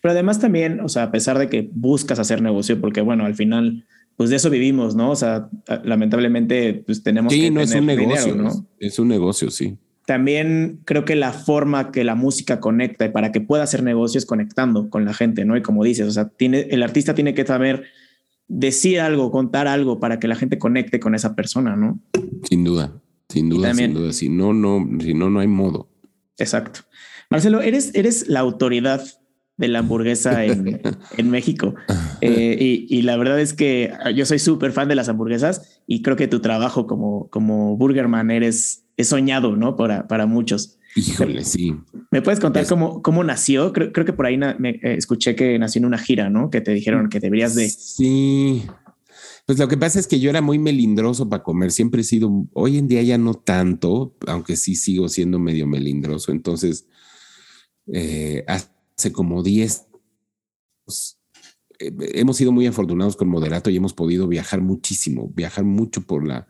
Pero 0.00 0.12
además 0.12 0.38
también, 0.38 0.80
o 0.80 0.88
sea, 0.88 1.04
a 1.04 1.10
pesar 1.10 1.38
de 1.38 1.48
que 1.48 1.68
buscas 1.72 2.18
hacer 2.18 2.42
negocio, 2.42 2.80
porque 2.80 3.00
bueno, 3.00 3.24
al 3.24 3.34
final, 3.34 3.84
pues 4.16 4.30
de 4.30 4.36
eso 4.36 4.50
vivimos, 4.50 4.94
¿no? 4.94 5.10
O 5.10 5.16
sea, 5.16 5.48
lamentablemente, 5.84 6.82
pues 6.86 7.02
tenemos 7.02 7.32
sí, 7.32 7.50
no 7.50 7.60
es 7.60 7.74
un 7.74 7.86
negocio, 7.86 8.34
¿no? 8.34 8.66
Es 8.78 8.98
un 8.98 9.08
negocio, 9.08 9.50
sí. 9.50 9.76
También 10.06 10.80
creo 10.84 11.04
que 11.04 11.16
la 11.16 11.32
forma 11.32 11.90
que 11.90 12.04
la 12.04 12.14
música 12.14 12.60
conecta 12.60 13.06
y 13.06 13.08
para 13.08 13.32
que 13.32 13.40
pueda 13.40 13.62
hacer 13.62 13.82
negocio 13.82 14.18
es 14.18 14.26
conectando 14.26 14.90
con 14.90 15.04
la 15.04 15.14
gente, 15.14 15.44
¿no? 15.44 15.56
Y 15.56 15.62
como 15.62 15.82
dices, 15.82 16.06
o 16.06 16.10
sea, 16.10 16.28
tiene, 16.28 16.68
el 16.70 16.82
artista 16.82 17.14
tiene 17.14 17.34
que 17.34 17.46
saber 17.46 17.84
decir 18.48 19.00
algo, 19.00 19.30
contar 19.30 19.66
algo 19.66 20.00
para 20.00 20.18
que 20.18 20.28
la 20.28 20.36
gente 20.36 20.58
conecte 20.58 21.00
con 21.00 21.14
esa 21.14 21.34
persona, 21.34 21.76
¿no? 21.76 22.00
Sin 22.48 22.64
duda, 22.64 23.00
sin 23.28 23.48
duda, 23.48 23.74
sin 23.74 23.94
duda. 23.94 24.12
Si 24.12 24.28
no, 24.28 24.52
no, 24.52 24.86
si 25.00 25.14
no, 25.14 25.30
no 25.30 25.40
hay 25.40 25.48
modo. 25.48 25.88
Exacto. 26.38 26.80
Marcelo, 27.30 27.62
eres, 27.62 27.94
eres 27.94 28.28
la 28.28 28.40
autoridad 28.40 29.02
de 29.56 29.68
la 29.68 29.80
hamburguesa 29.80 30.44
en, 30.44 30.80
México. 31.30 31.74
Eh, 32.20 32.86
y, 32.88 33.02
la 33.02 33.16
verdad 33.16 33.40
es 33.40 33.54
que 33.54 33.92
yo 34.14 34.26
soy 34.26 34.38
súper 34.38 34.72
fan 34.72 34.88
de 34.88 34.94
las 34.94 35.08
hamburguesas 35.08 35.80
y 35.86 36.02
creo 36.02 36.16
que 36.16 36.28
tu 36.28 36.40
trabajo 36.40 36.86
como, 36.86 37.28
como 37.30 37.76
burgerman 37.76 38.30
eres, 38.30 38.84
es 38.96 39.08
soñado, 39.08 39.56
¿no? 39.56 39.76
Para, 39.76 40.08
para 40.08 40.26
muchos. 40.26 40.78
Híjole, 40.96 41.44
sí. 41.44 41.74
¿Me 42.10 42.22
puedes 42.22 42.38
contar 42.40 42.66
cómo, 42.66 43.02
cómo 43.02 43.24
nació? 43.24 43.72
Creo, 43.72 43.92
creo 43.92 44.06
que 44.06 44.12
por 44.12 44.26
ahí 44.26 44.36
me, 44.36 44.70
eh, 44.70 44.94
escuché 44.96 45.34
que 45.34 45.58
nació 45.58 45.80
en 45.80 45.86
una 45.86 45.98
gira, 45.98 46.30
¿no? 46.30 46.50
Que 46.50 46.60
te 46.60 46.72
dijeron 46.72 47.08
que 47.08 47.20
deberías 47.20 47.54
de... 47.54 47.68
Sí. 47.68 48.64
Pues 49.46 49.58
lo 49.58 49.68
que 49.68 49.76
pasa 49.76 49.98
es 49.98 50.06
que 50.06 50.20
yo 50.20 50.30
era 50.30 50.40
muy 50.40 50.58
melindroso 50.58 51.28
para 51.28 51.42
comer, 51.42 51.70
siempre 51.70 52.00
he 52.00 52.04
sido, 52.04 52.46
hoy 52.54 52.78
en 52.78 52.88
día 52.88 53.02
ya 53.02 53.18
no 53.18 53.34
tanto, 53.34 54.16
aunque 54.26 54.56
sí 54.56 54.74
sigo 54.74 55.08
siendo 55.08 55.38
medio 55.38 55.66
melindroso. 55.66 56.32
Entonces, 56.32 56.86
eh, 57.92 58.44
hace 58.46 59.12
como 59.12 59.42
10, 59.42 59.86
eh, 61.78 61.92
hemos 62.14 62.36
sido 62.36 62.52
muy 62.52 62.66
afortunados 62.66 63.16
con 63.16 63.28
Moderato 63.28 63.68
y 63.68 63.76
hemos 63.76 63.92
podido 63.92 64.28
viajar 64.28 64.62
muchísimo, 64.62 65.30
viajar 65.34 65.64
mucho 65.64 66.02
por 66.02 66.26
la, 66.26 66.46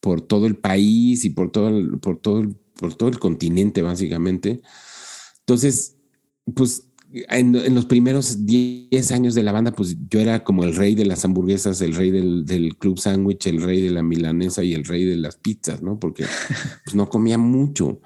por 0.00 0.22
todo 0.22 0.46
el 0.46 0.56
país 0.56 1.24
y 1.24 1.30
por 1.30 1.50
todo 1.50 1.68
el, 1.68 1.98
por 1.98 2.18
todo 2.18 2.40
el, 2.40 2.56
por 2.80 2.94
todo 2.94 3.08
el 3.08 3.18
continente, 3.18 3.82
básicamente. 3.82 4.62
Entonces, 5.40 5.96
pues 6.54 6.90
en, 7.12 7.74
los 7.74 7.86
primeros 7.86 8.46
10 8.46 9.12
años 9.12 9.34
de 9.34 9.42
la 9.42 9.52
banda, 9.52 9.72
pues 9.72 9.96
yo 10.08 10.20
era 10.20 10.44
como 10.44 10.64
el 10.64 10.74
rey 10.76 10.94
de 10.94 11.04
las 11.04 11.24
hamburguesas, 11.24 11.80
el 11.80 11.94
rey 11.94 12.10
del, 12.10 12.76
club 12.78 12.98
sándwich, 12.98 13.46
el 13.46 13.62
rey 13.62 13.80
de 13.80 13.90
la 13.90 14.02
milanesa 14.02 14.62
y 14.62 14.74
el 14.74 14.84
rey 14.84 15.04
de 15.04 15.16
las 15.16 15.36
pizzas, 15.36 15.82
¿no? 15.82 15.98
Porque 15.98 16.24
pues, 16.84 16.94
no 16.94 17.08
comía 17.08 17.38
mucho. 17.38 18.00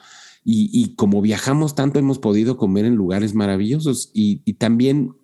Y, 0.46 0.94
como 0.96 1.22
viajamos 1.22 1.74
tanto, 1.74 1.98
hemos 1.98 2.18
podido 2.18 2.58
comer 2.58 2.84
en 2.84 2.96
lugares 2.96 3.34
maravillosos. 3.34 4.10
Y, 4.12 4.42
y 4.44 4.54
también 4.54 5.14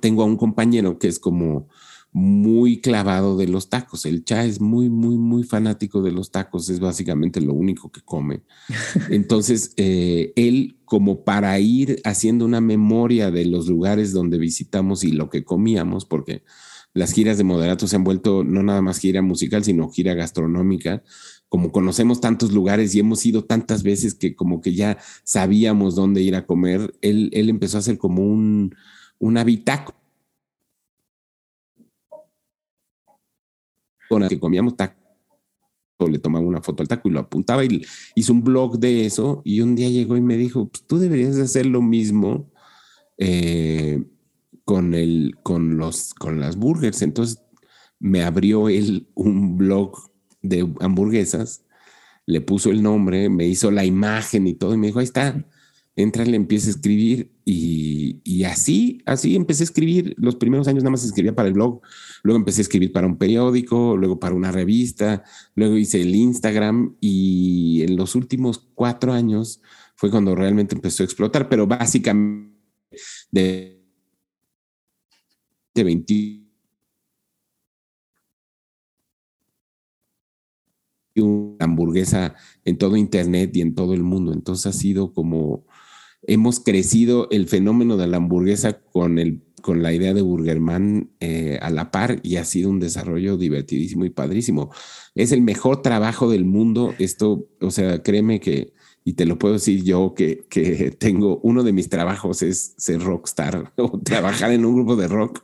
tengo 0.00 0.22
a 0.22 0.26
un 0.26 0.38
compañero 0.38 0.98
que 0.98 1.08
es 1.08 1.18
como 1.18 1.68
muy 2.12 2.80
clavado 2.80 3.36
de 3.36 3.46
los 3.46 3.68
tacos. 3.68 4.04
El 4.04 4.24
Cha 4.24 4.44
es 4.44 4.60
muy, 4.60 4.88
muy, 4.88 5.16
muy 5.16 5.44
fanático 5.44 6.02
de 6.02 6.10
los 6.10 6.30
tacos. 6.30 6.68
Es 6.68 6.80
básicamente 6.80 7.40
lo 7.40 7.54
único 7.54 7.90
que 7.90 8.00
come. 8.00 8.42
Entonces, 9.10 9.72
eh, 9.76 10.32
él, 10.36 10.78
como 10.84 11.24
para 11.24 11.58
ir 11.60 12.00
haciendo 12.04 12.44
una 12.44 12.60
memoria 12.60 13.30
de 13.30 13.46
los 13.46 13.68
lugares 13.68 14.12
donde 14.12 14.38
visitamos 14.38 15.04
y 15.04 15.12
lo 15.12 15.30
que 15.30 15.44
comíamos, 15.44 16.04
porque 16.04 16.42
las 16.92 17.12
giras 17.12 17.38
de 17.38 17.44
moderato 17.44 17.86
se 17.86 17.94
han 17.94 18.02
vuelto 18.02 18.42
no 18.42 18.64
nada 18.64 18.82
más 18.82 18.98
gira 18.98 19.22
musical, 19.22 19.62
sino 19.62 19.90
gira 19.90 20.14
gastronómica. 20.14 21.04
Como 21.48 21.70
conocemos 21.70 22.20
tantos 22.20 22.52
lugares 22.52 22.94
y 22.94 23.00
hemos 23.00 23.24
ido 23.24 23.44
tantas 23.44 23.84
veces 23.84 24.14
que 24.14 24.34
como 24.34 24.60
que 24.60 24.74
ya 24.74 24.98
sabíamos 25.22 25.94
dónde 25.94 26.22
ir 26.22 26.34
a 26.34 26.46
comer, 26.46 26.94
él, 27.02 27.30
él 27.32 27.48
empezó 27.48 27.76
a 27.76 27.80
hacer 27.80 27.98
como 27.98 28.24
un, 28.24 28.74
un 29.18 29.38
habitaco 29.38 29.99
con 34.10 34.24
el 34.24 34.28
que 34.28 34.40
comíamos 34.40 34.76
taco, 34.76 34.96
le 36.10 36.18
tomaba 36.18 36.44
una 36.44 36.60
foto 36.60 36.82
al 36.82 36.88
taco 36.88 37.08
y 37.08 37.12
lo 37.12 37.20
apuntaba 37.20 37.64
y 37.64 37.86
hizo 38.16 38.32
un 38.32 38.42
blog 38.42 38.80
de 38.80 39.06
eso 39.06 39.40
y 39.44 39.60
un 39.60 39.76
día 39.76 39.88
llegó 39.88 40.16
y 40.16 40.20
me 40.20 40.36
dijo, 40.36 40.66
pues 40.68 40.84
tú 40.84 40.98
deberías 40.98 41.36
hacer 41.36 41.66
lo 41.66 41.80
mismo 41.80 42.50
eh, 43.18 44.02
con, 44.64 44.94
el, 44.94 45.36
con, 45.44 45.76
los, 45.76 46.12
con 46.14 46.40
las 46.40 46.56
burgers. 46.56 47.02
Entonces 47.02 47.40
me 48.00 48.24
abrió 48.24 48.68
él 48.68 49.06
un 49.14 49.56
blog 49.56 49.96
de 50.42 50.68
hamburguesas, 50.80 51.64
le 52.26 52.40
puso 52.40 52.70
el 52.70 52.82
nombre, 52.82 53.28
me 53.28 53.46
hizo 53.46 53.70
la 53.70 53.84
imagen 53.84 54.48
y 54.48 54.54
todo 54.54 54.74
y 54.74 54.76
me 54.76 54.88
dijo, 54.88 54.98
ahí 54.98 55.04
está, 55.04 55.46
entra, 56.02 56.24
le 56.24 56.36
empieza 56.36 56.68
a 56.68 56.70
escribir 56.70 57.32
y, 57.44 58.44
así, 58.44 59.02
así 59.06 59.36
empecé 59.36 59.62
a 59.62 59.64
escribir. 59.64 60.14
Los 60.18 60.36
primeros 60.36 60.68
años 60.68 60.82
nada 60.82 60.92
más 60.92 61.04
escribía 61.04 61.34
para 61.34 61.48
el 61.48 61.54
blog, 61.54 61.80
luego 62.22 62.38
empecé 62.38 62.60
a 62.60 62.62
escribir 62.62 62.92
para 62.92 63.06
un 63.06 63.16
periódico, 63.16 63.96
luego 63.96 64.18
para 64.18 64.34
una 64.34 64.52
revista, 64.52 65.24
luego 65.54 65.76
hice 65.76 66.00
el 66.00 66.14
Instagram 66.14 66.96
y 67.00 67.82
en 67.82 67.96
los 67.96 68.14
últimos 68.14 68.68
cuatro 68.74 69.12
años 69.12 69.60
fue 69.96 70.10
cuando 70.10 70.34
realmente 70.34 70.74
empezó 70.74 71.02
a 71.02 71.06
explotar, 71.06 71.48
pero 71.48 71.66
básicamente 71.66 72.56
de, 73.30 73.82
de 75.74 75.84
20 75.84 76.40
hamburguesa 81.58 82.34
en 82.64 82.78
todo 82.78 82.96
internet 82.96 83.54
y 83.56 83.60
en 83.60 83.74
todo 83.74 83.94
el 83.94 84.02
mundo. 84.02 84.32
Entonces 84.32 84.66
ha 84.66 84.72
sido 84.72 85.12
como 85.12 85.64
hemos 86.22 86.60
crecido 86.60 87.28
el 87.30 87.48
fenómeno 87.48 87.96
de 87.96 88.06
la 88.06 88.18
hamburguesa 88.18 88.80
con, 88.80 89.18
el, 89.18 89.42
con 89.62 89.82
la 89.82 89.92
idea 89.92 90.14
de 90.14 90.22
Burgerman 90.22 91.10
eh, 91.20 91.58
a 91.62 91.70
la 91.70 91.90
par 91.90 92.20
y 92.22 92.36
ha 92.36 92.44
sido 92.44 92.70
un 92.70 92.80
desarrollo 92.80 93.36
divertidísimo 93.36 94.04
y 94.04 94.10
padrísimo. 94.10 94.70
Es 95.14 95.32
el 95.32 95.42
mejor 95.42 95.82
trabajo 95.82 96.30
del 96.30 96.44
mundo. 96.44 96.94
Esto, 96.98 97.48
o 97.60 97.70
sea, 97.70 98.02
créeme 98.02 98.40
que, 98.40 98.72
y 99.04 99.14
te 99.14 99.26
lo 99.26 99.38
puedo 99.38 99.54
decir 99.54 99.82
yo, 99.82 100.14
que, 100.14 100.46
que 100.48 100.90
tengo 100.98 101.40
uno 101.42 101.62
de 101.62 101.72
mis 101.72 101.88
trabajos 101.88 102.42
es 102.42 102.74
ser 102.76 103.00
rockstar 103.00 103.72
o 103.76 103.98
trabajar 104.00 104.52
en 104.52 104.64
un 104.64 104.74
grupo 104.74 104.96
de 104.96 105.08
rock. 105.08 105.42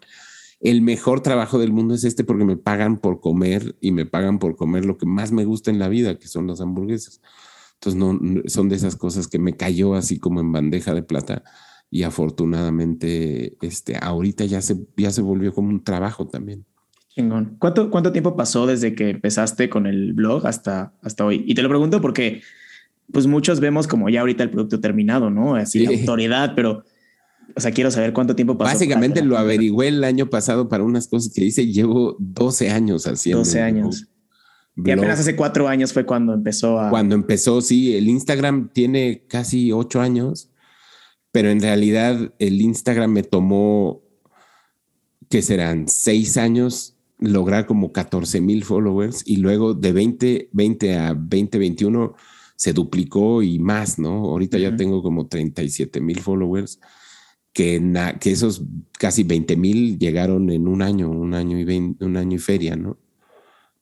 El 0.60 0.80
mejor 0.80 1.20
trabajo 1.20 1.58
del 1.58 1.72
mundo 1.72 1.94
es 1.94 2.04
este 2.04 2.24
porque 2.24 2.44
me 2.44 2.56
pagan 2.56 2.98
por 2.98 3.20
comer 3.20 3.76
y 3.80 3.92
me 3.92 4.06
pagan 4.06 4.38
por 4.38 4.56
comer 4.56 4.86
lo 4.86 4.96
que 4.96 5.04
más 5.04 5.30
me 5.30 5.44
gusta 5.44 5.70
en 5.70 5.78
la 5.78 5.88
vida, 5.88 6.18
que 6.18 6.28
son 6.28 6.46
las 6.46 6.60
hamburguesas. 6.60 7.20
Entonces, 7.80 7.98
no, 7.98 8.42
son 8.46 8.68
de 8.68 8.76
esas 8.76 8.96
cosas 8.96 9.28
que 9.28 9.38
me 9.38 9.56
cayó 9.56 9.94
así 9.94 10.18
como 10.18 10.40
en 10.40 10.52
bandeja 10.52 10.94
de 10.94 11.02
plata 11.02 11.42
y 11.90 12.02
afortunadamente 12.02 13.56
este, 13.60 13.96
ahorita 14.00 14.44
ya 14.44 14.60
se, 14.60 14.76
ya 14.96 15.10
se 15.10 15.22
volvió 15.22 15.52
como 15.52 15.68
un 15.68 15.84
trabajo 15.84 16.26
también. 16.26 16.64
Chingón. 17.14 17.56
¿Cuánto, 17.58 17.90
¿Cuánto 17.90 18.12
tiempo 18.12 18.36
pasó 18.36 18.66
desde 18.66 18.94
que 18.94 19.10
empezaste 19.10 19.68
con 19.70 19.86
el 19.86 20.12
blog 20.12 20.46
hasta, 20.46 20.92
hasta 21.02 21.24
hoy? 21.24 21.44
Y 21.46 21.54
te 21.54 21.62
lo 21.62 21.68
pregunto 21.68 22.00
porque 22.00 22.42
pues 23.12 23.26
muchos 23.26 23.60
vemos 23.60 23.86
como 23.86 24.08
ya 24.08 24.20
ahorita 24.20 24.42
el 24.42 24.50
producto 24.50 24.80
terminado, 24.80 25.30
¿no? 25.30 25.54
Así 25.54 25.86
la 25.86 25.96
autoridad, 25.96 26.54
pero 26.54 26.84
o 27.54 27.60
sea, 27.60 27.70
quiero 27.70 27.90
saber 27.90 28.12
cuánto 28.12 28.34
tiempo 28.34 28.58
pasó. 28.58 28.74
Básicamente 28.74 29.22
lo 29.22 29.38
averigüé 29.38 29.88
el 29.88 30.04
año 30.04 30.28
pasado 30.28 30.68
para 30.68 30.84
unas 30.84 31.08
cosas 31.08 31.32
que 31.32 31.44
hice. 31.44 31.66
Llevo 31.66 32.16
12 32.18 32.70
años 32.70 33.06
haciendo. 33.06 33.38
12 33.38 33.60
años. 33.62 34.08
Y 34.84 34.90
apenas 34.90 35.20
hace 35.20 35.36
cuatro 35.36 35.68
años 35.68 35.92
fue 35.92 36.04
cuando 36.04 36.34
empezó 36.34 36.78
a... 36.78 36.90
Cuando 36.90 37.14
empezó, 37.14 37.62
sí, 37.62 37.96
el 37.96 38.08
Instagram 38.08 38.70
tiene 38.72 39.24
casi 39.26 39.72
ocho 39.72 40.00
años, 40.00 40.50
pero 41.32 41.48
en 41.48 41.60
realidad 41.60 42.34
el 42.38 42.60
Instagram 42.60 43.10
me 43.10 43.22
tomó, 43.22 44.02
que 45.30 45.40
serán 45.40 45.88
seis 45.88 46.36
años, 46.36 46.96
lograr 47.18 47.66
como 47.66 47.92
14 47.92 48.42
mil 48.42 48.64
followers 48.64 49.22
y 49.24 49.38
luego 49.38 49.72
de 49.72 49.92
20, 49.92 50.50
20 50.52 50.96
a 50.96 51.14
2021 51.14 52.14
se 52.56 52.72
duplicó 52.74 53.42
y 53.42 53.58
más, 53.58 53.98
¿no? 53.98 54.26
Ahorita 54.26 54.58
ya 54.58 54.76
tengo 54.76 55.02
como 55.02 55.26
37 55.26 56.00
mil 56.00 56.20
followers, 56.20 56.80
que, 57.54 57.82
que 58.20 58.30
esos 58.30 58.62
casi 58.98 59.24
20 59.24 59.56
mil 59.56 59.98
llegaron 59.98 60.50
en 60.50 60.68
un 60.68 60.82
año, 60.82 61.10
un 61.10 61.32
año 61.32 61.58
y 61.58 61.96
un 62.00 62.16
año 62.18 62.36
y 62.36 62.38
feria, 62.38 62.76
¿no? 62.76 62.98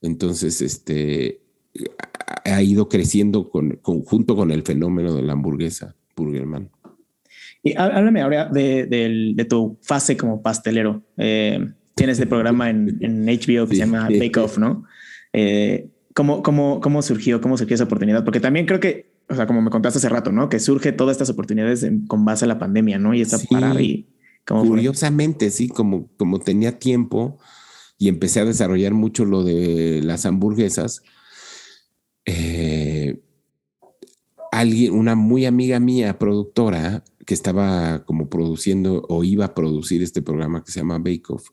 Entonces, 0.05 0.61
este, 0.61 1.41
ha 2.45 2.63
ido 2.63 2.89
creciendo 2.91 3.49
con, 3.49 3.81
junto 3.83 4.37
con 4.37 4.51
el 4.51 4.63
fenómeno 4.63 5.15
de 5.15 5.23
la 5.23 5.33
hamburguesa, 5.33 5.97
Burgerman. 6.15 6.71
Y 7.63 7.75
háblame 7.75 8.21
ahora 8.21 8.51
de, 8.51 9.47
tu 9.49 9.79
fase 9.81 10.19
como 10.19 10.43
pastelero. 10.43 11.03
Eh, 11.17 11.73
tienes 11.95 12.19
este 12.19 12.27
programa 12.27 12.69
en, 12.69 12.87
HBO 13.27 13.67
que 13.67 13.77
se 13.77 13.79
llama 13.79 14.09
Bake 14.11 14.37
Off, 14.37 14.59
¿no? 14.59 14.85
Eh, 15.33 15.89
¿cómo, 16.13 16.43
cómo, 16.43 17.03
surgió, 17.03 17.41
¿Cómo 17.41 17.57
surgió 17.57 17.75
esa 17.75 17.85
oportunidad? 17.85 18.25
Porque 18.25 18.41
también 18.41 18.67
creo 18.67 18.81
que, 18.81 19.11
o 19.31 19.35
sea, 19.35 19.47
como 19.47 19.63
me 19.63 19.71
contaste 19.71 20.01
hace 20.01 20.11
rato, 20.11 20.33
¿no? 20.33 20.51
Que 20.51 20.61
surge 20.61 20.93
todas 20.93 21.15
estas 21.15 21.31
oportunidades 21.31 21.91
con 22.09 22.27
base 22.27 22.45
a 22.45 22.49
la 22.49 22.59
pandemia, 22.59 22.99
¿no? 22.99 23.15
Y 23.15 23.23
esta 23.23 23.39
parar 23.39 23.81
y... 23.81 24.07
Curiosamente, 24.47 25.49
sí, 25.49 25.69
como, 25.69 26.09
como 26.19 26.39
tenía 26.39 26.79
tiempo, 26.79 27.39
y 27.99 28.09
empecé 28.09 28.41
a 28.41 28.45
desarrollar 28.45 28.95
mucho 28.95 29.25
lo 29.25 29.45
de 29.45 30.01
las 30.03 30.27
hamburguesas, 30.27 31.03
eh, 32.25 33.21
alguien, 34.53 34.95
una 34.95 35.15
muy 35.15 35.47
amiga 35.47 35.81
mía, 35.81 36.19
productora, 36.19 37.05
que 37.27 37.35
estaba 37.35 38.05
como 38.05 38.29
produciendo 38.29 39.05
o 39.09 39.25
iba 39.25 39.47
a 39.47 39.55
producir 39.55 40.03
este 40.03 40.23
programa 40.23 40.63
que 40.63 40.73
se 40.73 40.81
llama 40.81 40.99
Bake 40.99 41.31
Off, 41.31 41.49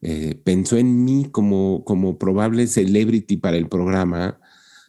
eh, 0.00 0.40
pensó 0.42 0.78
en 0.78 1.04
mí 1.04 1.28
como, 1.30 1.84
como 1.84 2.18
probable 2.18 2.66
celebrity 2.66 3.36
para 3.36 3.56
el 3.56 3.68
programa, 3.68 4.40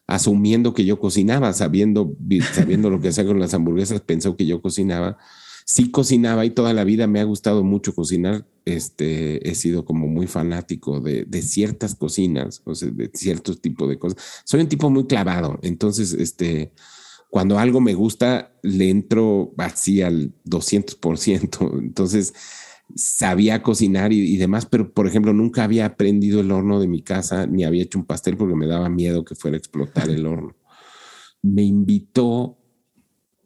asumiendo 0.07 0.73
que 0.73 0.85
yo 0.85 0.99
cocinaba, 0.99 1.53
sabiendo, 1.53 2.15
sabiendo 2.53 2.89
lo 2.89 2.99
que 2.99 3.09
hacía 3.09 3.25
con 3.25 3.39
las 3.39 3.53
hamburguesas, 3.53 4.01
pensó 4.01 4.35
que 4.35 4.45
yo 4.45 4.61
cocinaba 4.61 5.17
sí 5.65 5.91
cocinaba 5.91 6.45
y 6.45 6.51
toda 6.51 6.73
la 6.73 6.83
vida 6.83 7.07
me 7.07 7.19
ha 7.19 7.23
gustado 7.23 7.63
mucho 7.63 7.93
cocinar. 7.93 8.45
Este, 8.65 9.49
he 9.49 9.55
sido 9.55 9.83
como 9.83 10.07
muy 10.07 10.27
fanático 10.27 11.01
de, 11.01 11.25
ciertas 11.41 11.95
cocinas, 11.95 12.61
o 12.65 12.75
sea, 12.75 12.89
de 12.89 13.11
ciertos 13.13 13.61
tipos 13.61 13.89
de 13.89 13.99
cosas. 13.99 14.23
Soy 14.45 14.61
un 14.61 14.69
tipo 14.69 14.89
muy 14.89 15.05
clavado, 15.05 15.59
entonces, 15.61 16.13
este, 16.13 16.71
cuando 17.29 17.59
algo 17.59 17.81
me 17.81 17.93
gusta, 17.93 18.53
le 18.61 18.89
entro 18.89 19.53
así 19.57 20.01
al 20.01 20.33
200%. 20.45 21.79
Entonces, 21.79 22.33
sabía 22.95 23.63
cocinar 23.63 24.13
y, 24.13 24.19
y, 24.19 24.37
demás, 24.37 24.65
pero 24.65 24.93
por 24.93 25.07
ejemplo, 25.07 25.33
nunca 25.33 25.63
había 25.63 25.85
aprendido 25.85 26.41
el 26.41 26.51
horno 26.51 26.79
de 26.79 26.87
mi 26.87 27.01
casa, 27.01 27.47
ni 27.47 27.63
había 27.63 27.83
hecho 27.83 27.97
un 27.97 28.05
pastel 28.05 28.37
porque 28.37 28.55
me 28.55 28.67
daba 28.67 28.87
miedo 28.87 29.25
que 29.25 29.35
fuera 29.35 29.55
a 29.55 29.57
explotar 29.57 30.09
el 30.09 30.25
horno. 30.25 30.55
Me 31.41 31.63
invitó 31.63 32.59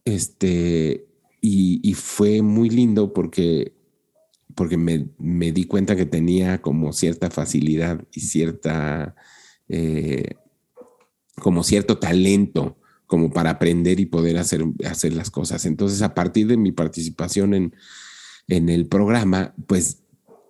este, 0.07 1.07
y, 1.41 1.93
fue 1.93 2.41
muy 2.41 2.70
lindo 2.70 3.11
porque 3.11 3.76
porque 4.58 4.76
me, 4.76 5.08
me, 5.20 5.51
di 5.51 5.66
cuenta 5.66 5.95
que 5.95 6.08
tenía 6.08 6.64
como 6.64 6.91
cierta 6.91 7.30
facilidad 7.30 8.03
y 8.12 8.22
cierta, 8.22 9.16
eh, 9.70 10.32
como 11.36 11.62
cierto 11.62 11.99
talento 11.99 12.80
como 13.05 13.32
para 13.32 13.51
aprender 13.51 13.99
y 13.99 14.08
poder 14.08 14.39
hacer, 14.39 14.66
hacer 14.84 15.14
las 15.14 15.30
cosas. 15.30 15.66
Entonces, 15.68 16.01
a 16.01 16.16
partir 16.16 16.47
de 16.47 16.58
mi 16.58 16.72
participación 16.72 17.53
en, 17.53 17.76
en 18.47 18.70
el 18.70 18.88
programa, 18.88 19.53
pues 19.68 19.99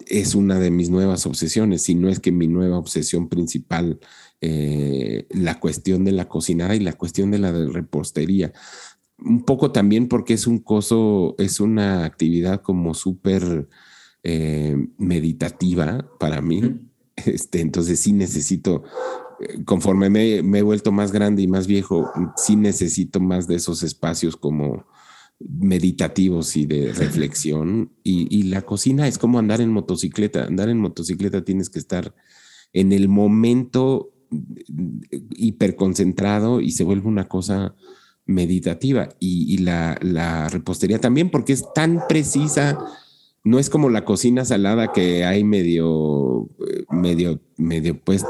es 0.08 0.36
una 0.36 0.58
de 0.58 0.72
mis 0.72 0.90
nuevas 0.90 1.26
obsesiones, 1.26 1.82
si 1.84 1.94
no 1.94 2.08
es 2.08 2.22
que 2.22 2.32
mi 2.32 2.48
nueva 2.48 2.78
obsesión 2.78 3.28
principal, 3.28 4.00
eh, 4.40 5.28
la 5.32 5.60
cuestión 5.60 6.06
de 6.06 6.14
la 6.14 6.30
cocinada 6.30 6.76
y 6.76 6.80
la 6.80 6.94
cuestión 6.94 7.30
de 7.30 7.40
la 7.40 7.52
repostería. 7.52 8.54
Un 9.20 9.44
poco 9.44 9.74
también 9.74 10.08
porque 10.08 10.34
es 10.34 10.48
un 10.48 10.60
coso, 10.60 11.36
es 11.40 11.60
una 11.60 12.06
actividad 12.06 12.62
como 12.62 12.94
súper 12.94 13.68
eh, 14.24 14.76
meditativa 14.98 16.10
para 16.20 16.42
mí. 16.42 16.62
Este, 17.26 17.62
entonces 17.62 18.00
sí 18.00 18.14
necesito, 18.14 18.84
eh, 19.40 19.64
conforme 19.66 20.08
me, 20.10 20.44
me, 20.44 20.60
he 20.60 20.62
vuelto 20.62 20.92
más 20.92 21.12
grande 21.12 21.42
y 21.42 21.48
más 21.48 21.66
viejo, 21.66 22.12
sí 22.36 22.56
necesito 22.56 23.20
más 23.20 23.48
de 23.48 23.56
esos 23.56 23.82
espacios 23.82 24.38
como 24.38 24.86
meditativos 25.40 26.56
y 26.58 26.66
de 26.66 26.94
reflexión. 26.94 27.92
Y, 28.04 28.44
la 28.44 28.62
cocina 28.64 29.08
es 29.08 29.18
como 29.18 29.40
andar 29.40 29.62
en 29.62 29.72
motocicleta. 29.72 30.46
Andar 30.46 30.70
en 30.70 30.80
motocicleta 30.80 31.44
tienes 31.44 31.70
que 31.70 31.80
estar 31.80 32.16
en 32.74 32.92
el 32.92 33.08
momento 33.08 34.12
hiperconcentrado 35.30 36.60
y 36.60 36.72
se 36.72 36.84
vuelve 36.84 37.08
una 37.08 37.28
cosa 37.28 37.76
meditativa. 38.26 39.10
Y, 39.20 39.60
la, 39.60 39.98
la, 40.02 40.50
repostería 40.50 41.00
también, 41.00 41.30
porque 41.30 41.54
es 41.54 41.66
tan 41.74 42.08
precisa. 42.08 42.78
No 43.48 43.60
es 43.60 43.70
como 43.70 43.90
la 43.90 44.04
cocina 44.04 44.44
salada 44.44 44.92
que 44.92 45.24
hay 45.26 45.44
medio, 45.44 46.50
medio, 46.90 47.40
medio, 47.58 48.00
pues, 48.04 48.26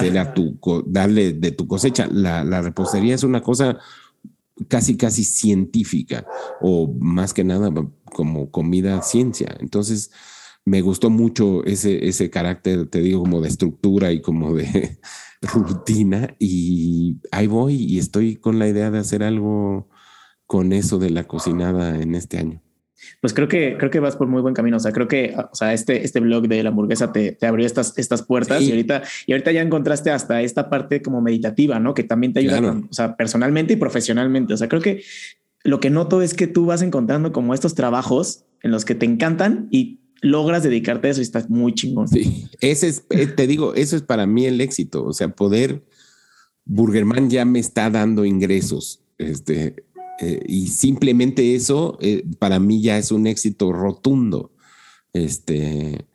será 0.00 0.34
tu, 0.34 0.58
darle 0.86 1.32
de 1.32 1.52
tu 1.52 1.66
cosecha. 1.66 2.06
La, 2.06 2.44
la 2.44 2.60
repostería 2.60 3.14
es 3.14 3.22
una 3.22 3.42
cosa 3.42 3.78
casi, 4.68 4.96
casi 4.96 5.24
científica 5.24 6.26
o 6.60 6.92
más 6.98 7.32
que 7.32 7.44
nada 7.44 7.70
como 8.04 8.50
comida 8.50 9.02
ciencia. 9.02 9.56
Entonces, 9.60 10.10
me 10.64 10.80
gustó 10.80 11.10
mucho 11.10 11.64
ese, 11.64 12.06
ese 12.06 12.30
carácter, 12.30 12.86
te 12.86 13.00
digo, 13.00 13.20
como 13.20 13.40
de 13.40 13.48
estructura 13.48 14.12
y 14.12 14.20
como 14.20 14.54
de 14.54 14.98
rutina. 15.42 16.36
Y 16.38 17.16
ahí 17.30 17.46
voy 17.46 17.74
y 17.74 17.98
estoy 17.98 18.36
con 18.36 18.58
la 18.58 18.68
idea 18.68 18.90
de 18.90 18.98
hacer 18.98 19.22
algo 19.22 19.88
con 20.46 20.72
eso 20.72 20.98
de 20.98 21.10
la 21.10 21.24
cocinada 21.24 22.00
en 22.00 22.14
este 22.14 22.38
año. 22.38 22.61
Pues 23.20 23.34
creo 23.34 23.48
que 23.48 23.76
creo 23.78 23.90
que 23.90 24.00
vas 24.00 24.16
por 24.16 24.26
muy 24.26 24.42
buen 24.42 24.54
camino. 24.54 24.76
O 24.76 24.80
sea, 24.80 24.92
creo 24.92 25.08
que 25.08 25.34
o 25.36 25.54
sea, 25.54 25.72
este, 25.72 26.04
este 26.04 26.20
blog 26.20 26.48
de 26.48 26.62
la 26.62 26.70
hamburguesa 26.70 27.12
te, 27.12 27.32
te 27.32 27.46
abrió 27.46 27.66
estas, 27.66 27.96
estas 27.96 28.22
puertas 28.22 28.62
y 28.62 28.70
ahorita, 28.70 29.02
y 29.26 29.32
ahorita 29.32 29.52
ya 29.52 29.62
encontraste 29.62 30.10
hasta 30.10 30.42
esta 30.42 30.70
parte 30.70 31.02
como 31.02 31.20
meditativa, 31.20 31.78
¿no? 31.78 31.94
Que 31.94 32.04
también 32.04 32.32
te 32.32 32.40
ayuda, 32.40 32.80
o 32.88 32.92
sea, 32.92 33.16
personalmente 33.16 33.74
y 33.74 33.76
profesionalmente. 33.76 34.54
O 34.54 34.56
sea, 34.56 34.68
creo 34.68 34.82
que 34.82 35.02
lo 35.64 35.80
que 35.80 35.90
noto 35.90 36.22
es 36.22 36.34
que 36.34 36.46
tú 36.46 36.66
vas 36.66 36.82
encontrando 36.82 37.32
como 37.32 37.54
estos 37.54 37.74
trabajos 37.74 38.44
en 38.62 38.70
los 38.70 38.84
que 38.84 38.94
te 38.94 39.06
encantan 39.06 39.68
y 39.70 40.00
logras 40.20 40.62
dedicarte 40.62 41.08
a 41.08 41.10
eso 41.10 41.20
y 41.20 41.24
estás 41.24 41.50
muy 41.50 41.74
chingón. 41.74 42.08
Sí, 42.08 42.46
ese 42.60 42.88
es, 42.88 43.04
eh, 43.10 43.26
te 43.26 43.46
digo, 43.46 43.74
eso 43.74 43.96
es 43.96 44.02
para 44.02 44.26
mí 44.26 44.46
el 44.46 44.60
éxito. 44.60 45.04
O 45.04 45.12
sea, 45.12 45.28
poder, 45.28 45.84
Burgerman 46.64 47.28
ya 47.28 47.44
me 47.44 47.58
está 47.58 47.90
dando 47.90 48.24
ingresos. 48.24 49.02
Este, 49.18 49.84
eh, 50.20 50.40
y 50.46 50.68
simplemente 50.68 51.54
eso 51.54 51.98
eh, 52.00 52.24
para 52.38 52.58
mí 52.58 52.82
ya 52.82 52.98
es 52.98 53.10
un 53.10 53.26
éxito 53.26 53.72
rotundo. 53.72 54.52
Este, 55.12 56.06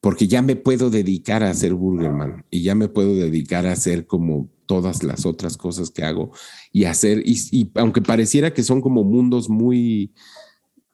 porque 0.00 0.26
ya 0.26 0.42
me 0.42 0.56
puedo 0.56 0.90
dedicar 0.90 1.42
a 1.42 1.50
hacer 1.50 1.74
Burgerman 1.74 2.44
y 2.50 2.62
ya 2.62 2.74
me 2.74 2.88
puedo 2.88 3.14
dedicar 3.14 3.66
a 3.66 3.72
hacer 3.72 4.06
como 4.06 4.48
todas 4.66 5.02
las 5.02 5.26
otras 5.26 5.56
cosas 5.56 5.90
que 5.90 6.04
hago 6.04 6.32
y 6.72 6.84
hacer, 6.84 7.22
y 7.24 7.70
aunque 7.74 8.00
pareciera 8.00 8.54
que 8.54 8.62
son 8.62 8.80
como 8.80 9.04
mundos 9.04 9.48
muy 9.50 10.14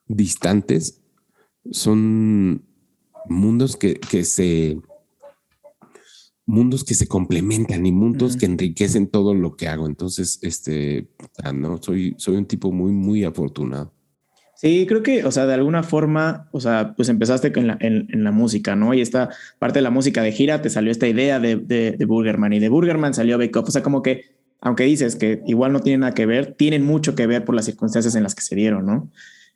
distantes, 0.07 1.01
son 1.71 2.65
mundos 3.29 3.75
que, 3.75 3.95
que 3.95 4.23
se 4.25 4.81
mundos 6.47 6.85
que 6.85 6.95
se 6.95 7.07
complementan 7.07 7.85
y 7.85 7.91
mundos 7.91 8.37
que 8.37 8.45
enriquecen 8.45 9.07
todo 9.07 9.35
lo 9.35 9.55
que 9.55 9.67
hago. 9.67 9.85
Entonces, 9.85 10.39
este, 10.41 11.09
ah, 11.43 11.51
no, 11.51 11.77
soy, 11.83 12.15
soy 12.17 12.37
un 12.37 12.45
tipo 12.45 12.71
muy, 12.71 12.91
muy 12.93 13.25
afortunado. 13.25 13.93
Sí, 14.55 14.85
creo 14.87 15.03
que, 15.03 15.23
o 15.23 15.31
sea, 15.31 15.45
de 15.45 15.53
alguna 15.53 15.83
forma, 15.83 16.47
o 16.51 16.59
sea, 16.59 16.95
pues 16.95 17.09
empezaste 17.09 17.51
en 17.55 17.67
la, 17.67 17.77
en, 17.79 18.23
la 18.23 18.31
música, 18.31 18.75
¿no? 18.75 18.93
Y 18.95 19.01
esta 19.01 19.29
parte 19.59 19.79
de 19.79 19.83
la 19.83 19.91
música 19.91 20.23
de 20.23 20.31
gira 20.31 20.63
te 20.63 20.71
salió 20.71 20.89
esta 20.91 21.07
idea 21.07 21.39
de, 21.39 21.57
de, 21.57 22.05
Burgerman 22.05 22.53
y 22.53 22.59
de 22.59 22.69
Burgerman 22.69 23.13
salió 23.13 23.37
Bake 23.37 23.59
O 23.59 23.69
sea, 23.69 23.83
como 23.83 24.01
que, 24.01 24.23
aunque 24.59 24.85
dices 24.85 25.15
que 25.15 25.43
igual 25.45 25.73
no 25.73 25.81
tiene 25.81 25.99
nada 25.99 26.15
que 26.15 26.25
ver, 26.25 26.55
tienen 26.55 26.83
mucho 26.83 27.13
que 27.13 27.27
ver 27.27 27.45
por 27.45 27.53
las 27.53 27.65
circunstancias 27.65 28.15
en 28.15 28.23
las 28.23 28.33
que 28.33 28.41
se 28.41 28.55
dieron, 28.55 28.85
¿no? 28.85 29.11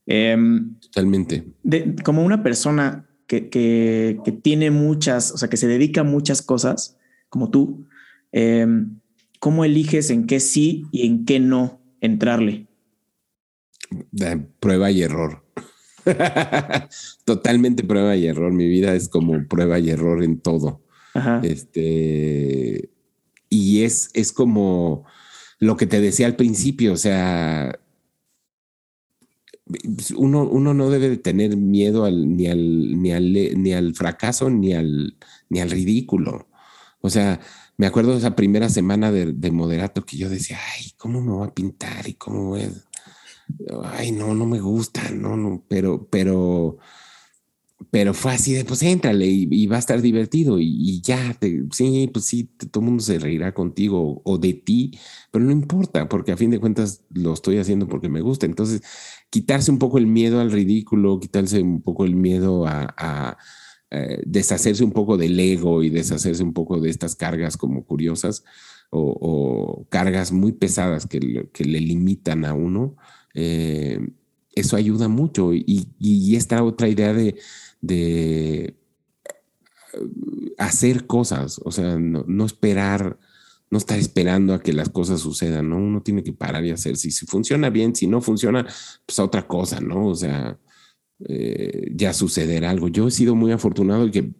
Em, 0.06 0.78
Totalmente. 0.80 1.46
De, 1.64 1.96
como 2.04 2.24
una 2.24 2.44
persona 2.44 3.08
que, 3.32 4.40
tiene 4.42 4.72
muchas, 4.72 5.32
o 5.32 5.38
sea, 5.38 5.50
que 5.50 5.58
se 5.58 5.68
dedica 5.68 6.02
a 6.02 6.04
muchas 6.04 6.42
cosas, 6.42 6.98
como 7.30 7.50
tú, 7.50 7.88
em, 8.32 9.00
¿cómo 9.40 9.64
eliges 9.64 10.10
en 10.10 10.28
qué 10.28 10.40
sí 10.40 10.86
y 10.92 11.08
en 11.08 11.26
qué 11.26 11.40
no 11.40 11.82
entrarle? 12.02 12.68
prueba 14.60 14.92
y 14.92 15.02
error. 15.02 15.44
Totalmente 17.26 17.84
prueba 17.84 18.16
y 18.16 18.26
error. 18.28 18.52
Mi 18.52 18.68
vida 18.68 18.96
es 18.96 19.10
como 19.10 19.46
prueba 19.48 19.80
y 19.80 19.90
error 19.90 20.24
en 20.24 20.40
todo. 20.40 20.82
Este, 21.44 22.90
y 23.50 23.84
es, 23.84 24.10
es 24.14 24.32
como 24.32 25.06
lo 25.60 25.76
que 25.78 25.88
te 25.88 26.00
decía 26.00 26.26
al 26.26 26.38
principio, 26.38 26.94
o 26.94 26.98
sea, 26.98 27.78
uno, 30.16 30.44
uno 30.44 30.74
no 30.74 30.90
debe 30.90 31.10
de 31.10 31.18
tener 31.18 31.58
miedo 31.58 32.10
ni, 32.10 32.48
al, 32.48 33.02
ni, 33.02 33.12
al, 33.12 33.34
ni 33.34 33.74
al 33.74 33.96
fracaso 33.96 34.50
ni 34.50 34.74
al, 34.74 35.18
ni 35.50 35.60
al 35.60 35.72
ridículo. 35.72 36.48
O 37.02 37.10
sea, 37.10 37.40
me 37.78 37.88
acuerdo 37.88 38.12
de 38.12 38.20
esa 38.20 38.36
primera 38.36 38.70
semana 38.70 39.12
de, 39.12 39.34
de, 39.34 39.52
moderato 39.52 40.06
que 40.06 40.18
yo 40.18 40.30
decía, 40.30 40.60
ay, 40.76 40.92
¿cómo 40.98 41.22
me 41.22 41.32
voy 41.32 41.48
a 41.48 41.54
pintar? 41.54 42.08
Y 42.08 42.14
cómo 42.14 42.50
voy 42.50 42.70
Ay, 43.84 44.12
no, 44.12 44.34
no 44.34 44.46
me 44.46 44.60
gusta, 44.60 45.10
no, 45.12 45.36
no, 45.36 45.64
pero, 45.68 46.08
pero, 46.10 46.78
pero 47.90 48.14
fue 48.14 48.34
así 48.34 48.54
de, 48.54 48.66
pues 48.66 48.82
éntrale 48.84 49.26
y, 49.28 49.68
va 49.68 49.78
a 49.78 49.80
estar 49.80 50.02
divertido 50.02 50.58
y, 50.60 51.02
ya, 51.02 51.38
sí, 51.72 52.10
pues 52.14 52.26
sí, 52.26 52.46
todo 52.72 52.82
el 52.82 52.86
mundo 52.86 53.04
se 53.04 53.20
reirá 53.20 53.54
contigo 53.54 54.22
o 54.24 54.38
de 54.38 54.54
ti, 54.54 54.98
pero 55.32 55.44
no 55.44 55.52
importa, 55.52 56.08
porque 56.08 56.32
a 56.32 56.38
fin 56.38 56.52
de 56.52 56.60
cuentas 56.60 57.04
lo 57.10 57.34
estoy 57.34 57.58
haciendo 57.58 57.88
porque 57.88 58.10
me 58.10 58.22
gusta. 58.22 58.46
Entonces, 58.46 58.82
quitarse 59.32 59.72
un 59.72 59.80
poco 59.80 59.98
el 59.98 60.06
miedo 60.08 60.42
al 60.42 60.52
ridículo, 60.52 61.20
quitarse 61.20 61.62
un 61.62 61.82
poco 61.82 62.06
el 62.06 62.16
miedo 62.16 62.66
a, 62.68 63.38
eh, 63.90 64.22
deshacerse 64.26 64.84
un 64.84 64.92
poco 64.92 65.18
del 65.18 65.40
ego 65.40 65.84
y 65.84 65.90
deshacerse 65.90 66.44
un 66.44 66.54
poco 66.54 66.80
de 66.80 66.90
estas 66.90 67.16
cargas 67.16 67.58
como 67.58 67.84
curiosas 67.86 68.44
o, 68.90 69.88
cargas 69.90 70.32
muy 70.34 70.52
pesadas 70.52 71.08
que, 71.08 71.20
le 71.20 71.80
limitan 71.80 72.44
a 72.46 72.54
uno. 72.54 72.98
Eh, 73.34 74.00
eso 74.54 74.76
ayuda 74.76 75.08
mucho 75.08 75.54
y, 75.54 76.36
esta 76.36 76.62
otra 76.62 76.90
idea 76.90 77.14
de, 77.14 77.36
de 77.80 78.76
hacer 80.58 81.08
cosas, 81.08 81.62
o 81.64 81.72
sea, 81.72 81.98
no 81.98 82.46
esperar 82.46 83.18
no 83.72 83.78
estar 83.78 83.98
esperando 83.98 84.54
a 84.54 84.62
que 84.62 84.74
las 84.74 84.90
cosas 84.90 85.22
sucedan, 85.22 85.70
¿no? 85.70 85.78
Uno 85.78 86.02
tiene 86.02 86.24
que 86.24 86.34
parar 86.34 86.64
y 86.66 86.72
hacer. 86.72 86.98
Si, 86.98 87.10
si 87.10 87.26
funciona 87.26 87.70
bien, 87.70 87.96
si 87.96 88.06
no 88.06 88.22
funciona, 88.22 88.68
pues 89.06 89.18
a 89.18 89.24
otra 89.24 89.48
cosa, 89.48 89.80
¿no? 89.80 90.08
O 90.08 90.16
sea, 90.16 90.60
eh, 91.28 91.90
ya 91.96 92.14
sucederá 92.14 92.70
algo. 92.70 92.90
Yo 92.90 93.08
he 93.08 93.12
sido 93.12 93.34
muy 93.34 93.54
afortunado 93.54 94.06
y 94.06 94.12
que 94.12 94.34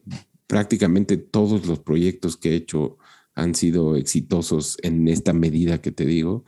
prácticamente 0.48 1.16
todos 1.16 1.66
los 1.66 1.80
proyectos 1.80 2.36
que 2.36 2.52
he 2.52 2.56
hecho 2.56 2.98
han 3.34 3.56
sido 3.56 3.96
exitosos 3.96 4.78
en 4.84 5.08
esta 5.08 5.32
medida 5.32 5.82
que 5.82 5.94
te 5.94 6.06
digo. 6.06 6.44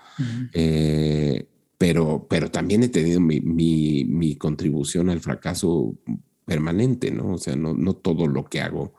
Eh, 0.53 1.47
pero, 1.77 2.27
pero 2.29 2.51
también 2.51 2.83
he 2.83 2.89
tenido 2.89 3.21
mi, 3.21 3.39
mi, 3.39 4.03
mi, 4.03 4.35
contribución 4.35 5.09
al 5.09 5.21
fracaso 5.21 5.95
permanente, 6.45 7.11
¿no? 7.11 7.33
O 7.33 7.37
sea, 7.37 7.55
no, 7.55 7.73
no 7.73 7.93
todo 7.93 8.27
lo 8.27 8.43
que 8.43 8.59
hago 8.59 8.93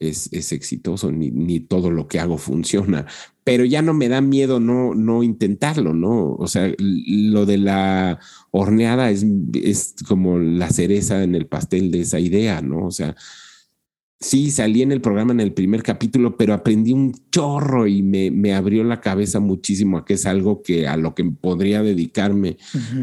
es, 0.00 0.32
exitoso, 0.52 1.10
ni, 1.10 1.30
ni, 1.30 1.60
todo 1.60 1.90
lo 1.90 2.08
que 2.08 2.20
hago 2.20 2.38
funciona, 2.38 3.06
pero 3.44 3.64
ya 3.64 3.82
no 3.82 3.94
me 3.94 4.08
da 4.08 4.20
miedo 4.20 4.60
no, 4.60 4.94
no 4.94 5.22
intentarlo, 5.22 5.94
¿no? 5.94 6.34
O 6.34 6.48
sea, 6.48 6.72
lo 6.78 7.46
de 7.46 7.58
la 7.58 8.18
horneada 8.50 9.10
es, 9.10 9.24
es 9.54 9.94
como 10.06 10.38
la 10.38 10.70
cereza 10.70 11.22
en 11.22 11.34
el 11.34 11.46
pastel 11.46 11.90
de 11.90 12.00
esa 12.00 12.20
idea, 12.20 12.60
¿no? 12.60 12.86
O 12.86 12.90
sea, 12.90 13.16
sí, 14.20 14.50
salí 14.50 14.82
en 14.82 14.92
el 14.92 15.00
programa 15.00 15.32
en 15.32 15.40
el 15.40 15.52
primer 15.52 15.82
capítulo, 15.82 16.36
pero 16.36 16.54
aprendí 16.54 16.92
un 16.92 17.14
chorro 17.30 17.86
y 17.86 18.02
me, 18.02 18.30
me 18.30 18.54
abrió 18.54 18.84
la 18.84 19.00
cabeza 19.00 19.40
muchísimo 19.40 19.98
a 19.98 20.04
que 20.04 20.14
es 20.14 20.26
algo 20.26 20.62
que 20.62 20.88
a 20.88 20.96
lo 20.96 21.14
que 21.14 21.24
podría 21.24 21.82
dedicarme 21.82 22.56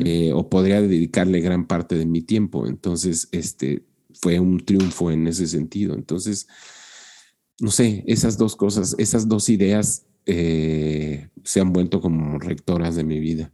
eh, 0.06 0.32
o 0.34 0.50
podría 0.50 0.82
dedicarle 0.82 1.39
gran 1.41 1.68
parte 1.68 1.96
de 1.96 2.06
mi 2.06 2.22
tiempo. 2.22 2.68
Entonces, 2.68 3.30
este, 3.32 3.84
fue 4.14 4.39
un 4.39 4.60
triunfo 4.60 5.12
en 5.12 5.28
ese 5.28 5.48
sentido. 5.48 5.96
Entonces, 5.96 6.48
no 7.60 7.72
sé, 7.72 8.04
esas 8.08 8.38
dos 8.38 8.56
cosas, 8.56 8.95
esas 8.97 9.28
dos 9.28 9.49
ideas 9.49 10.06
eh, 10.26 11.30
se 11.43 11.60
han 11.60 11.74
vuelto 11.74 12.01
como 12.01 12.39
rectoras 12.39 12.95
de 12.95 13.04
mi 13.04 13.20
vida. 13.20 13.51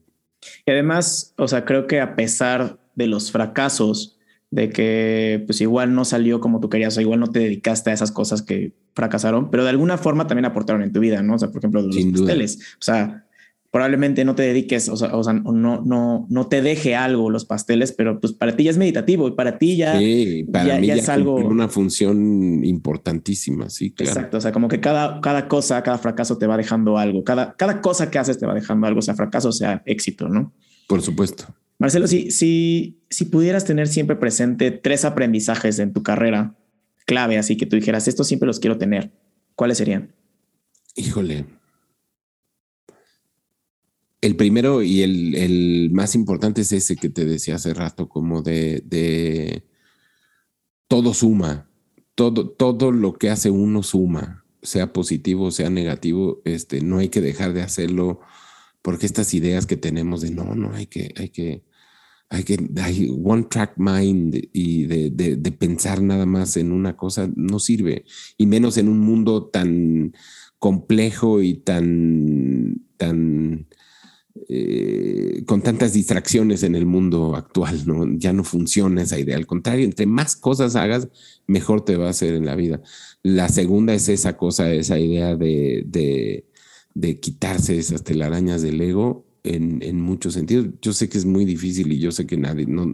Y 0.66 0.72
además, 0.72 1.34
o 1.38 1.47
sea, 1.47 1.66
creo 1.66 1.88
que 1.88 2.00
a 2.00 2.16
pesar 2.16 2.80
de 2.95 3.08
los 3.08 3.32
fracasos, 3.32 4.18
de 4.52 4.70
que 4.70 5.43
pues 5.45 5.62
igual 5.62 5.93
no 5.93 6.06
salió 6.06 6.39
como 6.39 6.60
tú 6.60 6.70
querías, 6.70 6.97
o 6.97 7.02
igual 7.02 7.20
no 7.20 7.28
te 7.28 7.39
dedicaste 7.39 7.91
a 7.91 7.93
esas 7.93 8.12
cosas 8.12 8.41
que 8.41 8.74
fracasaron, 8.93 9.52
pero 9.52 9.64
de 9.64 9.70
alguna 9.70 9.97
forma 9.97 10.28
también 10.28 10.45
aportaron 10.45 10.82
en 10.82 10.91
tu 10.91 11.00
vida, 11.00 11.22
¿no? 11.22 11.36
O 11.36 11.39
sea, 11.39 11.50
por 11.50 11.60
ejemplo, 11.60 11.82
los 11.82 11.95
pasteles. 11.95 12.58
O 12.74 12.84
sea, 12.84 13.26
probablemente 13.72 14.26
no 14.26 14.34
te 14.34 14.43
dediques, 14.43 14.89
o 14.89 14.97
sea, 14.97 15.15
o 15.15 15.24
sea, 15.24 15.34
no, 15.34 15.82
no, 15.84 16.26
no 16.28 16.47
te 16.47 16.61
deje 16.61 16.95
algo 16.95 17.30
los 17.30 17.45
pasteles, 17.45 17.91
pero 17.91 18.20
pues 18.20 18.34
para 18.34 18.55
ti 18.55 18.63
ya 18.63 18.72
es 18.72 18.78
meditativo 18.78 19.28
y 19.28 19.32
para 19.32 19.59
ti 19.59 19.78
ya, 19.78 19.97
sí, 19.97 20.47
para 20.51 20.80
mí 20.80 20.88
ya, 20.88 20.95
es 20.95 21.07
algo 21.07 21.36
una 21.36 21.67
función 21.67 22.63
importantísima, 22.65 23.70
sí, 23.70 23.91
claro. 23.91 24.11
Exacto, 24.11 24.38
o 24.38 24.41
sea, 24.41 24.51
como 24.51 24.67
que 24.67 24.80
cada, 24.80 25.22
cada 25.22 25.47
cosa, 25.47 25.84
cada 25.84 25.99
fracaso 25.99 26.38
te 26.38 26.47
va 26.47 26.57
dejando 26.57 26.97
algo, 26.97 27.24
cada, 27.24 27.53
cada 27.53 27.82
cosa 27.82 28.09
que 28.09 28.17
haces 28.17 28.39
te 28.39 28.47
va 28.47 28.55
dejando 28.55 28.88
algo, 28.88 29.01
sea 29.03 29.13
fracaso, 29.13 29.51
sea 29.51 29.84
éxito, 29.86 30.28
¿no? 30.30 30.51
Por 30.88 31.03
supuesto. 31.03 31.45
Marcelo, 31.78 32.07
si, 32.07 32.32
si, 32.32 33.03
si 33.09 33.26
pudieras 33.26 33.65
tener 33.65 33.88
siempre 33.88 34.15
presente 34.15 34.72
tres 34.72 35.05
aprendizajes 35.05 35.78
en 35.78 35.93
tu 35.93 36.01
carrera 36.01 36.55
clave, 37.05 37.38
así 37.38 37.55
que 37.55 37.67
tú 37.67 37.76
dijeras, 37.76 38.07
estos 38.07 38.28
siempre 38.28 38.47
los 38.47 38.59
quiero 38.59 38.80
tener, 38.80 39.11
¿cuáles 39.55 39.78
serían? 39.78 40.11
Híjole. 40.95 41.59
El 44.22 44.36
primero 44.36 44.84
y 44.84 45.01
el, 45.01 45.89
más 45.91 46.15
importante 46.15 46.61
es 46.61 46.72
ese 46.74 46.95
que 46.95 47.09
te 47.09 47.26
decía 47.26 47.55
hace 47.55 47.74
rato, 47.74 48.09
como 48.09 48.41
de, 48.41 49.63
todo 50.88 51.13
suma, 51.13 51.70
todo, 52.15 52.49
todo 52.49 52.91
lo 52.91 53.13
que 53.13 53.30
hace 53.30 53.49
uno 53.49 53.84
suma, 53.84 54.45
sea 54.61 54.91
positivo, 54.91 55.51
sea 55.51 55.70
negativo, 55.70 56.41
este, 56.43 56.82
no 56.82 56.97
hay 56.97 57.09
que 57.09 57.22
dejar 57.22 57.53
de 57.53 57.61
hacerlo 57.61 58.20
porque 58.82 59.05
estas 59.05 59.34
ideas 59.34 59.65
que 59.65 59.78
tenemos 59.78 60.22
de 60.22 60.32
no, 60.32 60.55
no 60.55 60.74
hay 60.74 60.88
que, 60.88 61.13
hay 61.17 61.30
que, 61.30 61.63
hay 62.30 62.43
que, 62.43 62.57
one 63.24 63.43
track 63.43 63.74
mind 63.78 64.49
y 64.53 64.86
de, 64.86 65.09
de, 65.09 65.51
pensar 65.51 66.01
nada 66.01 66.26
más 66.26 66.57
en 66.57 66.72
una 66.72 66.95
cosa 66.95 67.30
no 67.36 67.59
sirve, 67.59 68.05
y 68.38 68.45
menos 68.45 68.78
en 68.78 68.88
un 68.88 68.99
mundo 68.99 69.47
tan 69.47 70.13
complejo 70.59 71.41
y 71.41 71.55
tan, 71.55 72.86
tan, 72.97 73.67
eh, 74.48 75.44
con 75.46 75.62
tantas 75.62 75.94
distracciones 75.94 76.64
en 76.64 76.76
el 76.76 76.86
mundo 76.86 77.36
actual. 77.36 77.84
Ya 78.18 78.34
no 78.34 78.44
funciona 78.44 79.02
esa 79.02 79.20
idea. 79.20 79.36
Al 79.36 79.48
contrario, 79.48 79.86
entre 79.86 80.06
más 80.06 80.36
cosas 80.36 80.76
hagas, 80.76 81.08
mejor 81.48 81.84
te 81.84 81.98
va 81.98 82.08
a 82.08 82.12
hacer 82.12 82.34
en 82.36 82.46
la 82.46 82.56
vida. 82.56 82.82
La 83.24 83.50
segunda 83.50 83.94
es 83.94 84.08
esa 84.10 84.38
cosa, 84.38 84.72
esa 84.72 85.00
idea 85.00 85.36
de, 85.36 85.84
de, 86.94 87.20
quitarse 87.20 87.78
esas 87.78 88.04
telarañas 88.04 88.62
del 88.62 88.82
ego 88.82 89.26
en, 89.44 90.02
muchos 90.02 90.34
sentidos. 90.34 90.68
Yo 90.82 90.94
sé 90.94 91.10
que 91.10 91.18
es 91.18 91.26
muy 91.26 91.46
difícil 91.46 91.92
y 91.92 92.00
yo 92.00 92.12
sé 92.12 92.26
que 92.26 92.38
nadie, 92.38 92.66
no, 92.66 92.94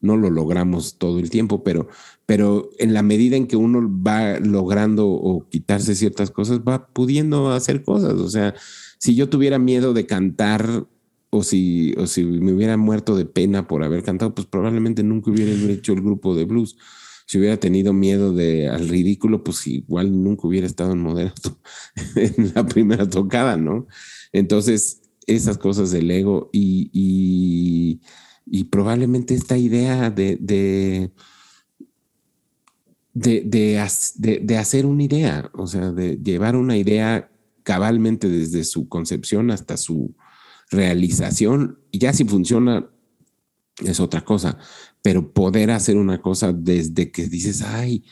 no 0.00 0.16
lo 0.16 0.30
logramos 0.30 0.98
todo 0.98 1.18
el 1.18 1.30
tiempo, 1.30 1.62
pero, 1.64 1.88
pero 2.26 2.70
en 2.78 2.94
la 2.94 3.02
medida 3.02 3.36
en 3.36 3.46
que 3.46 3.56
uno 3.56 3.80
va 3.82 4.38
logrando 4.38 5.08
o 5.08 5.48
quitarse 5.48 5.94
ciertas 5.94 6.30
cosas, 6.30 6.60
va 6.60 6.86
pudiendo 6.88 7.52
hacer 7.52 7.82
cosas. 7.82 8.14
O 8.14 8.28
sea, 8.28 8.54
si 9.06 9.14
yo 9.14 9.28
tuviera 9.28 9.60
miedo 9.60 9.94
de 9.94 10.04
cantar 10.04 10.84
o 11.30 11.44
si, 11.44 11.94
o 11.96 12.08
si 12.08 12.24
me 12.24 12.52
hubiera 12.52 12.76
muerto 12.76 13.14
de 13.14 13.24
pena 13.24 13.68
por 13.68 13.84
haber 13.84 14.02
cantado, 14.02 14.34
pues 14.34 14.48
probablemente 14.48 15.04
nunca 15.04 15.30
hubiera 15.30 15.52
hecho 15.72 15.92
el 15.92 16.00
grupo 16.00 16.34
de 16.34 16.44
blues. 16.44 16.76
Si 17.24 17.38
hubiera 17.38 17.56
tenido 17.56 17.92
miedo 17.92 18.32
de, 18.32 18.68
al 18.68 18.88
ridículo, 18.88 19.44
pues 19.44 19.64
igual 19.68 20.24
nunca 20.24 20.48
hubiera 20.48 20.66
estado 20.66 20.90
en 20.90 21.02
moderato 21.02 21.56
en 22.16 22.50
la 22.52 22.66
primera 22.66 23.08
tocada, 23.08 23.56
¿no? 23.56 23.86
Entonces, 24.32 25.02
esas 25.28 25.56
cosas 25.56 25.92
del 25.92 26.10
ego 26.10 26.50
y, 26.52 26.90
y, 26.92 28.64
probablemente 28.64 29.34
esta 29.34 29.56
idea 29.56 30.10
de, 30.10 30.36
de, 30.40 31.12
de, 33.14 33.42
de, 34.42 34.58
hacer 34.58 34.84
una 34.84 35.04
idea, 35.04 35.48
o 35.54 35.68
sea, 35.68 35.92
de 35.92 36.16
llevar 36.16 36.56
una 36.56 36.76
idea 36.76 37.30
cabalmente 37.66 38.28
desde 38.28 38.62
su 38.62 38.88
concepción 38.88 39.50
hasta 39.50 39.76
su 39.76 40.14
realización, 40.70 41.80
y 41.90 41.98
ya 41.98 42.12
si 42.12 42.24
funciona 42.24 42.88
es 43.84 43.98
otra 43.98 44.24
cosa, 44.24 44.56
pero 45.02 45.32
poder 45.32 45.72
hacer 45.72 45.96
una 45.96 46.22
cosa 46.22 46.52
desde 46.52 47.10
que 47.10 47.26
dices, 47.26 47.62
ay, 47.62 48.04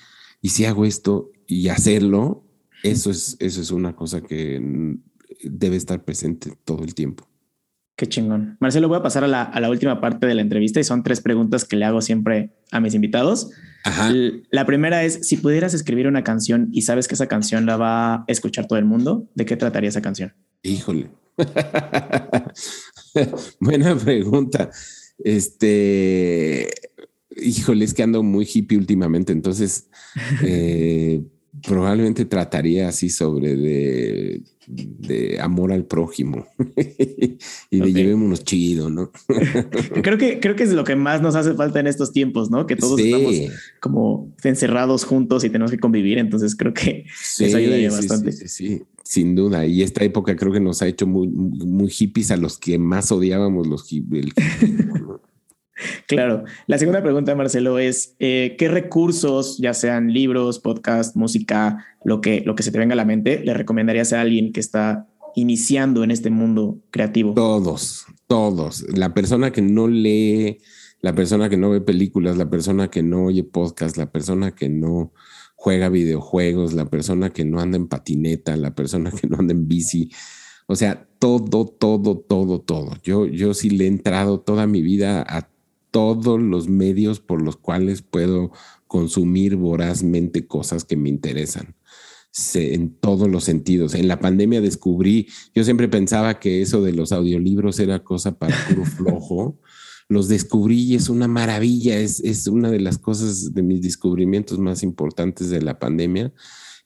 y 0.43 0.49
si 0.49 0.65
hago 0.65 0.85
esto 0.85 1.31
y 1.47 1.69
hacerlo, 1.69 2.45
eso 2.83 3.13
es, 3.13 3.37
eso 3.39 3.61
es 3.61 3.71
una 3.71 3.95
cosa 3.95 4.23
que 4.23 4.61
debe 5.45 5.77
estar 5.77 6.05
presente 6.05 6.59
todo 6.65 6.83
el 6.83 6.93
tiempo. 6.93 7.29
Qué 7.97 8.09
chingón. 8.09 8.57
Marcelo, 8.59 8.89
voy 8.89 8.99
a 8.99 9.03
pasar 9.03 9.23
a 9.23 9.29
la, 9.29 9.71
última 9.71 10.01
parte 10.01 10.27
de 10.27 10.35
la 10.35 10.43
entrevista 10.43 10.81
y 10.81 10.85
son 10.85 11.05
tres 11.05 11.21
preguntas 11.21 11.65
que 11.65 11.77
le 11.77 11.85
hago 11.85 12.01
siempre 12.01 12.51
a 12.73 12.81
mis 12.81 12.95
invitados. 12.95 13.51
La 14.51 14.67
primera 14.67 15.05
es, 15.05 15.29
si 15.29 15.37
pudieras 15.37 15.75
escribir 15.75 16.09
una 16.09 16.25
canción 16.25 16.71
y 16.73 16.83
sabes 16.83 17.07
que 17.07 17.15
esa 17.15 17.29
canción 17.29 17.67
la 17.67 17.77
va 17.77 18.15
a 18.15 18.25
escuchar 18.27 18.67
todo 18.67 18.81
el 18.81 18.85
mundo, 18.85 19.29
¿de 19.35 19.45
qué 19.45 19.57
trataría 19.57 19.91
esa 19.91 20.03
canción? 20.03 20.35
Híjole. 20.63 21.11
Buena 23.61 23.97
pregunta. 23.97 24.71
Este, 25.19 26.69
híjole, 27.37 27.85
es 27.85 27.95
que 27.95 28.03
ando 28.03 28.25
muy 28.25 28.49
hippie 28.53 28.79
últimamente, 28.79 29.33
entonces 29.33 29.89
eh, 30.43 31.23
probablemente 31.67 32.25
trataría 32.25 32.89
así 32.89 33.11
sobre 33.11 33.57
de, 33.57 34.43
de 34.67 35.41
amor 35.41 35.73
al 35.73 35.85
prójimo 35.85 36.47
y 37.71 37.81
de 37.81 37.93
llevémonos 37.93 38.45
chido, 38.45 38.91
¿no? 38.91 39.11
creo 40.03 40.19
que 40.19 40.41
creo 40.41 40.57
que 40.57 40.65
es 40.65 40.73
lo 40.73 40.85
que 40.85 40.97
más 40.97 41.23
nos 41.23 41.35
hace 41.35 41.55
falta 41.55 41.81
en 41.81 41.87
estos 41.87 42.13
tiempos, 42.13 42.51
¿no? 42.51 42.67
Que 42.67 42.77
todos 42.77 42.99
estamos 42.99 43.35
como 43.81 44.35
encerrados 44.43 45.05
juntos 45.05 45.45
y 45.45 45.51
tenemos 45.51 45.71
que 45.71 45.79
convivir, 45.79 46.19
entonces 46.19 46.55
creo 46.55 46.75
que 46.75 47.07
eso 47.39 47.57
ayudaría 47.57 47.91
bastante. 47.91 48.33
Sí, 48.33 48.49
sí, 48.49 48.83
sin 49.03 49.35
duda. 49.35 49.67
Y 49.67 49.83
esta 49.83 50.05
época 50.05 50.37
creo 50.37 50.53
que 50.53 50.61
nos 50.61 50.83
ha 50.83 50.87
hecho 50.87 51.07
muy, 51.07 51.29
muy 51.29 51.89
hippies 51.89 52.31
a 52.31 52.37
los 52.37 52.59
que 52.59 52.79
más 52.79 53.11
odiábamos 53.13 53.67
los 53.67 53.87
hippies. 53.87 54.27
Claro. 56.07 56.45
La 56.67 56.79
segunda 56.79 57.03
pregunta, 57.03 57.35
Marcelo, 57.35 57.79
es 57.79 58.15
eh, 58.19 58.57
¿qué 58.59 58.69
recursos, 58.69 59.59
ya 59.59 59.75
sean 59.75 60.13
libros, 60.13 60.61
podcast, 60.61 61.17
música, 61.17 61.85
lo 62.05 62.21
que, 62.21 62.43
lo 62.45 62.55
que 62.55 62.63
se 62.63 62.71
te 62.71 62.79
venga 62.79 62.93
a 62.93 62.97
la 62.97 63.05
mente, 63.05 63.41
le 63.45 63.55
recomendarías 63.55 64.13
a 64.13 64.21
alguien 64.21 64.53
que 64.53 64.61
está 64.61 65.09
iniciando 65.35 66.05
en 66.05 66.11
este 66.11 66.31
mundo 66.31 66.79
creativo? 66.91 67.35
Todos, 67.35 68.07
todos. 68.27 68.85
La 68.97 69.15
persona 69.15 69.51
que 69.51 69.63
no 69.63 69.89
lee, 69.89 70.59
la 71.01 71.15
persona 71.15 71.49
que 71.49 71.57
no 71.57 71.71
ve 71.71 71.81
películas, 71.81 72.37
la 72.37 72.49
persona 72.49 72.89
que 72.89 73.03
no 73.03 73.25
oye 73.25 73.45
podcast, 73.45 73.97
la 73.97 74.11
persona 74.11 74.55
que 74.55 74.69
no 74.69 75.13
juega 75.55 75.89
videojuegos, 75.89 76.75
la 76.75 76.91
persona 76.91 77.31
que 77.31 77.45
no 77.45 77.61
anda 77.61 77.77
en 77.77 77.89
patineta, 77.89 78.57
la 78.57 78.75
persona 78.75 79.11
que 79.11 79.27
no 79.27 79.39
anda 79.39 79.53
en 79.53 79.67
bici. 79.67 80.11
O 80.67 80.77
sea, 80.77 81.07
todo, 81.19 81.67
todo, 81.67 82.19
todo, 82.19 82.61
todo. 82.61 82.93
Yo, 83.03 83.27
yo 83.27 83.55
sí 83.55 83.71
le 83.71 83.85
he 83.85 83.89
entrado 83.89 84.41
toda 84.41 84.67
mi 84.67 84.83
vida 84.83 85.25
a 85.27 85.49
todos 85.95 86.43
los 86.43 86.69
medios 86.69 87.21
por 87.21 87.41
los 87.41 87.57
cuales 87.57 88.03
puedo 88.03 88.51
consumir 88.89 89.55
vorazmente 89.55 90.45
cosas 90.45 90.85
que 90.85 90.97
me 90.97 91.09
interesan 91.09 91.77
en 92.55 92.91
todos 92.97 93.31
los 93.31 93.45
sentidos. 93.45 93.95
En 93.95 94.09
la 94.09 94.19
pandemia 94.19 94.61
descubrí, 94.61 95.29
yo 95.55 95.63
siempre 95.63 95.87
pensaba 95.87 96.41
que 96.41 96.63
eso 96.63 96.83
de 96.83 96.93
los 96.93 97.13
audiolibros 97.13 97.79
era 97.79 98.03
cosa 98.03 98.37
para 98.37 98.57
puro 98.69 98.85
flojo. 98.97 99.61
Los 100.09 100.27
descubrí 100.27 100.83
y 100.83 100.95
es 100.97 101.09
una 101.09 101.29
maravilla, 101.29 101.97
es, 101.97 102.19
es, 102.19 102.49
una 102.49 102.73
de 102.73 102.81
las 102.81 102.99
cosas 102.99 103.55
de 103.55 103.63
mis 103.63 103.81
descubrimientos 103.81 104.59
más 104.59 104.83
importantes 104.83 105.49
de 105.49 105.63
la 105.63 105.79
pandemia. 105.79 106.33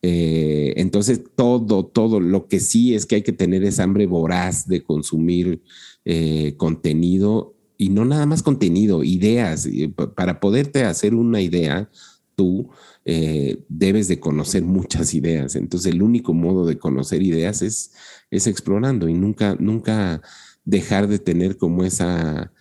Eh, 0.03 0.75
entonces, 0.77 1.23
todo, 1.35 1.87
todo, 1.87 2.21
lo 2.21 2.47
que 2.47 2.61
sí 2.61 2.95
es 2.95 3.07
que 3.07 3.15
hay 3.15 3.23
que 3.23 3.33
tener 3.33 3.65
esa 3.65 3.85
hambre 3.85 4.07
voraz 4.07 4.69
de 4.69 4.83
consumir 4.83 5.63
eh, 6.05 6.57
contenido 6.59 7.58
y 7.79 7.89
no 7.91 8.05
nada 8.05 8.27
más 8.27 8.43
contenido, 8.43 9.05
ideas. 9.05 9.69
Para 10.17 10.41
poderte 10.41 10.85
hacer 10.85 11.15
una 11.15 11.41
idea, 11.41 11.89
tú 12.35 12.71
eh, 13.05 13.65
debes 13.69 14.09
de 14.09 14.19
conocer 14.19 14.65
muchas 14.65 15.15
ideas. 15.15 15.55
Entonces 15.55 15.93
el 15.93 16.03
único 16.03 16.35
modo 16.35 16.67
de 16.67 16.77
conocer 16.77 17.23
ideas 17.23 17.63
es, 17.63 17.93
es 18.31 18.49
explorando 18.49 19.09
y 19.09 19.15
nunca, 19.15 19.57
nunca 19.61 20.21
dejar 20.65 21.07
de 21.07 21.21
tener 21.21 21.57
como 21.57 21.85
esa 21.85 22.53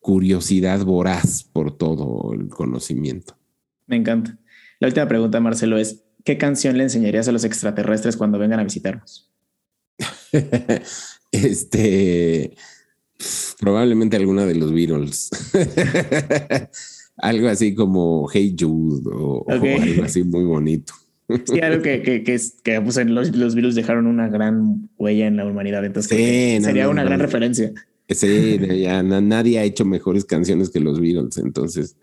curiosidad 0.00 0.84
voraz 0.84 1.44
por 1.44 1.78
todo 1.78 2.32
el 2.34 2.48
conocimiento. 2.48 3.38
Me 3.86 3.96
encanta. 3.96 4.36
La 4.80 4.88
última 4.88 5.06
pregunta, 5.06 5.40
Marcelo, 5.40 5.78
es, 5.78 6.02
¿qué 6.24 6.36
canción 6.36 6.76
le 6.76 6.82
enseñarías 6.82 7.28
a 7.28 7.32
los 7.32 7.44
extraterrestres 7.44 8.16
cuando 8.16 8.38
vengan 8.38 8.58
a 8.58 8.64
visitarnos? 8.64 9.30
este 11.32 12.56
Probablemente 13.60 14.16
alguna 14.16 14.46
de 14.46 14.54
los 14.54 14.72
Beatles. 14.72 15.30
algo 17.16 17.48
así 17.48 17.74
como 17.74 18.28
Hey 18.32 18.56
Jude 18.58 19.02
o, 19.12 19.44
algo 19.48 20.04
así 20.04 20.24
muy 20.24 20.44
bonito. 20.44 20.94
Sí, 21.46 21.60
algo 21.60 21.82
que, 21.82 22.02
que, 22.02 22.22
que, 22.22 22.38
que 22.62 22.80
pues, 22.80 22.96
los, 23.06 23.34
los, 23.34 23.54
virus 23.54 23.74
dejaron 23.74 24.06
una 24.06 24.28
gran 24.28 24.90
huella 24.98 25.26
en 25.26 25.36
la 25.38 25.46
humanidad. 25.46 25.84
Entonces, 25.84 26.62
sería 26.62 26.88
una 26.88 27.04
gran 27.04 27.20
referencia. 27.20 27.72
Sí, 28.08 28.60
ya 28.82 29.02
nadie 29.02 29.58
ha 29.58 29.64
hecho 29.64 29.86
mejores 29.86 30.26
canciones 30.26 30.68
que 30.68 30.80
los 30.80 31.00
Beatles. 31.00 31.38
Entonces, 31.38 31.96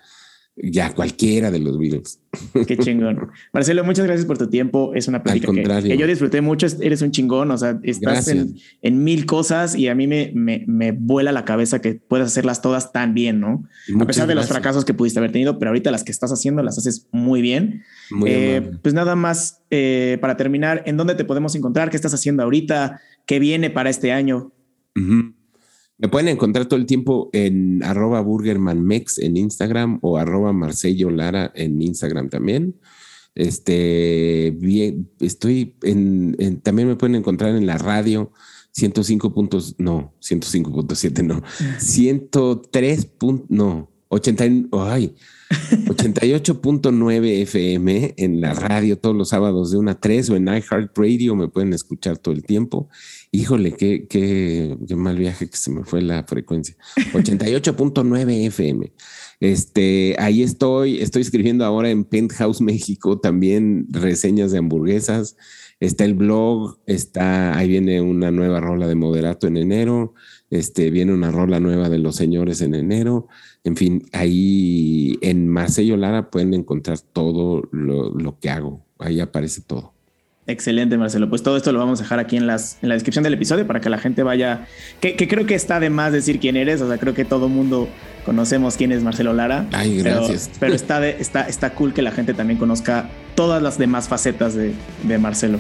ya 0.64 0.94
cualquiera 0.94 1.50
de 1.52 1.60
los 1.60 1.78
Beatles. 1.78 2.20
Qué 2.68 2.78
chingón. 2.78 3.30
Marcelo, 3.54 3.84
muchas 3.84 4.06
gracias 4.06 4.26
por 4.26 4.38
tu 4.38 4.48
tiempo. 4.48 4.94
Es 4.94 5.08
una 5.08 5.24
plática 5.24 5.52
que, 5.82 5.98
yo 5.98 6.08
disfruté 6.08 6.42
mucho. 6.42 6.68
Eres 6.82 7.02
un 7.02 7.12
chingón. 7.12 7.52
O 7.52 7.58
sea, 7.58 7.80
estás 7.84 8.28
en, 8.28 9.04
mil 9.04 9.26
cosas 9.26 9.76
y 9.76 9.88
a 9.88 9.96
mí 9.96 10.08
me, 10.08 10.32
me, 10.34 10.92
vuela 10.92 11.32
la 11.32 11.46
cabeza 11.46 11.80
que 11.80 11.96
puedas 11.96 12.28
hacerlas 12.28 12.62
todas 12.62 12.92
tan 12.92 13.14
bien, 13.14 13.40
¿no? 13.40 13.68
a 14.00 14.06
pesar 14.06 14.28
de 14.28 14.36
los 14.36 14.48
fracasos 14.48 14.86
que 14.86 14.94
pudiste 14.94 15.20
haber 15.20 15.32
tenido, 15.32 15.58
pero 15.58 15.70
ahorita 15.70 15.92
las 15.92 16.04
que 16.04 16.12
estás 16.12 16.32
haciendo 16.32 16.62
las 16.64 16.78
haces 16.78 17.08
muy 17.12 17.42
bien. 17.42 17.84
Eh, 18.26 18.72
pues 18.82 18.94
nada 18.94 19.16
más 19.16 19.64
eh, 19.70 20.18
para 20.22 20.38
terminar, 20.38 20.84
¿en 20.86 20.98
dónde 20.98 21.16
te 21.16 21.26
podemos 21.26 21.56
encontrar? 21.56 21.90
¿Qué 21.90 21.96
estás 21.96 22.14
haciendo 22.14 22.44
ahorita? 22.44 23.02
¿Qué 23.26 23.40
viene 23.40 23.70
para 23.70 23.90
este 23.90 24.12
año? 24.12 24.52
Me 26.02 26.10
pueden 26.10 26.30
encontrar 26.30 26.66
todo 26.66 26.80
el 26.80 26.88
tiempo 26.88 27.30
en 27.32 27.84
arroba 27.84 28.22
burgermanmex 28.22 29.20
en 29.20 29.38
Instagram 29.38 30.00
o 30.02 30.18
arroba 30.18 30.52
Marcello 30.52 31.12
Lara 31.12 31.52
en 31.54 31.80
Instagram 31.80 32.30
también. 32.30 32.76
Este, 33.36 34.52
bien, 34.58 35.12
estoy 35.20 35.76
en, 35.84 36.36
también 36.64 36.88
me 36.88 36.96
pueden 36.96 37.16
encontrar 37.16 37.56
en 37.56 37.68
la 37.68 37.78
radio 37.78 38.32
105 38.72 39.32
puntos, 39.32 39.76
no, 39.78 40.16
105.7, 40.22 41.24
no, 41.24 41.44
103 41.78 43.06
puntos, 43.06 43.46
no, 43.52 43.92
80, 44.08 44.44
ay, 44.72 45.16
88.9 45.52 47.42
FM 47.42 48.14
en 48.18 48.42
la 48.42 48.54
radio 48.54 48.98
todos 48.98 49.16
los 49.16 49.30
sábados 49.30 49.72
de 49.72 49.78
una 49.78 49.92
a 49.92 50.00
3 50.00 50.30
o 50.30 50.36
en 50.36 50.48
iHeartRadio 50.48 51.36
me 51.36 51.50
pueden 51.50 51.74
escuchar 51.74 52.18
todo 52.18 52.34
el 52.34 52.44
tiempo. 52.44 52.90
Híjole, 53.32 53.74
qué, 53.74 54.08
qué, 54.08 54.78
qué 54.88 54.96
mal 54.96 55.18
viaje 55.18 55.50
que 55.50 55.58
se 55.58 55.72
me 55.72 55.84
fue 55.84 56.02
la 56.02 56.24
frecuencia. 56.24 56.76
88.9 57.14 58.48
FM. 58.48 58.92
Este, 59.42 60.16
ahí 60.20 60.44
estoy, 60.44 61.02
estoy 61.02 61.24
escribiendo 61.24 61.66
ahora 61.66 61.90
en 61.90 62.04
Penthouse 62.04 62.62
México 62.62 63.20
también 63.20 63.88
reseñas 63.90 64.52
de 64.52 64.60
hamburguesas. 64.60 65.36
Está 65.80 66.06
el 66.06 66.14
blog, 66.14 66.78
está, 66.86 67.58
ahí 67.58 67.68
viene 67.68 68.02
una 68.02 68.30
nueva 68.30 68.60
rola 68.60 68.88
de 68.88 68.94
moderato 68.94 69.48
en 69.48 69.58
enero, 69.58 70.14
este, 70.52 70.92
viene 70.92 71.12
una 71.12 71.32
rola 71.32 71.60
nueva 71.60 71.90
de 71.90 71.98
los 71.98 72.16
señores 72.16 72.62
en 72.62 72.76
enero. 72.76 73.28
En 73.64 73.76
fin, 73.76 74.04
ahí 74.12 75.20
en 75.22 75.48
Marcello 75.48 75.96
Lara 75.96 76.32
pueden 76.32 76.54
encontrar 76.54 77.00
todo 77.00 77.70
lo, 77.72 78.40
que 78.40 78.50
hago. 78.50 78.84
Ahí 78.98 79.20
aparece 79.20 79.62
todo. 79.62 79.94
Excelente, 80.48 80.98
Marcelo. 80.98 81.30
Pues 81.30 81.44
todo 81.44 81.58
esto 81.58 81.72
lo 81.72 81.78
vamos 81.78 82.00
a 82.00 82.04
dejar 82.04 82.20
aquí 82.20 82.38
en, 82.38 82.48
las, 82.48 82.80
en 82.82 82.90
la 82.90 82.96
descripción 82.96 83.24
del 83.24 83.36
episodio 83.36 83.68
para 83.68 83.80
que 83.80 83.90
la 83.90 84.00
gente 84.00 84.24
vaya. 84.24 84.66
Que, 85.00 85.16
creo 85.16 85.46
que 85.46 85.54
está 85.54 85.80
de 85.80 85.92
más 85.92 86.12
decir 86.12 86.40
quién 86.40 86.58
eres. 86.58 86.82
O 86.82 86.88
sea, 86.88 86.98
creo 86.98 87.14
que 87.14 87.24
todo 87.24 87.50
mundo 87.50 87.88
conocemos 88.26 88.78
quién 88.78 88.92
es 88.92 89.04
Marcelo 89.04 89.34
Lara. 89.34 89.68
Ay, 89.72 90.02
gracias. 90.02 90.50
Pero, 90.60 90.74
está, 90.74 91.08
está, 91.08 91.44
está 91.44 91.76
cool 91.76 91.94
que 91.94 92.02
la 92.02 92.12
gente 92.12 92.34
también 92.34 92.58
conozca 92.58 93.10
todas 93.36 93.62
las 93.62 93.78
demás 93.78 94.08
facetas 94.08 94.56
de, 94.56 94.74
Marcelo. 95.20 95.60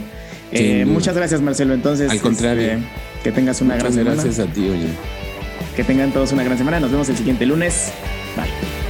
Eh, 0.51 0.85
muchas 0.85 1.15
gracias, 1.15 1.39
Marcelo. 1.39 1.75
Entonces, 1.75 2.09
al 2.09 2.19
contrario, 2.19 2.63
este, 2.63 2.83
que 3.23 3.31
tengas 3.31 3.61
una 3.61 3.77
gran 3.77 3.93
semana. 3.93 4.15
Gracias 4.15 4.39
a 4.39 4.51
ti, 4.51 4.61
oye. 4.61 4.89
Que 5.81 5.85
tengan 5.85 6.11
todos 6.11 6.31
una 6.31 6.43
gran 6.43 6.59
semana. 6.59 6.79
Nos 6.79 6.91
vemos 6.91 7.09
el 7.09 7.17
siguiente 7.17 7.43
lunes. 7.43 7.91
Bye. 8.35 8.80